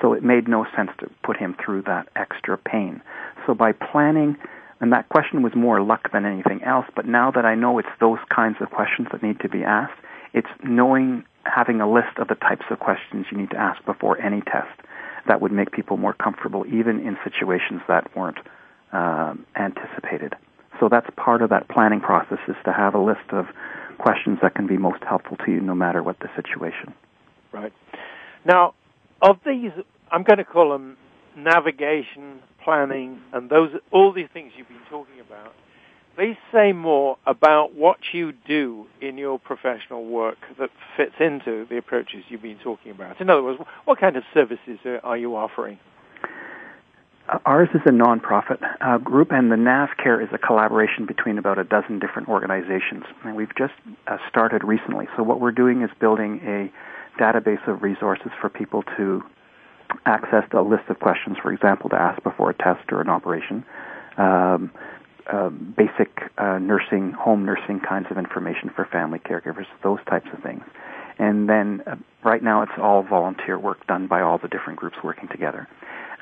So 0.00 0.12
it 0.12 0.22
made 0.22 0.48
no 0.48 0.66
sense 0.76 0.90
to 1.00 1.10
put 1.24 1.36
him 1.36 1.56
through 1.64 1.82
that 1.82 2.08
extra 2.14 2.56
pain. 2.56 3.02
So 3.46 3.54
by 3.54 3.72
planning 3.72 4.36
and 4.80 4.92
that 4.92 5.08
question 5.10 5.42
was 5.42 5.52
more 5.54 5.82
luck 5.82 6.10
than 6.12 6.24
anything 6.24 6.62
else, 6.64 6.86
but 6.96 7.06
now 7.06 7.30
that 7.30 7.44
I 7.44 7.54
know 7.54 7.78
it's 7.78 7.88
those 8.00 8.18
kinds 8.34 8.56
of 8.60 8.70
questions 8.70 9.08
that 9.12 9.22
need 9.22 9.38
to 9.40 9.48
be 9.48 9.62
asked, 9.62 9.98
it's 10.32 10.48
knowing 10.64 11.24
having 11.44 11.80
a 11.80 11.90
list 11.90 12.18
of 12.18 12.28
the 12.28 12.34
types 12.34 12.64
of 12.70 12.78
questions 12.78 13.26
you 13.30 13.38
need 13.38 13.50
to 13.50 13.56
ask 13.56 13.84
before 13.84 14.20
any 14.20 14.40
test 14.42 14.78
that 15.26 15.40
would 15.40 15.52
make 15.52 15.72
people 15.72 15.96
more 15.96 16.14
comfortable, 16.14 16.64
even 16.66 17.00
in 17.00 17.16
situations 17.24 17.82
that 17.88 18.14
weren't 18.16 18.38
um, 18.92 19.46
anticipated. 19.56 20.34
So 20.78 20.88
that's 20.88 21.06
part 21.16 21.42
of 21.42 21.50
that 21.50 21.68
planning 21.68 22.00
process 22.00 22.38
is 22.48 22.56
to 22.64 22.72
have 22.72 22.94
a 22.94 22.98
list 22.98 23.30
of 23.32 23.46
questions 23.98 24.38
that 24.42 24.54
can 24.54 24.66
be 24.66 24.78
most 24.78 25.02
helpful 25.04 25.36
to 25.44 25.52
you 25.52 25.60
no 25.60 25.74
matter 25.74 26.02
what 26.02 26.18
the 26.20 26.28
situation. 26.34 26.94
Right. 27.52 27.72
Now, 28.44 28.74
of 29.20 29.36
these, 29.44 29.72
I'm 30.10 30.22
going 30.22 30.38
to 30.38 30.44
call 30.44 30.70
them 30.70 30.96
navigation, 31.36 32.40
planning, 32.64 33.20
and 33.32 33.50
those 33.50 33.70
all 33.90 34.12
these 34.12 34.28
things 34.32 34.52
you've 34.56 34.68
been 34.68 34.78
talking 34.88 35.20
about. 35.20 35.52
Please 36.16 36.36
say 36.52 36.72
more 36.72 37.16
about 37.26 37.74
what 37.74 37.98
you 38.12 38.32
do 38.46 38.86
in 39.00 39.16
your 39.16 39.38
professional 39.38 40.04
work 40.04 40.36
that 40.58 40.70
fits 40.96 41.14
into 41.20 41.66
the 41.70 41.78
approaches 41.78 42.24
you've 42.28 42.42
been 42.42 42.58
talking 42.58 42.90
about. 42.90 43.20
In 43.20 43.30
other 43.30 43.42
words, 43.42 43.60
what 43.84 43.98
kind 43.98 44.16
of 44.16 44.24
services 44.34 44.78
are 45.02 45.16
you 45.16 45.36
offering? 45.36 45.78
Ours 47.46 47.68
is 47.74 47.80
a 47.86 47.90
nonprofit 47.90 48.58
uh, 48.80 48.98
group, 48.98 49.30
and 49.30 49.52
the 49.52 49.56
NAV 49.56 49.90
Care 50.02 50.20
is 50.20 50.28
a 50.32 50.38
collaboration 50.38 51.06
between 51.06 51.38
about 51.38 51.58
a 51.58 51.64
dozen 51.64 52.00
different 52.00 52.28
organizations. 52.28 53.04
And 53.24 53.36
we've 53.36 53.54
just 53.56 53.74
uh, 54.08 54.16
started 54.28 54.64
recently. 54.64 55.06
So, 55.16 55.22
what 55.22 55.40
we're 55.40 55.52
doing 55.52 55.82
is 55.82 55.90
building 56.00 56.40
a 56.44 56.72
database 57.22 57.66
of 57.68 57.82
resources 57.82 58.32
for 58.40 58.48
people 58.48 58.82
to 58.96 59.22
access 60.06 60.44
a 60.52 60.62
list 60.62 60.84
of 60.88 60.98
questions, 60.98 61.36
for 61.40 61.52
example, 61.52 61.88
to 61.90 61.96
ask 61.96 62.20
before 62.22 62.50
a 62.50 62.54
test 62.54 62.90
or 62.90 63.00
an 63.00 63.08
operation. 63.08 63.64
Um, 64.16 64.72
uh, 65.32 65.48
basic 65.48 66.10
uh, 66.38 66.58
nursing, 66.58 67.12
home 67.12 67.44
nursing 67.44 67.80
kinds 67.80 68.06
of 68.10 68.18
information 68.18 68.70
for 68.74 68.84
family 68.86 69.18
caregivers, 69.18 69.66
those 69.82 69.98
types 70.08 70.26
of 70.32 70.42
things. 70.42 70.62
And 71.18 71.48
then 71.48 71.82
uh, 71.86 71.96
right 72.24 72.42
now 72.42 72.62
it's 72.62 72.72
all 72.78 73.02
volunteer 73.02 73.58
work 73.58 73.86
done 73.86 74.06
by 74.06 74.22
all 74.22 74.38
the 74.38 74.48
different 74.48 74.78
groups 74.78 74.96
working 75.04 75.28
together. 75.28 75.68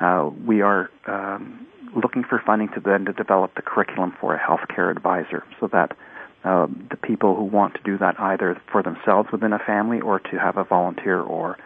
Uh, 0.00 0.30
we 0.46 0.60
are 0.60 0.90
um, 1.06 1.66
looking 1.94 2.24
for 2.24 2.42
funding 2.44 2.68
to 2.70 2.80
then 2.80 3.04
to 3.06 3.12
develop 3.12 3.54
the 3.54 3.62
curriculum 3.62 4.14
for 4.20 4.34
a 4.34 4.38
healthcare 4.38 4.90
advisor 4.90 5.44
so 5.60 5.68
that 5.68 5.96
uh, 6.44 6.66
the 6.90 6.96
people 6.96 7.34
who 7.34 7.44
want 7.44 7.74
to 7.74 7.82
do 7.82 7.98
that 7.98 8.18
either 8.20 8.60
for 8.70 8.82
themselves 8.82 9.28
within 9.32 9.52
a 9.52 9.58
family 9.58 10.00
or 10.00 10.20
to 10.20 10.38
have 10.38 10.56
a 10.56 10.64
volunteer 10.64 11.20
or 11.20 11.56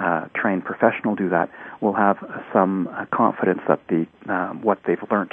uh, 0.00 0.26
trained 0.34 0.64
professional 0.64 1.14
do 1.14 1.28
that 1.28 1.48
will 1.80 1.94
have 1.94 2.18
some 2.52 2.88
confidence 3.12 3.60
that 3.68 3.80
the 3.88 4.06
what 4.62 4.78
they've 4.86 5.02
learned 5.10 5.32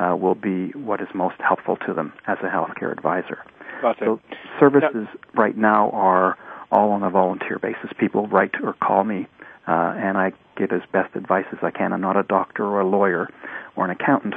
uh, 0.00 0.16
will 0.16 0.34
be 0.34 0.70
what 0.70 1.00
is 1.00 1.08
most 1.14 1.36
helpful 1.46 1.76
to 1.86 1.92
them 1.92 2.12
as 2.26 2.38
a 2.42 2.48
healthcare 2.48 2.90
advisor. 2.90 3.44
Gotcha. 3.82 4.04
So 4.04 4.20
services 4.58 4.92
now, 4.94 5.08
right 5.34 5.56
now 5.56 5.90
are 5.90 6.38
all 6.72 6.92
on 6.92 7.02
a 7.02 7.10
volunteer 7.10 7.58
basis. 7.58 7.90
People 7.98 8.26
write 8.28 8.54
or 8.62 8.74
call 8.74 9.04
me, 9.04 9.26
uh, 9.68 9.94
and 9.96 10.16
I 10.16 10.32
give 10.56 10.72
as 10.72 10.82
best 10.92 11.14
advice 11.16 11.46
as 11.52 11.58
I 11.62 11.70
can. 11.70 11.92
I'm 11.92 12.00
not 12.00 12.16
a 12.16 12.22
doctor 12.22 12.64
or 12.64 12.80
a 12.80 12.86
lawyer 12.86 13.28
or 13.76 13.84
an 13.84 13.90
accountant, 13.90 14.34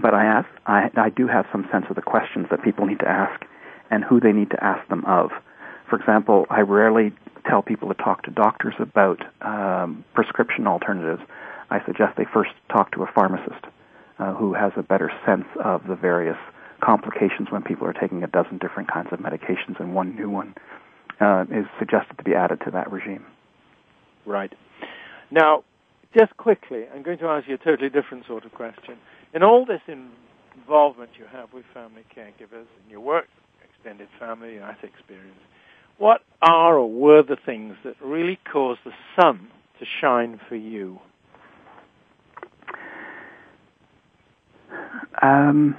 but 0.00 0.14
I 0.14 0.24
ask, 0.24 0.48
I, 0.66 0.90
I 0.96 1.10
do 1.10 1.26
have 1.26 1.46
some 1.52 1.68
sense 1.70 1.86
of 1.90 1.96
the 1.96 2.02
questions 2.02 2.46
that 2.50 2.62
people 2.62 2.86
need 2.86 3.00
to 3.00 3.08
ask 3.08 3.44
and 3.90 4.04
who 4.04 4.20
they 4.20 4.32
need 4.32 4.50
to 4.50 4.64
ask 4.64 4.86
them 4.88 5.04
of. 5.06 5.30
For 5.88 5.98
example, 5.98 6.46
I 6.50 6.60
rarely 6.60 7.12
tell 7.48 7.62
people 7.62 7.88
to 7.88 7.94
talk 7.94 8.22
to 8.24 8.30
doctors 8.30 8.74
about 8.78 9.22
um, 9.40 10.04
prescription 10.14 10.66
alternatives. 10.66 11.22
I 11.70 11.84
suggest 11.84 12.16
they 12.16 12.26
first 12.32 12.50
talk 12.70 12.92
to 12.92 13.02
a 13.02 13.06
pharmacist 13.06 13.64
uh, 14.18 14.34
who 14.34 14.54
has 14.54 14.72
a 14.76 14.82
better 14.82 15.10
sense 15.24 15.46
of 15.64 15.86
the 15.86 15.94
various 15.94 16.36
complications 16.80 17.50
when 17.50 17.62
people 17.62 17.86
are 17.86 17.92
taking 17.92 18.22
a 18.22 18.26
dozen 18.26 18.58
different 18.58 18.90
kinds 18.90 19.08
of 19.12 19.18
medications 19.18 19.78
and 19.80 19.94
one 19.94 20.14
new 20.14 20.30
one 20.30 20.54
uh, 21.20 21.44
is 21.50 21.66
suggested 21.78 22.16
to 22.16 22.24
be 22.24 22.34
added 22.34 22.60
to 22.64 22.70
that 22.70 22.90
regime. 22.90 23.24
Right. 24.24 24.52
Now, 25.30 25.64
just 26.16 26.36
quickly, 26.36 26.84
I'm 26.94 27.02
going 27.02 27.18
to 27.18 27.26
ask 27.26 27.48
you 27.48 27.54
a 27.54 27.58
totally 27.58 27.90
different 27.90 28.26
sort 28.26 28.44
of 28.44 28.52
question. 28.52 28.96
In 29.34 29.42
all 29.42 29.66
this 29.66 29.82
involvement 29.88 31.10
you 31.18 31.26
have 31.30 31.52
with 31.52 31.64
family 31.74 32.04
caregivers 32.16 32.66
and 32.82 32.90
your 32.90 33.00
work, 33.00 33.26
extended 33.62 34.08
family, 34.18 34.58
that 34.58 34.78
experience, 34.82 35.38
what 35.98 36.22
are 36.40 36.78
or 36.78 36.90
were 36.90 37.22
the 37.22 37.36
things 37.44 37.74
that 37.84 37.94
really 38.00 38.38
caused 38.50 38.80
the 38.84 38.92
sun 39.16 39.48
to 39.80 39.86
shine 40.00 40.40
for 40.48 40.56
you? 40.56 41.00
Um, 45.22 45.76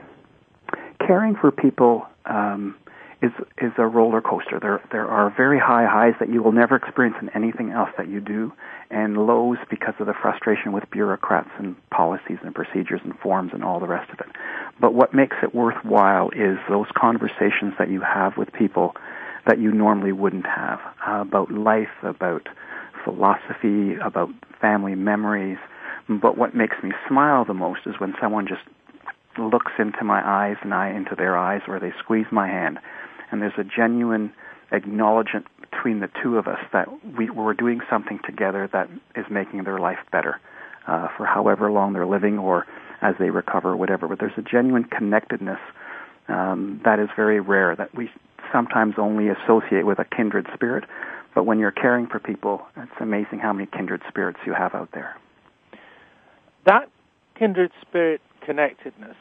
caring 1.05 1.35
for 1.35 1.51
people 1.51 2.05
um, 2.25 2.75
is 3.21 3.31
is 3.57 3.71
a 3.77 3.85
roller 3.85 4.21
coaster. 4.21 4.59
There 4.59 4.81
there 4.91 5.07
are 5.07 5.33
very 5.35 5.59
high 5.59 5.85
highs 5.85 6.13
that 6.19 6.29
you 6.29 6.41
will 6.41 6.51
never 6.51 6.75
experience 6.75 7.17
in 7.21 7.29
anything 7.29 7.71
else 7.71 7.89
that 7.97 8.07
you 8.07 8.21
do, 8.21 8.53
and 8.89 9.17
lows 9.27 9.57
because 9.69 9.93
of 9.99 10.07
the 10.07 10.13
frustration 10.13 10.71
with 10.71 10.89
bureaucrats 10.91 11.49
and 11.57 11.75
policies 11.89 12.37
and 12.43 12.55
procedures 12.55 13.01
and 13.03 13.17
forms 13.19 13.51
and 13.53 13.63
all 13.63 13.79
the 13.79 13.87
rest 13.87 14.09
of 14.11 14.19
it. 14.19 14.27
But 14.79 14.93
what 14.93 15.13
makes 15.13 15.37
it 15.43 15.53
worthwhile 15.53 16.29
is 16.29 16.57
those 16.69 16.87
conversations 16.95 17.73
that 17.77 17.89
you 17.89 18.01
have 18.01 18.37
with 18.37 18.53
people 18.53 18.95
that 19.45 19.59
you 19.59 19.71
normally 19.71 20.11
wouldn't 20.11 20.45
have 20.45 20.79
uh, 21.07 21.21
about 21.21 21.51
life, 21.51 21.89
about 22.03 22.47
philosophy, 23.03 23.95
about 23.95 24.29
family 24.61 24.95
memories. 24.95 25.57
But 26.07 26.37
what 26.37 26.55
makes 26.55 26.77
me 26.83 26.91
smile 27.07 27.45
the 27.45 27.53
most 27.53 27.81
is 27.85 27.99
when 27.99 28.15
someone 28.21 28.47
just 28.47 28.61
looks 29.39 29.71
into 29.79 30.03
my 30.03 30.21
eyes 30.23 30.57
and 30.61 30.73
I 30.73 30.89
into 30.89 31.15
their 31.15 31.37
eyes, 31.37 31.61
or 31.67 31.79
they 31.79 31.93
squeeze 31.99 32.27
my 32.31 32.47
hand, 32.47 32.79
and 33.31 33.41
there's 33.41 33.57
a 33.57 33.63
genuine 33.63 34.33
acknowledgement 34.71 35.45
between 35.61 35.99
the 35.99 36.09
two 36.21 36.37
of 36.37 36.47
us 36.47 36.59
that 36.73 36.87
we, 37.17 37.29
we're 37.29 37.53
doing 37.53 37.81
something 37.89 38.19
together 38.25 38.69
that 38.73 38.89
is 39.15 39.25
making 39.29 39.63
their 39.63 39.79
life 39.79 39.99
better 40.11 40.39
uh, 40.87 41.07
for 41.15 41.25
however 41.25 41.71
long 41.71 41.93
they're 41.93 42.05
living 42.05 42.37
or 42.37 42.65
as 43.01 43.15
they 43.19 43.29
recover, 43.29 43.75
whatever. 43.75 44.07
But 44.07 44.19
there's 44.19 44.37
a 44.37 44.41
genuine 44.41 44.83
connectedness 44.83 45.59
um, 46.27 46.81
that 46.85 46.99
is 46.99 47.09
very 47.15 47.39
rare 47.39 47.75
that 47.75 47.95
we 47.95 48.09
sometimes 48.51 48.95
only 48.97 49.27
associate 49.29 49.85
with 49.85 49.99
a 49.99 50.05
kindred 50.05 50.47
spirit. 50.53 50.83
But 51.35 51.45
when 51.45 51.59
you're 51.59 51.71
caring 51.71 52.07
for 52.07 52.19
people, 52.19 52.61
it's 52.75 52.91
amazing 52.99 53.39
how 53.39 53.53
many 53.53 53.67
kindred 53.67 54.01
spirits 54.07 54.39
you 54.45 54.53
have 54.53 54.73
out 54.73 54.89
there. 54.93 55.15
That 56.65 56.89
kindred 57.37 57.71
spirit 57.81 58.21
connectedness 58.45 59.15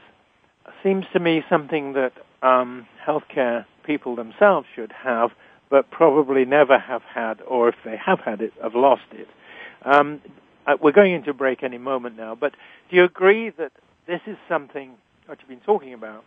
seems 0.83 1.05
to 1.13 1.21
me 1.21 1.43
something 1.49 1.95
that 1.95 2.13
um, 2.43 2.87
healthcare 3.05 3.65
people 3.85 4.17
themselves 4.17 4.67
should 4.75 4.93
have, 4.93 5.31
but 5.71 5.91
probably 5.91 6.45
never 6.45 6.79
have 6.79 7.03
had, 7.03 7.41
or 7.43 7.69
if 7.69 7.77
they 7.85 7.97
have 7.97 8.21
had 8.21 8.41
it, 8.41 8.53
have 8.63 8.75
lost 8.75 9.03
it. 9.13 9.29
Um, 9.85 10.21
uh, 10.67 10.77
we're 10.81 10.93
going 10.93 11.15
into 11.15 11.33
break 11.33 11.63
any 11.63 11.79
moment 11.79 12.17
now, 12.17 12.35
but 12.35 12.53
do 12.91 12.97
you 12.97 13.05
agree 13.05 13.51
that 13.51 13.73
this 14.07 14.21
is 14.27 14.37
something, 14.49 14.95
what 15.27 15.39
you've 15.41 15.49
been 15.49 15.61
talking 15.61 15.95
about, 15.95 16.25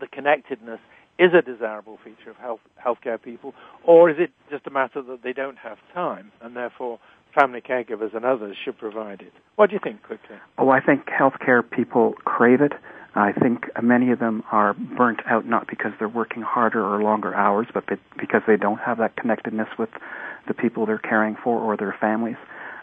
the 0.00 0.06
connectedness, 0.06 0.80
is 1.18 1.32
a 1.32 1.40
desirable 1.40 1.98
feature 2.04 2.30
of 2.30 2.36
health, 2.36 2.60
healthcare 2.84 3.20
people, 3.20 3.54
or 3.84 4.10
is 4.10 4.16
it 4.18 4.30
just 4.50 4.66
a 4.66 4.70
matter 4.70 5.00
that 5.00 5.22
they 5.22 5.32
don't 5.32 5.58
have 5.58 5.78
time 5.94 6.30
and 6.42 6.54
therefore 6.54 6.98
family 7.34 7.60
caregivers 7.60 8.14
and 8.14 8.24
others 8.24 8.56
should 8.62 8.76
provide 8.76 9.22
it? 9.22 9.32
What 9.56 9.70
do 9.70 9.74
you 9.74 9.80
think, 9.82 10.02
quickly? 10.02 10.36
Oh, 10.58 10.68
I 10.68 10.80
think 10.80 11.06
healthcare 11.06 11.62
people 11.68 12.14
crave 12.24 12.60
it. 12.60 12.72
I 13.16 13.32
think 13.32 13.70
many 13.82 14.10
of 14.10 14.18
them 14.18 14.42
are 14.52 14.74
burnt 14.74 15.20
out 15.26 15.46
not 15.46 15.66
because 15.66 15.92
they're 15.98 16.08
working 16.08 16.42
harder 16.42 16.84
or 16.84 17.02
longer 17.02 17.34
hours, 17.34 17.66
but 17.72 17.84
because 18.18 18.42
they 18.46 18.56
don't 18.56 18.78
have 18.78 18.98
that 18.98 19.16
connectedness 19.16 19.68
with 19.78 19.88
the 20.46 20.54
people 20.54 20.84
they're 20.84 20.98
caring 20.98 21.34
for 21.42 21.58
or 21.58 21.76
their 21.76 21.96
families. 21.98 22.36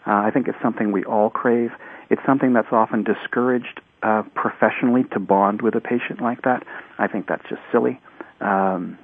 Uh, 0.06 0.12
I 0.12 0.30
think 0.32 0.48
it's 0.48 0.60
something 0.60 0.92
we 0.92 1.04
all 1.04 1.30
crave. 1.30 1.70
It's 2.10 2.20
something 2.26 2.52
that's 2.52 2.72
often 2.72 3.04
discouraged 3.04 3.80
uh, 4.02 4.22
professionally 4.34 5.04
to 5.12 5.20
bond 5.20 5.62
with 5.62 5.74
a 5.76 5.80
patient 5.80 6.20
like 6.20 6.42
that. 6.42 6.66
I 6.98 7.06
think 7.06 7.26
that's 7.26 7.48
just 7.48 7.62
silly. 7.72 8.00
Um, 8.40 8.98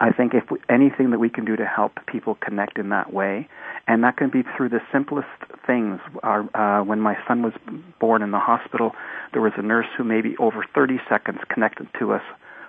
I 0.00 0.12
think 0.12 0.34
if 0.34 0.50
we, 0.50 0.58
anything 0.68 1.10
that 1.10 1.18
we 1.18 1.30
can 1.30 1.44
do 1.44 1.56
to 1.56 1.64
help 1.64 1.92
people 2.06 2.36
connect 2.40 2.78
in 2.78 2.90
that 2.90 3.12
way, 3.12 3.48
and 3.86 4.02
that 4.04 4.16
can 4.16 4.30
be 4.30 4.42
through 4.56 4.70
the 4.70 4.80
simplest 4.92 5.28
things. 5.66 6.00
Our, 6.22 6.40
uh, 6.54 6.84
when 6.84 7.00
my 7.00 7.16
son 7.26 7.42
was 7.42 7.52
born 8.00 8.22
in 8.22 8.30
the 8.30 8.38
hospital, 8.38 8.92
there 9.32 9.42
was 9.42 9.52
a 9.56 9.62
nurse 9.62 9.86
who 9.96 10.04
maybe 10.04 10.36
over 10.38 10.64
30 10.74 10.98
seconds 11.08 11.38
connected 11.48 11.88
to 11.98 12.12
us 12.12 12.22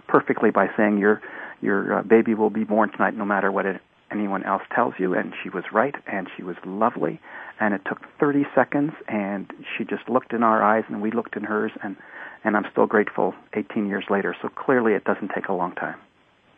perfectly 0.07 0.51
by 0.51 0.68
saying 0.78 0.97
your 0.97 1.22
your 1.59 1.99
uh, 1.99 2.03
baby 2.03 2.36
will 2.36 2.51
be 2.51 2.63
born 2.63 2.91
tonight, 2.91 3.15
no 3.15 3.26
matter 3.26 3.51
what 3.51 3.65
it, 3.65 3.82
anyone 4.11 4.43
else 4.43 4.61
tells 4.76 4.93
you. 4.99 5.15
And 5.15 5.34
she 5.41 5.49
was 5.49 5.63
right, 5.74 5.95
and 6.05 6.28
she 6.38 6.43
was 6.43 6.55
lovely. 6.65 7.20
And 7.59 7.74
it 7.74 7.82
took 7.88 7.99
30 8.20 8.45
seconds, 8.53 8.91
and 9.07 9.51
she 9.76 9.84
just 9.84 10.07
looked 10.07 10.34
in 10.34 10.43
our 10.43 10.61
eyes, 10.61 10.84
and 10.88 11.01
we 11.01 11.09
looked 11.09 11.36
in 11.36 11.43
hers, 11.43 11.72
and 11.84 11.95
and 12.43 12.55
I'm 12.55 12.65
still 12.72 12.86
grateful 12.86 13.34
18 13.53 13.88
years 13.88 14.05
later. 14.09 14.36
So 14.41 14.49
clearly, 14.49 14.93
it 14.93 15.03
doesn't 15.03 15.32
take 15.34 15.47
a 15.47 15.53
long 15.53 15.74
time. 15.74 15.95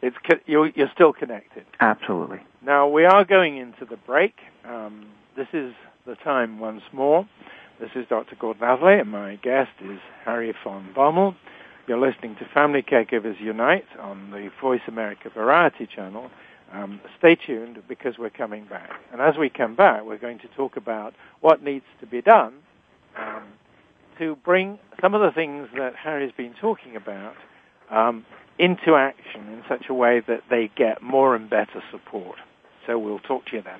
It's 0.01 0.15
you're, 0.45 0.69
you're 0.69 0.91
still 0.93 1.13
connected. 1.13 1.65
Absolutely. 1.79 2.39
Now 2.61 2.87
we 2.87 3.05
are 3.05 3.25
going 3.25 3.57
into 3.57 3.85
the 3.85 3.97
break. 3.97 4.35
Um, 4.65 5.07
this 5.35 5.47
is 5.53 5.73
the 6.05 6.15
time 6.15 6.59
once 6.59 6.83
more. 6.93 7.27
This 7.79 7.91
is 7.95 8.05
Dr. 8.09 8.35
Gordon 8.35 8.63
Atherley, 8.63 8.99
and 8.99 9.09
my 9.09 9.35
guest 9.35 9.71
is 9.81 9.99
Harry 10.25 10.53
van 10.63 10.93
Bommel. 10.93 11.35
You're 11.87 11.99
listening 11.99 12.35
to 12.35 12.45
Family 12.53 12.81
Caregivers 12.81 13.39
Unite 13.39 13.85
on 13.99 14.31
the 14.31 14.51
Voice 14.61 14.81
America 14.87 15.29
Variety 15.29 15.87
Channel. 15.87 16.29
Um, 16.71 17.01
stay 17.17 17.35
tuned 17.35 17.81
because 17.87 18.17
we're 18.19 18.29
coming 18.29 18.65
back. 18.65 18.91
And 19.11 19.21
as 19.21 19.37
we 19.37 19.49
come 19.49 19.75
back, 19.75 20.03
we're 20.05 20.17
going 20.17 20.39
to 20.39 20.47
talk 20.49 20.77
about 20.77 21.13
what 21.41 21.63
needs 21.63 21.85
to 21.99 22.05
be 22.05 22.21
done 22.21 22.53
um, 23.17 23.43
to 24.19 24.35
bring 24.35 24.77
some 25.01 25.15
of 25.15 25.21
the 25.21 25.31
things 25.31 25.69
that 25.77 25.95
Harry's 25.95 26.33
been 26.33 26.53
talking 26.59 26.95
about 26.95 27.33
um, 27.89 28.25
into 28.59 28.95
action 28.95 29.47
in 29.53 29.63
such 29.67 29.85
a 29.89 29.93
way 29.93 30.21
that 30.27 30.41
they 30.49 30.69
get 30.75 31.01
more 31.01 31.35
and 31.35 31.49
better 31.49 31.81
support. 31.91 32.37
So 32.85 32.99
we'll 32.99 33.19
talk 33.19 33.45
to 33.47 33.55
you 33.55 33.63
then. 33.63 33.79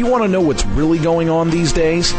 you 0.00 0.06
want 0.06 0.24
to 0.24 0.28
know 0.28 0.40
what's 0.40 0.64
really 0.64 0.98
going 0.98 1.28
on 1.28 1.50
these 1.50 1.74
days? 1.74 2.14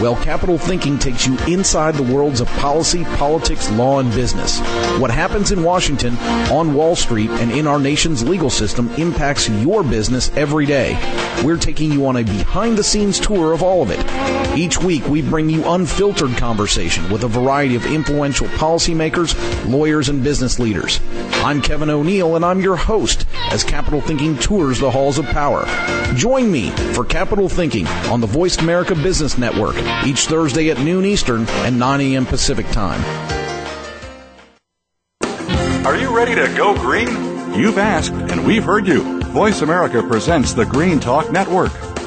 Well, 0.00 0.16
Capital 0.22 0.56
Thinking 0.56 0.98
takes 0.98 1.26
you 1.26 1.36
inside 1.46 1.94
the 1.94 2.02
worlds 2.02 2.40
of 2.40 2.48
policy, 2.48 3.04
politics, 3.04 3.70
law, 3.72 4.00
and 4.00 4.10
business. 4.12 4.58
What 4.98 5.10
happens 5.10 5.52
in 5.52 5.62
Washington, 5.62 6.16
on 6.50 6.72
Wall 6.72 6.96
Street, 6.96 7.28
and 7.28 7.52
in 7.52 7.66
our 7.66 7.78
nation's 7.78 8.26
legal 8.26 8.48
system 8.48 8.88
impacts 8.94 9.50
your 9.50 9.82
business 9.82 10.30
every 10.34 10.64
day. 10.64 10.94
We're 11.44 11.58
taking 11.58 11.92
you 11.92 12.06
on 12.06 12.16
a 12.16 12.24
behind 12.24 12.78
the 12.78 12.84
scenes 12.84 13.20
tour 13.20 13.52
of 13.52 13.62
all 13.62 13.82
of 13.82 13.90
it. 13.90 14.56
Each 14.56 14.80
week, 14.80 15.06
we 15.06 15.20
bring 15.20 15.50
you 15.50 15.62
unfiltered 15.68 16.38
conversation 16.38 17.10
with 17.10 17.24
a 17.24 17.28
variety 17.28 17.76
of 17.76 17.84
influential 17.84 18.46
policymakers, 18.48 19.36
lawyers, 19.70 20.08
and 20.08 20.24
business 20.24 20.58
leaders. 20.58 21.00
I'm 21.44 21.60
Kevin 21.60 21.90
O'Neill, 21.90 22.34
and 22.34 22.44
I'm 22.46 22.60
your 22.60 22.76
host 22.76 23.26
as 23.56 23.64
Capital 23.64 24.02
Thinking 24.02 24.36
tours 24.36 24.78
the 24.78 24.90
halls 24.90 25.16
of 25.18 25.24
power. 25.24 25.64
Join 26.14 26.52
me 26.52 26.68
for 26.92 27.06
Capital 27.06 27.48
Thinking 27.48 27.86
on 28.12 28.20
the 28.20 28.26
Voice 28.26 28.58
America 28.58 28.94
Business 28.94 29.38
Network 29.38 29.76
each 30.04 30.26
Thursday 30.26 30.70
at 30.70 30.78
noon 30.78 31.06
Eastern 31.06 31.48
and 31.64 31.78
9 31.78 32.00
a.m. 32.02 32.26
Pacific 32.26 32.66
Time. 32.68 33.02
Are 35.86 35.96
you 35.96 36.14
ready 36.14 36.34
to 36.34 36.52
go 36.54 36.74
green? 36.74 37.08
You've 37.54 37.78
asked, 37.78 38.12
and 38.12 38.46
we've 38.46 38.64
heard 38.64 38.86
you. 38.86 39.22
Voice 39.22 39.62
America 39.62 40.02
presents 40.02 40.52
the 40.52 40.66
Green 40.66 41.00
Talk 41.00 41.32
Network. 41.32 41.72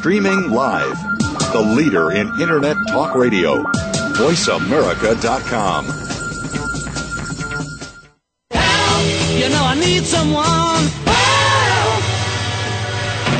Streaming 0.00 0.50
live. 0.50 0.98
The 1.52 1.60
leader 1.60 2.12
in 2.12 2.28
Internet 2.40 2.74
talk 2.88 3.14
radio. 3.14 3.62
VoiceAmerica.com. 4.14 5.84
You 9.38 9.48
know 9.50 9.62
I 9.62 9.76
need 9.78 10.04
someone. 10.04 10.84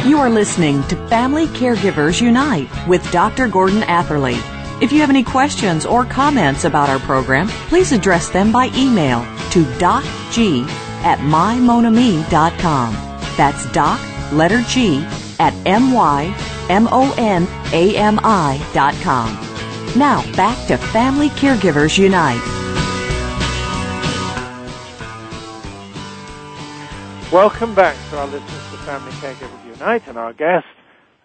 You 0.07 0.19
are 0.19 0.29
listening 0.29 0.83
to 0.89 0.97
Family 1.09 1.47
Caregivers 1.47 2.21
Unite 2.21 2.69
with 2.87 3.11
Dr. 3.11 3.49
Gordon 3.49 3.83
Atherley. 3.85 4.37
If 4.83 4.93
you 4.93 5.01
have 5.01 5.09
any 5.09 5.25
questions 5.25 5.87
or 5.87 6.05
comments 6.05 6.67
about 6.67 6.91
our 6.91 6.99
program, 6.99 7.49
please 7.71 7.93
address 7.93 8.29
them 8.29 8.53
by 8.53 8.67
email 8.77 9.23
to 9.53 9.65
docg 9.81 10.69
at 11.05 11.21
mymonami.com. 11.21 12.93
That's 13.39 13.73
doc, 13.73 13.99
letter 14.31 14.61
G, 14.69 15.07
at 15.39 15.55
M-Y-M-O-N-A-M-I 15.65 16.49
dot 18.73 18.95
com. 19.03 19.29
Now 19.97 20.23
back 20.37 20.68
to 20.68 20.77
Family 20.77 21.29
Caregivers 21.31 21.99
Unite. 21.99 22.41
Welcome 27.33 27.75
back 27.75 27.97
to 28.11 28.18
our 28.18 28.27
listeners 28.27 28.71
to 28.71 28.77
Family 28.87 29.11
Caregivers 29.12 29.66
Unite 29.66 30.07
and 30.07 30.16
our 30.16 30.33
guest, 30.33 30.66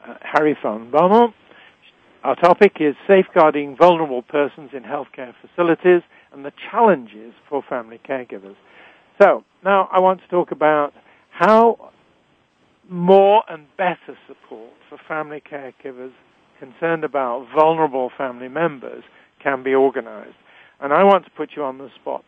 uh, 0.08 0.16
Harry 0.22 0.58
van 0.64 0.92
Bommel. 0.92 1.34
Our 2.24 2.36
topic 2.36 2.78
is 2.80 2.96
safeguarding 3.08 3.76
vulnerable 3.76 4.24
persons 4.24 4.72
in 4.74 4.84
healthcare 4.84 5.34
facilities 5.42 6.02
and 6.32 6.44
the 6.44 6.52
challenges 6.72 7.34
for 7.48 7.62
family 7.62 8.00
caregivers. 8.08 8.56
So, 9.22 9.44
now 9.64 9.90
I 9.92 10.00
want 10.00 10.22
to 10.22 10.28
talk 10.28 10.52
about 10.52 10.94
how 11.30 11.92
more 12.90 13.44
and 13.50 13.66
better 13.78 14.18
support 14.28 14.72
for 14.90 15.00
family 15.08 15.42
caregivers 15.42 16.12
concerned 16.60 17.04
about 17.04 17.48
vulnerable 17.54 18.12
family 18.18 18.48
members 18.48 19.04
can 19.42 19.64
be 19.64 19.74
organized. 19.74 20.36
And 20.80 20.94
I 20.94 21.04
want 21.04 21.26
to 21.26 21.32
put 21.32 21.52
you 21.56 21.64
on 21.64 21.78
the 21.78 21.90
spot, 22.00 22.24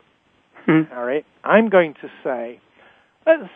Hmm. 0.66 0.82
Harry. 0.92 1.26
I'm 1.46 1.70
going 1.70 1.94
to 2.02 2.10
say, 2.24 2.60
let's 3.26 3.50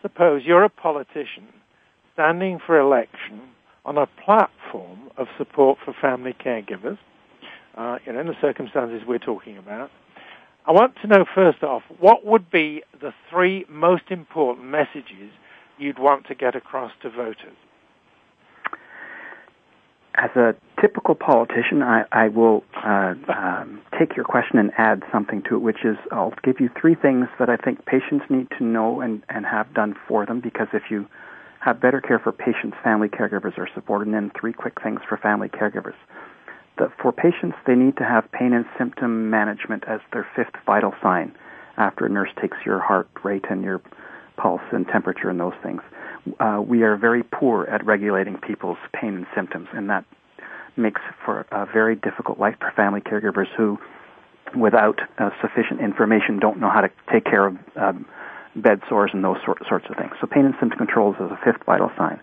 suppose 0.00 0.42
you're 0.44 0.64
a 0.64 0.68
politician 0.68 1.48
standing 2.14 2.60
for 2.64 2.78
election 2.78 3.40
on 3.84 3.98
a 3.98 4.06
platform 4.24 5.10
of 5.16 5.26
support 5.36 5.78
for 5.84 5.92
family 6.00 6.34
caregivers, 6.34 6.98
uh, 7.76 7.98
you 8.06 8.12
know, 8.12 8.20
in 8.20 8.26
the 8.28 8.36
circumstances 8.40 9.02
we're 9.06 9.18
talking 9.18 9.58
about. 9.58 9.90
I 10.64 10.70
want 10.70 10.94
to 11.02 11.08
know 11.08 11.24
first 11.34 11.64
off, 11.64 11.82
what 11.98 12.24
would 12.24 12.48
be 12.48 12.82
the 13.00 13.12
three 13.28 13.64
most 13.68 14.04
important 14.10 14.68
messages 14.68 15.32
you'd 15.82 15.98
want 15.98 16.26
to 16.26 16.34
get 16.34 16.54
across 16.54 16.92
to 17.02 17.10
voters? 17.10 17.56
As 20.14 20.30
a 20.36 20.54
typical 20.80 21.14
politician, 21.14 21.82
I, 21.82 22.04
I 22.12 22.28
will 22.28 22.64
uh, 22.84 23.14
um, 23.28 23.80
take 23.98 24.14
your 24.14 24.26
question 24.26 24.58
and 24.58 24.70
add 24.76 25.02
something 25.10 25.42
to 25.48 25.56
it, 25.56 25.60
which 25.60 25.84
is 25.84 25.96
I'll 26.10 26.34
give 26.44 26.60
you 26.60 26.68
three 26.78 26.94
things 26.94 27.28
that 27.38 27.48
I 27.48 27.56
think 27.56 27.86
patients 27.86 28.26
need 28.28 28.48
to 28.58 28.64
know 28.64 29.00
and, 29.00 29.22
and 29.30 29.46
have 29.46 29.72
done 29.72 29.94
for 30.06 30.26
them, 30.26 30.40
because 30.40 30.68
if 30.72 30.90
you 30.90 31.06
have 31.60 31.80
better 31.80 32.00
care 32.00 32.18
for 32.18 32.30
patients, 32.32 32.76
family 32.84 33.08
caregivers 33.08 33.56
are 33.56 33.68
supported, 33.74 34.08
and 34.08 34.14
then 34.14 34.32
three 34.38 34.52
quick 34.52 34.82
things 34.82 35.00
for 35.08 35.16
family 35.16 35.48
caregivers. 35.48 35.94
The, 36.78 36.90
for 37.00 37.12
patients, 37.12 37.56
they 37.66 37.74
need 37.74 37.96
to 37.96 38.04
have 38.04 38.30
pain 38.32 38.52
and 38.52 38.66
symptom 38.76 39.30
management 39.30 39.84
as 39.86 40.00
their 40.12 40.26
fifth 40.36 40.56
vital 40.66 40.92
sign 41.02 41.34
after 41.78 42.04
a 42.04 42.08
nurse 42.08 42.30
takes 42.40 42.58
your 42.66 42.80
heart 42.80 43.08
rate 43.24 43.44
and 43.48 43.62
your 43.62 43.80
pulse 44.36 44.62
and 44.72 44.86
temperature 44.86 45.28
and 45.30 45.38
those 45.38 45.54
things. 45.62 45.82
Uh, 46.38 46.62
we 46.64 46.82
are 46.82 46.96
very 46.96 47.22
poor 47.22 47.64
at 47.64 47.84
regulating 47.84 48.36
people's 48.38 48.78
pain 48.92 49.14
and 49.14 49.26
symptoms, 49.34 49.68
and 49.72 49.90
that 49.90 50.04
makes 50.76 51.00
for 51.24 51.46
a 51.52 51.66
very 51.66 51.96
difficult 51.96 52.38
life 52.38 52.54
for 52.60 52.72
family 52.74 53.00
caregivers 53.00 53.48
who, 53.56 53.78
without 54.56 55.00
uh, 55.18 55.30
sufficient 55.40 55.80
information, 55.80 56.38
don't 56.38 56.58
know 56.58 56.70
how 56.70 56.80
to 56.80 56.90
take 57.10 57.24
care 57.24 57.46
of 57.48 57.56
um, 57.76 58.06
bed 58.56 58.80
sores 58.88 59.10
and 59.12 59.24
those 59.24 59.38
sort, 59.44 59.58
sorts 59.68 59.86
of 59.90 59.96
things. 59.96 60.12
So, 60.20 60.26
pain 60.26 60.44
and 60.44 60.54
symptom 60.60 60.78
control 60.78 61.12
is 61.14 61.20
a 61.20 61.38
fifth 61.44 61.64
vital 61.66 61.90
sign. 61.96 62.20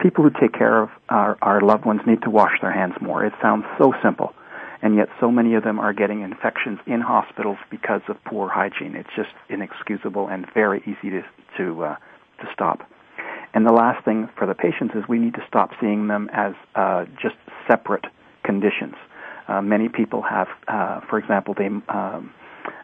People 0.00 0.24
who 0.24 0.30
take 0.40 0.52
care 0.52 0.82
of 0.82 0.90
our, 1.08 1.36
our 1.42 1.60
loved 1.60 1.84
ones 1.84 2.00
need 2.06 2.22
to 2.22 2.30
wash 2.30 2.52
their 2.62 2.72
hands 2.72 2.94
more. 3.00 3.24
It 3.24 3.34
sounds 3.42 3.64
so 3.78 3.92
simple, 4.02 4.32
and 4.82 4.96
yet 4.96 5.08
so 5.20 5.30
many 5.30 5.54
of 5.54 5.62
them 5.62 5.78
are 5.78 5.92
getting 5.92 6.22
infections 6.22 6.78
in 6.86 7.00
hospitals 7.00 7.58
because 7.70 8.00
of 8.08 8.16
poor 8.24 8.48
hygiene. 8.48 8.94
It's 8.96 9.10
just 9.14 9.30
inexcusable 9.48 10.28
and 10.28 10.46
very 10.54 10.80
easy 10.82 11.10
to 11.10 11.22
to 11.58 11.84
uh, 11.84 11.96
to 12.40 12.46
stop. 12.52 12.80
And 13.52 13.66
the 13.66 13.72
last 13.72 14.04
thing 14.04 14.28
for 14.38 14.46
the 14.46 14.54
patients 14.54 14.94
is 14.94 15.04
we 15.08 15.18
need 15.18 15.34
to 15.34 15.44
stop 15.46 15.70
seeing 15.80 16.06
them 16.08 16.30
as 16.32 16.54
uh, 16.74 17.04
just 17.20 17.34
separate 17.68 18.04
conditions. 18.44 18.94
Uh, 19.48 19.60
many 19.60 19.88
people 19.88 20.22
have, 20.22 20.46
uh, 20.68 21.00
for 21.10 21.18
example, 21.18 21.54
they 21.54 21.66
um, 21.66 22.32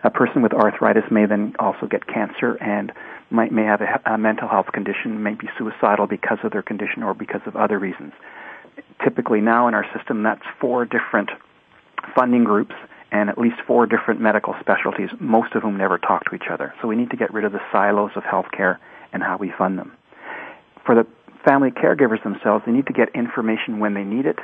a 0.03 0.11
person 0.11 0.43
with 0.43 0.53
arthritis 0.53 1.05
may 1.11 1.27
then 1.27 1.55
also 1.59 1.87
get 1.87 2.07
cancer 2.07 2.57
and 2.61 2.93
might 3.31 3.53
may 3.53 3.65
have 3.65 3.81
a, 3.81 4.15
a 4.15 4.19
mental 4.19 4.49
health 4.49 4.67
condition, 4.73 5.23
may 5.23 5.35
be 5.35 5.49
suicidal 5.59 6.07
because 6.07 6.39
of 6.43 6.53
their 6.53 6.63
condition 6.63 7.03
or 7.03 7.15
because 7.15 7.43
of 7.47 7.55
other 7.57 7.79
reasons. 7.79 8.13
Typically, 9.03 9.41
now 9.41 9.69
in 9.69 9.75
our 9.75 9.87
system, 9.97 10.23
that's 10.23 10.43
four 10.61 10.85
different 10.85 11.31
funding 12.15 12.45
groups 12.45 12.75
and 13.13 13.31
at 13.31 13.39
least 13.39 13.57
four 13.67 13.87
different 13.87 14.21
medical 14.21 14.55
specialties, 14.61 15.11
most 15.21 15.55
of 15.55 15.63
whom 15.63 15.77
never 15.77 15.99
talk 15.99 16.25
to 16.29 16.35
each 16.35 16.49
other. 16.51 16.75
So 16.83 16.89
we 16.89 16.97
need 16.97 17.11
to 17.11 17.17
get 17.17 17.33
rid 17.33 17.45
of 17.45 17.53
the 17.53 17.61
silos 17.73 18.11
of 18.17 18.25
healthcare 18.25 18.79
and 19.13 19.23
how 19.23 19.37
we 19.37 19.53
fund 19.57 19.79
them. 19.79 19.93
For 20.85 20.95
the 20.95 21.07
family 21.45 21.71
caregivers 21.71 22.23
themselves, 22.23 22.65
they 22.67 22.73
need 22.73 22.87
to 22.87 22.93
get 22.93 23.09
information 23.15 23.79
when 23.79 23.95
they 23.95 24.03
need 24.03 24.27
it 24.27 24.39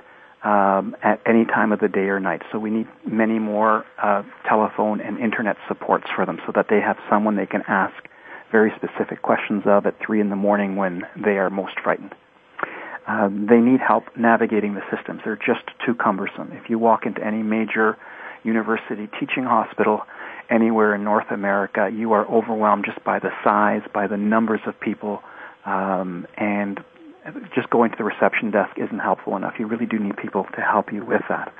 um, 0.44 0.96
at 1.02 1.20
any 1.26 1.44
time 1.44 1.72
of 1.72 1.80
the 1.80 1.88
day 1.88 2.08
or 2.08 2.20
night. 2.20 2.42
So 2.50 2.58
we 2.58 2.70
need 2.70 2.88
many 3.06 3.38
more 3.38 3.84
uh, 4.02 4.22
telephone 4.48 5.00
and 5.00 5.18
internet 5.18 5.56
supports 5.68 6.06
for 6.14 6.24
them 6.26 6.38
so 6.46 6.52
that 6.54 6.66
they 6.68 6.80
have 6.80 6.96
someone 7.10 7.36
they 7.36 7.46
can 7.46 7.62
ask 7.68 7.94
very 8.50 8.72
specific 8.76 9.22
questions 9.22 9.62
of 9.66 9.86
at 9.86 9.98
3 10.04 10.20
in 10.20 10.30
the 10.30 10.36
morning 10.36 10.76
when 10.76 11.02
they 11.16 11.38
are 11.38 11.50
most 11.50 11.74
frightened. 11.82 12.14
Uh, 13.06 13.28
they 13.28 13.58
need 13.58 13.80
help 13.80 14.04
navigating 14.16 14.74
the 14.74 14.82
systems. 14.94 15.20
They're 15.24 15.36
just 15.36 15.64
too 15.84 15.94
cumbersome. 15.94 16.52
If 16.52 16.70
you 16.70 16.78
walk 16.78 17.06
into 17.06 17.24
any 17.24 17.42
major 17.42 17.96
university 18.44 19.08
teaching 19.18 19.44
hospital 19.44 20.02
anywhere 20.50 20.94
in 20.94 21.04
North 21.04 21.30
America, 21.30 21.90
you 21.92 22.12
are 22.12 22.26
overwhelmed 22.26 22.84
just 22.84 23.02
by 23.04 23.18
the 23.18 23.30
size, 23.44 23.82
by 23.92 24.06
the 24.06 24.16
numbers 24.16 24.60
of 24.66 24.78
people 24.80 25.22
Um, 25.64 26.26
and 26.36 26.82
just 27.54 27.70
going 27.70 27.90
to 27.92 27.96
the 27.96 28.04
reception 28.04 28.50
desk 28.50 28.76
isn't 28.76 28.98
helpful 28.98 29.36
enough. 29.36 29.54
You 29.58 29.66
really 29.66 29.86
do 29.86 29.98
need 29.98 30.16
people 30.16 30.44
to 30.56 30.60
help 30.60 30.92
you 30.92 31.04
with 31.04 31.22
that. 31.28 31.52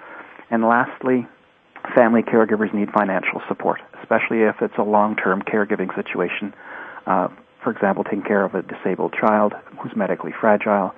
And 0.50 0.64
lastly, 0.64 1.26
family 1.94 2.22
caregivers 2.22 2.74
need 2.74 2.90
financial 2.90 3.40
support, 3.46 3.80
especially 4.02 4.42
if 4.42 4.56
it's 4.60 4.74
a 4.76 4.82
long-term 4.82 5.42
caregiving 5.42 5.94
situation. 5.94 6.52
Uh, 7.06 7.28
for 7.62 7.70
example, 7.70 8.02
taking 8.02 8.22
care 8.22 8.44
of 8.44 8.54
a 8.56 8.62
disabled 8.62 9.14
child 9.14 9.54
who's 9.78 9.94
medically 9.94 10.32
fragile, 10.32 10.92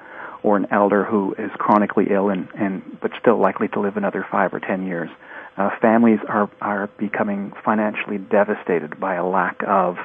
or 0.45 0.59
an 0.59 0.67
elder 0.71 1.05
who 1.05 1.35
is 1.39 1.51
chronically 1.59 2.05
ill 2.11 2.29
and, 2.29 2.47
and 2.55 2.83
but 3.01 3.11
still 3.19 3.39
likely 3.41 3.67
to 3.67 3.81
live 3.81 3.97
another 3.97 4.25
five 4.31 4.53
or 4.53 4.61
ten 4.61 4.87
years. 4.87 5.09
Uh, 5.57 5.71
families 5.81 6.21
are 6.29 6.49
are 6.61 6.89
becoming 6.99 7.53
financially 7.65 8.19
devastated 8.19 9.01
by 9.01 9.15
a 9.15 9.27
lack 9.27 9.57
of 9.67 9.97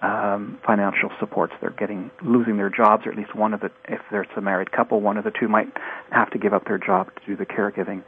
um, 0.00 0.58
financial 0.64 1.10
supports. 1.18 1.52
They're 1.60 1.70
getting 1.70 2.10
losing 2.22 2.56
their 2.56 2.70
jobs, 2.70 3.06
or 3.06 3.10
at 3.10 3.18
least 3.18 3.34
one 3.34 3.52
of 3.52 3.60
the 3.60 3.70
if 3.88 4.00
there's 4.10 4.28
a 4.36 4.40
married 4.40 4.70
couple, 4.70 5.00
one 5.00 5.18
of 5.18 5.24
the 5.24 5.32
two 5.32 5.48
might 5.48 5.68
have 6.10 6.30
to 6.30 6.38
give 6.38 6.54
up 6.54 6.64
their 6.64 6.78
job 6.78 7.10
to 7.16 7.26
do 7.26 7.36
the 7.36 7.46
caregiving. 7.46 8.04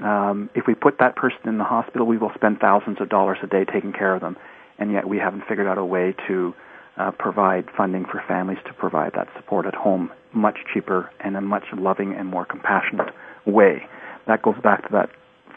Um, 0.00 0.48
if 0.54 0.68
we 0.68 0.74
put 0.74 0.98
that 1.00 1.16
person 1.16 1.48
in 1.48 1.58
the 1.58 1.64
hospital, 1.64 2.06
we 2.06 2.16
will 2.16 2.30
spend 2.36 2.60
thousands 2.60 3.00
of 3.00 3.08
dollars 3.08 3.38
a 3.42 3.48
day 3.48 3.64
taking 3.64 3.92
care 3.92 4.14
of 4.14 4.20
them, 4.20 4.36
and 4.78 4.92
yet 4.92 5.08
we 5.08 5.18
haven't 5.18 5.42
figured 5.48 5.66
out 5.66 5.78
a 5.78 5.84
way 5.84 6.14
to 6.28 6.54
uh, 6.98 7.10
provide 7.12 7.66
funding 7.76 8.04
for 8.04 8.22
families 8.26 8.58
to 8.66 8.72
provide 8.74 9.12
that 9.14 9.28
support 9.36 9.66
at 9.66 9.74
home 9.74 10.10
much 10.32 10.58
cheaper 10.72 11.10
and 11.20 11.36
a 11.36 11.40
much 11.40 11.64
loving 11.76 12.14
and 12.14 12.28
more 12.28 12.44
compassionate 12.44 13.14
way. 13.46 13.82
That 14.26 14.42
goes 14.42 14.56
back 14.62 14.82
to 14.82 14.88
that 14.92 15.10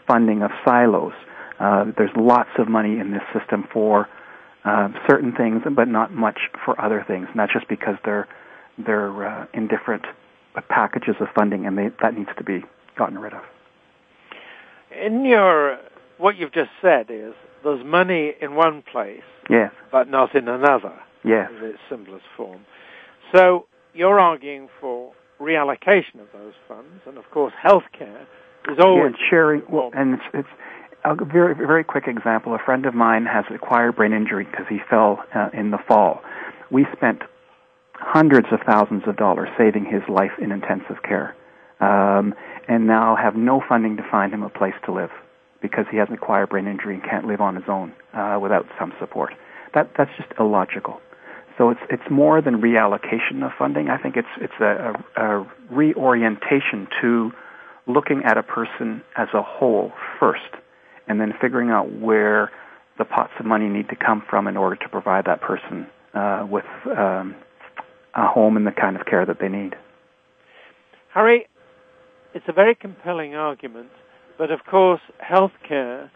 funding 0.06 0.42
of 0.42 0.50
silos. 0.64 1.12
Uh, 1.58 1.86
there's 1.96 2.10
lots 2.16 2.50
of 2.58 2.68
money 2.68 2.98
in 2.98 3.12
this 3.12 3.22
system 3.38 3.66
for 3.72 4.08
uh, 4.64 4.88
certain 5.08 5.32
things, 5.32 5.62
but 5.74 5.88
not 5.88 6.12
much 6.12 6.38
for 6.64 6.80
other 6.80 7.04
things, 7.06 7.26
and 7.30 7.38
that's 7.38 7.52
just 7.52 7.68
because 7.68 7.96
they're 8.04 8.28
they're 8.78 9.28
uh, 9.28 9.46
in 9.52 9.68
different 9.68 10.04
packages 10.68 11.14
of 11.20 11.28
funding, 11.34 11.66
and 11.66 11.76
they, 11.76 11.88
that 12.00 12.16
needs 12.16 12.30
to 12.38 12.44
be 12.44 12.64
gotten 12.96 13.18
rid 13.18 13.32
of. 13.34 13.42
In 15.04 15.24
your 15.24 15.78
what 16.18 16.36
you've 16.36 16.52
just 16.52 16.70
said 16.80 17.06
is 17.10 17.34
there's 17.64 17.84
money 17.84 18.34
in 18.40 18.54
one 18.54 18.82
place, 18.82 19.22
yes, 19.50 19.72
but 19.90 20.08
not 20.08 20.34
in 20.34 20.48
another. 20.48 20.94
Yes, 21.24 21.50
in 21.56 21.64
its 21.64 21.78
simplest 21.88 22.24
form. 22.36 22.64
So 23.34 23.66
you're 23.94 24.18
arguing 24.18 24.68
for 24.80 25.12
reallocation 25.40 26.20
of 26.20 26.28
those 26.32 26.54
funds, 26.68 27.02
and 27.06 27.18
of 27.18 27.24
course, 27.30 27.52
healthcare 27.64 28.22
is 28.70 28.78
always 28.80 29.12
yeah, 29.18 29.30
sharing. 29.30 29.62
Well, 29.68 29.90
and 29.94 30.14
it's, 30.14 30.22
it's 30.34 30.48
a 31.04 31.24
very 31.24 31.54
very 31.54 31.84
quick 31.84 32.04
example. 32.06 32.54
A 32.54 32.58
friend 32.64 32.86
of 32.86 32.94
mine 32.94 33.26
has 33.26 33.44
acquired 33.54 33.96
brain 33.96 34.12
injury 34.12 34.44
because 34.44 34.66
he 34.68 34.78
fell 34.88 35.22
uh, 35.34 35.48
in 35.52 35.70
the 35.70 35.78
fall. 35.86 36.22
We 36.70 36.86
spent 36.96 37.22
hundreds 37.94 38.48
of 38.52 38.60
thousands 38.66 39.02
of 39.06 39.16
dollars 39.16 39.48
saving 39.58 39.84
his 39.84 40.02
life 40.08 40.32
in 40.40 40.50
intensive 40.52 41.02
care, 41.02 41.36
um, 41.80 42.34
and 42.68 42.86
now 42.86 43.16
have 43.16 43.36
no 43.36 43.62
funding 43.68 43.96
to 43.96 44.02
find 44.10 44.32
him 44.32 44.42
a 44.42 44.48
place 44.50 44.74
to 44.86 44.92
live 44.92 45.10
because 45.60 45.86
he 45.90 45.96
has 45.96 46.08
an 46.08 46.14
acquired 46.14 46.50
brain 46.50 46.66
injury 46.66 46.94
and 46.94 47.04
can't 47.04 47.26
live 47.26 47.40
on 47.40 47.54
his 47.54 47.64
own 47.68 47.92
uh, 48.14 48.38
without 48.40 48.66
some 48.78 48.92
support. 48.98 49.32
That 49.74 49.90
that's 49.96 50.10
just 50.16 50.28
illogical. 50.38 51.00
So 51.58 51.70
it's 51.70 51.80
it's 51.90 52.10
more 52.10 52.40
than 52.40 52.60
reallocation 52.60 53.44
of 53.44 53.52
funding. 53.58 53.88
I 53.88 53.98
think 53.98 54.16
it's 54.16 54.28
it's 54.40 54.52
a, 54.60 54.94
a, 55.16 55.40
a 55.40 55.46
reorientation 55.70 56.88
to 57.00 57.32
looking 57.86 58.22
at 58.24 58.38
a 58.38 58.42
person 58.42 59.02
as 59.16 59.28
a 59.34 59.42
whole 59.42 59.92
first, 60.18 60.40
and 61.08 61.20
then 61.20 61.34
figuring 61.40 61.70
out 61.70 61.92
where 61.92 62.50
the 62.98 63.04
pots 63.04 63.32
of 63.38 63.46
money 63.46 63.68
need 63.68 63.88
to 63.88 63.96
come 63.96 64.22
from 64.28 64.46
in 64.46 64.56
order 64.56 64.76
to 64.76 64.88
provide 64.88 65.24
that 65.26 65.40
person 65.40 65.86
uh, 66.14 66.46
with 66.48 66.64
um, 66.86 67.34
a 68.14 68.26
home 68.26 68.56
and 68.56 68.66
the 68.66 68.72
kind 68.72 68.96
of 68.96 69.06
care 69.06 69.24
that 69.26 69.38
they 69.40 69.48
need. 69.48 69.74
Harry, 71.12 71.46
it's 72.34 72.44
a 72.48 72.52
very 72.52 72.74
compelling 72.74 73.34
argument, 73.34 73.90
but 74.38 74.50
of 74.50 74.64
course, 74.64 75.00
healthcare, 75.22 76.10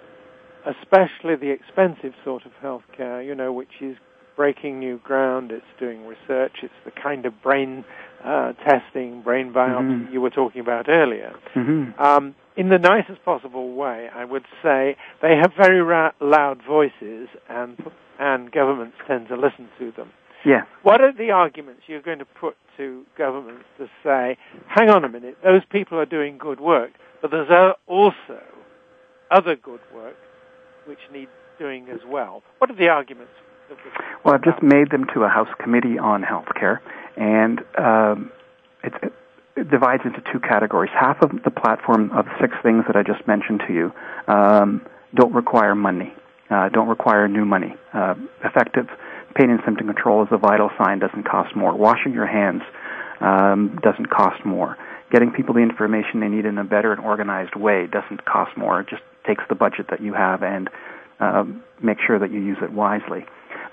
especially 0.65 1.37
the 1.37 1.51
expensive 1.51 2.13
sort 2.25 2.45
of 2.47 2.53
healthcare, 2.63 3.25
you 3.25 3.35
know, 3.35 3.53
which 3.53 3.81
is 3.81 3.97
breaking 4.37 4.79
new 4.79 4.99
ground. 4.99 5.51
It's 5.51 5.65
doing 5.81 6.07
research. 6.07 6.59
It's 6.63 6.75
the 6.85 6.91
kind 6.91 7.27
of 7.27 7.43
brain 7.43 7.85
uh, 8.25 8.53
testing, 8.69 9.23
brain 9.23 9.53
biopsy 9.53 10.05
mm-hmm. 10.05 10.13
you 10.13 10.21
were 10.21 10.31
talking 10.31 10.61
about 10.61 10.89
earlier. 10.89 11.35
Mm-hmm. 11.55 12.01
Um, 12.01 12.35
in 12.57 12.69
the 12.69 12.79
nicest 12.79 13.25
possible 13.25 13.75
way, 13.75 14.09
I 14.15 14.25
would 14.25 14.45
say 14.63 14.97
they 15.23 15.37
have 15.37 15.53
very 15.57 15.83
ra- 15.83 16.13
loud 16.21 16.63
voices, 16.67 17.29
and 17.49 17.77
and 18.19 18.51
governments 18.51 18.97
tend 19.07 19.29
to 19.29 19.37
listen 19.37 19.69
to 19.79 19.93
them. 19.93 20.11
Yeah. 20.45 20.63
What 20.83 21.01
are 21.01 21.13
the 21.13 21.31
arguments 21.33 21.83
you're 21.87 22.03
going 22.03 22.21
to 22.21 22.25
put 22.25 22.57
to 22.77 23.05
governments 23.19 23.65
to 23.79 23.89
say, 24.03 24.37
hang 24.69 24.89
on 24.91 25.05
a 25.05 25.09
minute, 25.09 25.37
those 25.43 25.63
people 25.71 25.99
are 25.99 26.07
doing 26.07 26.39
good 26.39 26.61
work, 26.61 26.93
but 27.21 27.31
there's 27.31 27.75
also 27.87 28.41
other 29.31 29.57
good 29.57 29.81
work 29.95 30.17
which 30.87 30.99
needs 31.13 31.31
doing 31.59 31.89
as 31.89 32.01
well? 32.07 32.43
What 32.59 32.71
are 32.71 32.77
the 32.77 32.89
arguments 32.89 33.33
well, 34.25 34.35
I've 34.35 34.45
just 34.45 34.63
made 34.63 34.91
them 34.91 35.07
to 35.15 35.23
a 35.23 35.29
House 35.29 35.49
Committee 35.63 35.99
on 35.99 36.23
Healthcare, 36.23 36.81
and 37.17 37.61
um, 37.79 38.33
it, 38.83 38.93
it 39.57 39.71
divides 39.71 40.03
into 40.05 40.21
two 40.33 40.41
categories. 40.41 40.91
Half 40.99 41.23
of 41.23 41.31
the 41.45 41.51
platform 41.51 42.11
of 42.13 42.27
six 42.41 42.55
things 42.63 42.85
that 42.87 42.97
I 42.97 43.03
just 43.03 43.27
mentioned 43.27 43.63
to 43.67 43.73
you 43.73 43.93
um, 44.27 44.87
don't 45.15 45.33
require 45.33 45.75
money, 45.75 46.13
uh, 46.51 46.69
don't 46.69 46.89
require 46.89 47.29
new 47.29 47.45
money. 47.45 47.75
Uh, 47.93 48.15
effective 48.45 48.87
pain 49.35 49.51
and 49.51 49.61
symptom 49.65 49.87
control 49.87 50.23
is 50.23 50.29
a 50.31 50.39
vital 50.39 50.71
sign, 50.79 50.99
doesn't 50.99 51.25
cost 51.25 51.55
more. 51.55 51.75
Washing 51.77 52.13
your 52.13 52.27
hands 52.27 52.63
um, 53.21 53.79
doesn't 53.83 54.11
cost 54.11 54.45
more. 54.45 54.77
Getting 55.11 55.31
people 55.31 55.55
the 55.55 55.61
information 55.61 56.21
they 56.21 56.29
need 56.29 56.47
in 56.47 56.59
a 56.59 56.65
better 56.65 56.93
and 56.93 57.01
organized 57.01 57.55
way 57.55 57.87
doesn't 57.87 58.25
cost 58.25 58.57
more. 58.57 58.81
It 58.81 58.89
just 58.89 59.03
takes 59.27 59.45
the 59.49 59.55
budget 59.55 59.87
that 59.91 60.01
you 60.01 60.15
have 60.15 60.43
and 60.43 60.69
uh, 61.21 61.45
make 61.83 61.99
sure 62.05 62.19
that 62.19 62.33
you 62.33 62.41
use 62.41 62.59
it 62.63 62.73
wisely. 62.73 63.25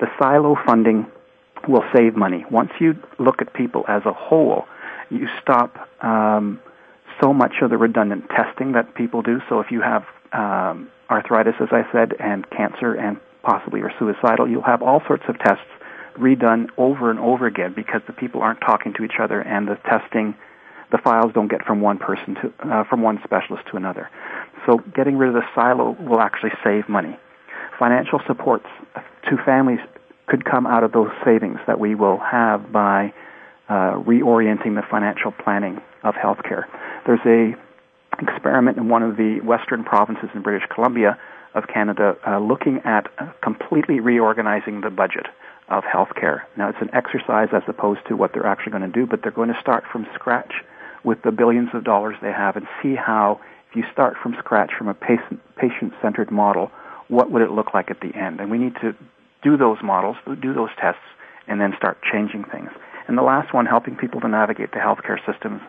The 0.03 0.09
silo 0.19 0.57
funding 0.65 1.07
will 1.65 1.85
save 1.95 2.13
money. 2.17 2.43
Once 2.51 2.71
you 2.77 2.93
look 3.19 3.41
at 3.41 3.53
people 3.53 3.85
as 3.87 4.01
a 4.05 4.11
whole, 4.11 4.65
you 5.09 5.29
stop 5.41 5.77
um, 6.03 6.59
so 7.21 7.33
much 7.33 7.53
of 7.61 7.69
the 7.69 7.77
redundant 7.77 8.29
testing 8.29 8.73
that 8.73 8.95
people 8.95 9.21
do. 9.21 9.39
So 9.47 9.61
if 9.61 9.71
you 9.71 9.79
have 9.79 10.03
um, 10.33 10.89
arthritis, 11.09 11.53
as 11.61 11.69
I 11.71 11.89
said, 11.93 12.15
and 12.19 12.43
cancer, 12.49 12.93
and 12.95 13.15
possibly 13.43 13.79
are 13.79 13.93
suicidal, 13.97 14.49
you'll 14.49 14.63
have 14.63 14.81
all 14.81 15.01
sorts 15.07 15.23
of 15.29 15.39
tests 15.39 15.63
redone 16.17 16.67
over 16.77 17.09
and 17.09 17.17
over 17.17 17.47
again 17.47 17.71
because 17.73 18.01
the 18.05 18.11
people 18.11 18.41
aren't 18.41 18.59
talking 18.59 18.93
to 18.95 19.05
each 19.05 19.21
other, 19.21 19.39
and 19.39 19.69
the 19.69 19.77
testing, 19.87 20.35
the 20.91 20.97
files 20.97 21.31
don't 21.33 21.47
get 21.49 21.63
from 21.63 21.79
one 21.79 21.97
person 21.97 22.35
to 22.35 22.53
uh, 22.69 22.83
from 22.89 23.01
one 23.01 23.21
specialist 23.23 23.63
to 23.71 23.77
another. 23.77 24.09
So 24.65 24.79
getting 24.97 25.15
rid 25.15 25.29
of 25.29 25.35
the 25.35 25.47
silo 25.55 25.95
will 25.97 26.19
actually 26.19 26.51
save 26.61 26.89
money 26.89 27.17
financial 27.79 28.21
supports 28.27 28.67
to 29.29 29.37
families 29.45 29.79
could 30.27 30.45
come 30.45 30.65
out 30.65 30.83
of 30.83 30.91
those 30.91 31.11
savings 31.25 31.59
that 31.67 31.79
we 31.79 31.95
will 31.95 32.17
have 32.19 32.71
by 32.71 33.13
uh, 33.69 33.93
reorienting 34.03 34.75
the 34.75 34.83
financial 34.89 35.31
planning 35.31 35.81
of 36.03 36.15
healthcare. 36.15 36.63
There's 37.05 37.19
a 37.25 37.55
experiment 38.21 38.77
in 38.77 38.89
one 38.89 39.03
of 39.03 39.17
the 39.17 39.39
western 39.41 39.83
provinces 39.83 40.29
in 40.35 40.41
British 40.41 40.67
Columbia 40.73 41.17
of 41.55 41.67
Canada 41.67 42.15
uh, 42.27 42.39
looking 42.39 42.79
at 42.85 43.07
completely 43.41 43.99
reorganizing 43.99 44.81
the 44.81 44.89
budget 44.89 45.27
of 45.69 45.83
healthcare. 45.83 46.41
Now, 46.57 46.69
it's 46.69 46.81
an 46.81 46.89
exercise 46.93 47.49
as 47.53 47.63
opposed 47.67 48.01
to 48.07 48.15
what 48.15 48.33
they're 48.33 48.45
actually 48.45 48.71
going 48.71 48.91
to 48.91 48.99
do, 48.99 49.05
but 49.05 49.21
they're 49.21 49.31
going 49.31 49.49
to 49.53 49.59
start 49.59 49.83
from 49.91 50.05
scratch 50.13 50.53
with 51.03 51.21
the 51.23 51.31
billions 51.31 51.69
of 51.73 51.83
dollars 51.83 52.15
they 52.21 52.31
have 52.31 52.55
and 52.55 52.65
see 52.81 52.95
how, 52.95 53.39
if 53.69 53.75
you 53.75 53.83
start 53.91 54.15
from 54.21 54.35
scratch 54.39 54.71
from 54.77 54.87
a 54.87 54.93
patient 54.93 55.39
patient 55.57 55.93
centered 56.01 56.31
model, 56.31 56.71
what 57.07 57.31
would 57.31 57.41
it 57.41 57.51
look 57.51 57.73
like 57.73 57.89
at 57.91 57.99
the 58.01 58.15
end? 58.17 58.39
And 58.39 58.49
we 58.49 58.57
need 58.57 58.75
to 58.81 58.95
do 59.43 59.57
those 59.57 59.77
models, 59.83 60.17
do 60.41 60.53
those 60.53 60.69
tests, 60.79 61.01
and 61.47 61.59
then 61.59 61.73
start 61.77 61.97
changing 62.11 62.43
things. 62.45 62.69
And 63.07 63.17
the 63.17 63.21
last 63.21 63.53
one, 63.53 63.65
helping 63.65 63.95
people 63.95 64.21
to 64.21 64.27
navigate 64.27 64.71
the 64.71 64.77
healthcare 64.77 65.19
systems, 65.29 65.61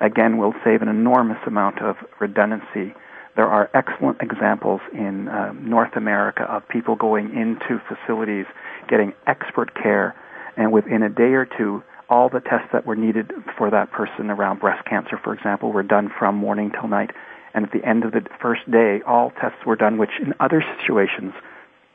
again, 0.00 0.38
will 0.38 0.54
save 0.64 0.82
an 0.82 0.88
enormous 0.88 1.38
amount 1.46 1.80
of 1.80 1.96
redundancy. 2.18 2.94
There 3.36 3.46
are 3.46 3.70
excellent 3.74 4.20
examples 4.20 4.80
in 4.92 5.28
uh, 5.28 5.52
North 5.52 5.94
America 5.94 6.42
of 6.42 6.66
people 6.68 6.96
going 6.96 7.34
into 7.36 7.80
facilities, 7.86 8.46
getting 8.88 9.12
expert 9.26 9.74
care, 9.74 10.16
and 10.56 10.72
within 10.72 11.02
a 11.02 11.08
day 11.08 11.34
or 11.34 11.46
two, 11.46 11.82
all 12.08 12.28
the 12.28 12.40
tests 12.40 12.68
that 12.72 12.84
were 12.84 12.96
needed 12.96 13.30
for 13.56 13.70
that 13.70 13.92
person 13.92 14.30
around 14.30 14.58
breast 14.58 14.84
cancer, 14.84 15.16
for 15.22 15.32
example, 15.32 15.70
were 15.70 15.84
done 15.84 16.10
from 16.18 16.34
morning 16.34 16.72
till 16.72 16.88
night 16.88 17.12
and 17.54 17.64
at 17.64 17.72
the 17.72 17.84
end 17.84 18.04
of 18.04 18.12
the 18.12 18.24
first 18.40 18.70
day, 18.70 19.02
all 19.06 19.30
tests 19.40 19.64
were 19.66 19.76
done, 19.76 19.98
which 19.98 20.10
in 20.20 20.34
other 20.40 20.64
situations 20.78 21.32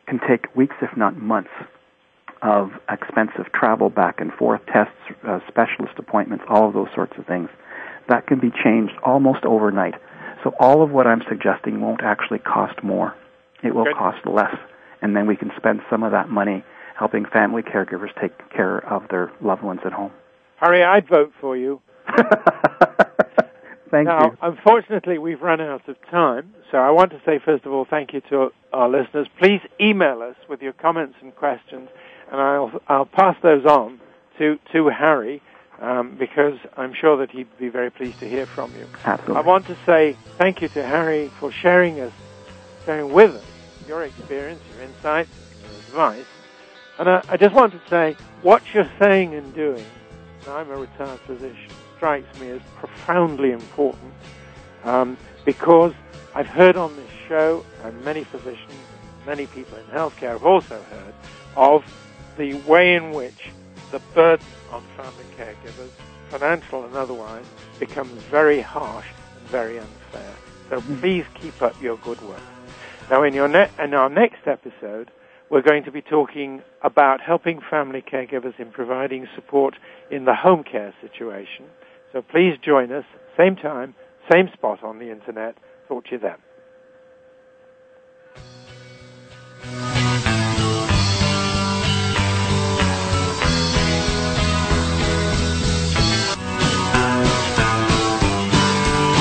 can 0.08 0.20
take 0.28 0.54
weeks, 0.56 0.76
if 0.82 0.96
not 0.98 1.18
months, 1.18 1.50
of 2.42 2.72
expensive 2.90 3.52
travel 3.54 3.90
back 3.90 4.20
and 4.20 4.32
forth, 4.34 4.62
tests, 4.72 4.94
uh, 5.28 5.40
specialist 5.48 5.94
appointments, 5.98 6.46
all 6.50 6.68
of 6.68 6.74
those 6.74 6.90
sorts 6.94 7.14
of 7.18 7.26
things. 7.26 7.50
That 8.08 8.28
can 8.28 8.40
be 8.40 8.52
changed 8.64 8.94
almost 9.04 9.44
overnight. 9.46 9.96
So 10.44 10.54
all 10.60 10.84
of 10.84 10.92
what 10.92 11.08
I'm 11.08 11.24
suggesting 11.28 11.82
won't 11.82 12.04
actually 12.04 12.40
cost 12.40 12.84
more. 12.84 13.16
It 13.64 13.74
will 13.74 13.86
Good. 13.86 13.96
cost 13.96 14.26
less. 14.28 14.56
And 15.02 15.16
then 15.16 15.26
we 15.26 15.36
can 15.36 15.52
spend 15.58 15.82
some 15.90 16.04
of 16.04 16.12
that 16.12 16.30
money 16.30 16.64
helping 16.98 17.26
family 17.26 17.64
caregivers 17.64 18.10
take 18.22 18.32
care 18.52 18.78
of 18.92 19.08
their 19.10 19.32
loved 19.42 19.64
ones 19.64 19.82
at 19.86 19.92
home. 19.92 20.12
Harry, 20.58 20.84
I'd 20.84 21.10
vote 21.10 21.34
for 21.42 21.58
you. 21.58 21.82
Thank 23.96 24.08
now, 24.08 24.32
you. 24.32 24.38
unfortunately, 24.42 25.18
we've 25.18 25.42
run 25.42 25.62
out 25.62 25.88
of 25.88 25.96
time, 26.12 26.54
so 26.70 26.78
I 26.80 26.92
want 26.92 27.12
to 27.12 27.22
say, 27.26 27.40
first 27.40 27.66
of 27.66 27.72
all, 27.72 27.86
thank 27.90 28.12
you 28.12 28.20
to 28.30 28.52
our 28.74 28.90
listeners. 28.90 29.28
Please 29.40 29.62
email 29.80 30.22
us 30.22 30.36
with 30.50 30.62
your 30.62 30.74
comments 30.74 31.16
and 31.22 31.34
questions, 31.34 31.88
and 32.30 32.42
I'll, 32.42 32.82
I'll 32.90 33.06
pass 33.06 33.38
those 33.42 33.66
on 33.66 34.02
to, 34.38 34.60
to 34.74 34.90
Harry, 34.90 35.42
um, 35.80 36.18
because 36.20 36.58
I'm 36.76 36.94
sure 36.94 37.16
that 37.18 37.32
he'd 37.32 37.48
be 37.58 37.70
very 37.70 37.90
pleased 37.90 38.20
to 38.20 38.28
hear 38.28 38.46
from 38.46 38.76
you. 38.76 38.86
Absolutely. 39.06 39.38
I 39.38 39.46
want 39.46 39.66
to 39.68 39.78
say 39.86 40.18
thank 40.38 40.62
you 40.62 40.68
to 40.70 40.86
Harry 40.86 41.32
for 41.40 41.54
sharing 41.54 42.02
us, 42.02 42.12
sharing 42.84 43.14
with 43.14 43.34
us 43.34 43.46
your 43.88 44.04
experience, 44.04 44.62
your 44.74 44.84
insights, 44.84 45.30
your 45.62 45.72
advice. 45.72 46.26
And 47.00 47.10
I, 47.10 47.24
I 47.30 47.38
just 47.38 47.56
want 47.56 47.72
to 47.72 47.82
say, 47.90 48.18
what 48.42 48.62
you're 48.74 48.92
saying 49.00 49.36
and 49.36 49.54
doing, 49.56 49.86
and 50.42 50.50
I'm 50.50 50.70
a 50.70 50.76
retired 50.76 51.20
physician, 51.22 51.72
strikes 52.06 52.40
me 52.40 52.52
as 52.52 52.62
profoundly 52.76 53.52
important 53.52 54.14
um, 54.84 55.18
because 55.44 55.92
I've 56.36 56.46
heard 56.46 56.78
on 56.78 56.96
this 56.96 57.10
show, 57.28 57.66
and 57.84 58.06
many 58.06 58.24
physicians, 58.24 58.78
many 59.26 59.48
people 59.48 59.80
in 59.80 59.86
healthcare 59.86 60.34
have 60.34 60.46
also 60.46 60.84
heard, 60.84 61.14
of 61.56 61.84
the 62.38 62.54
way 62.70 62.94
in 62.94 63.10
which 63.10 63.50
the 63.92 63.98
burden 64.14 64.46
on 64.72 64.84
family 64.96 65.26
caregivers, 65.36 65.90
financial 66.30 66.86
and 66.86 66.96
otherwise, 66.96 67.46
becomes 67.80 68.12
very 68.26 68.62
harsh 68.62 69.08
and 69.40 69.50
very 69.50 69.80
unfair. 69.80 70.36
So 70.70 70.82
please 71.00 71.26
keep 71.42 71.60
up 71.60 71.82
your 71.82 71.98
good 71.98 72.22
work. 72.22 72.40
Now, 73.10 73.24
in, 73.24 73.34
your 73.34 73.48
ne- 73.48 73.72
in 73.80 73.96
our 73.96 74.10
next 74.10 74.46
episode, 74.46 75.10
we're 75.50 75.64
going 75.64 75.86
to 75.86 75.92
be 75.92 76.04
talking 76.04 76.62
about 76.84 77.20
helping 77.20 77.62
family 77.68 78.04
caregivers 78.04 78.60
in 78.60 78.70
providing 78.70 79.28
support 79.34 79.76
in 80.12 80.26
the 80.26 80.36
home 80.36 80.64
care 80.64 80.94
situation. 81.02 81.66
So 82.16 82.22
please 82.22 82.58
join 82.64 82.94
us, 82.94 83.04
same 83.36 83.58
time, 83.58 83.94
same 84.32 84.50
spot 84.54 84.82
on 84.86 85.00
the 85.00 85.12
internet. 85.12 85.58
Talk 85.90 86.06
to 86.06 86.12
you 86.12 86.20
then. 86.20 86.38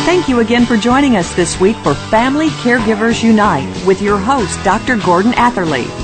Thank 0.04 0.28
you 0.28 0.38
again 0.38 0.64
for 0.64 0.76
joining 0.76 1.16
us 1.16 1.34
this 1.34 1.58
week 1.58 1.74
for 1.78 1.94
Family 1.94 2.46
Caregivers 2.62 3.24
Unite 3.24 3.84
with 3.84 4.00
your 4.00 4.18
host, 4.18 4.62
Dr. 4.62 4.98
Gordon 4.98 5.32
Atherley. 5.32 6.03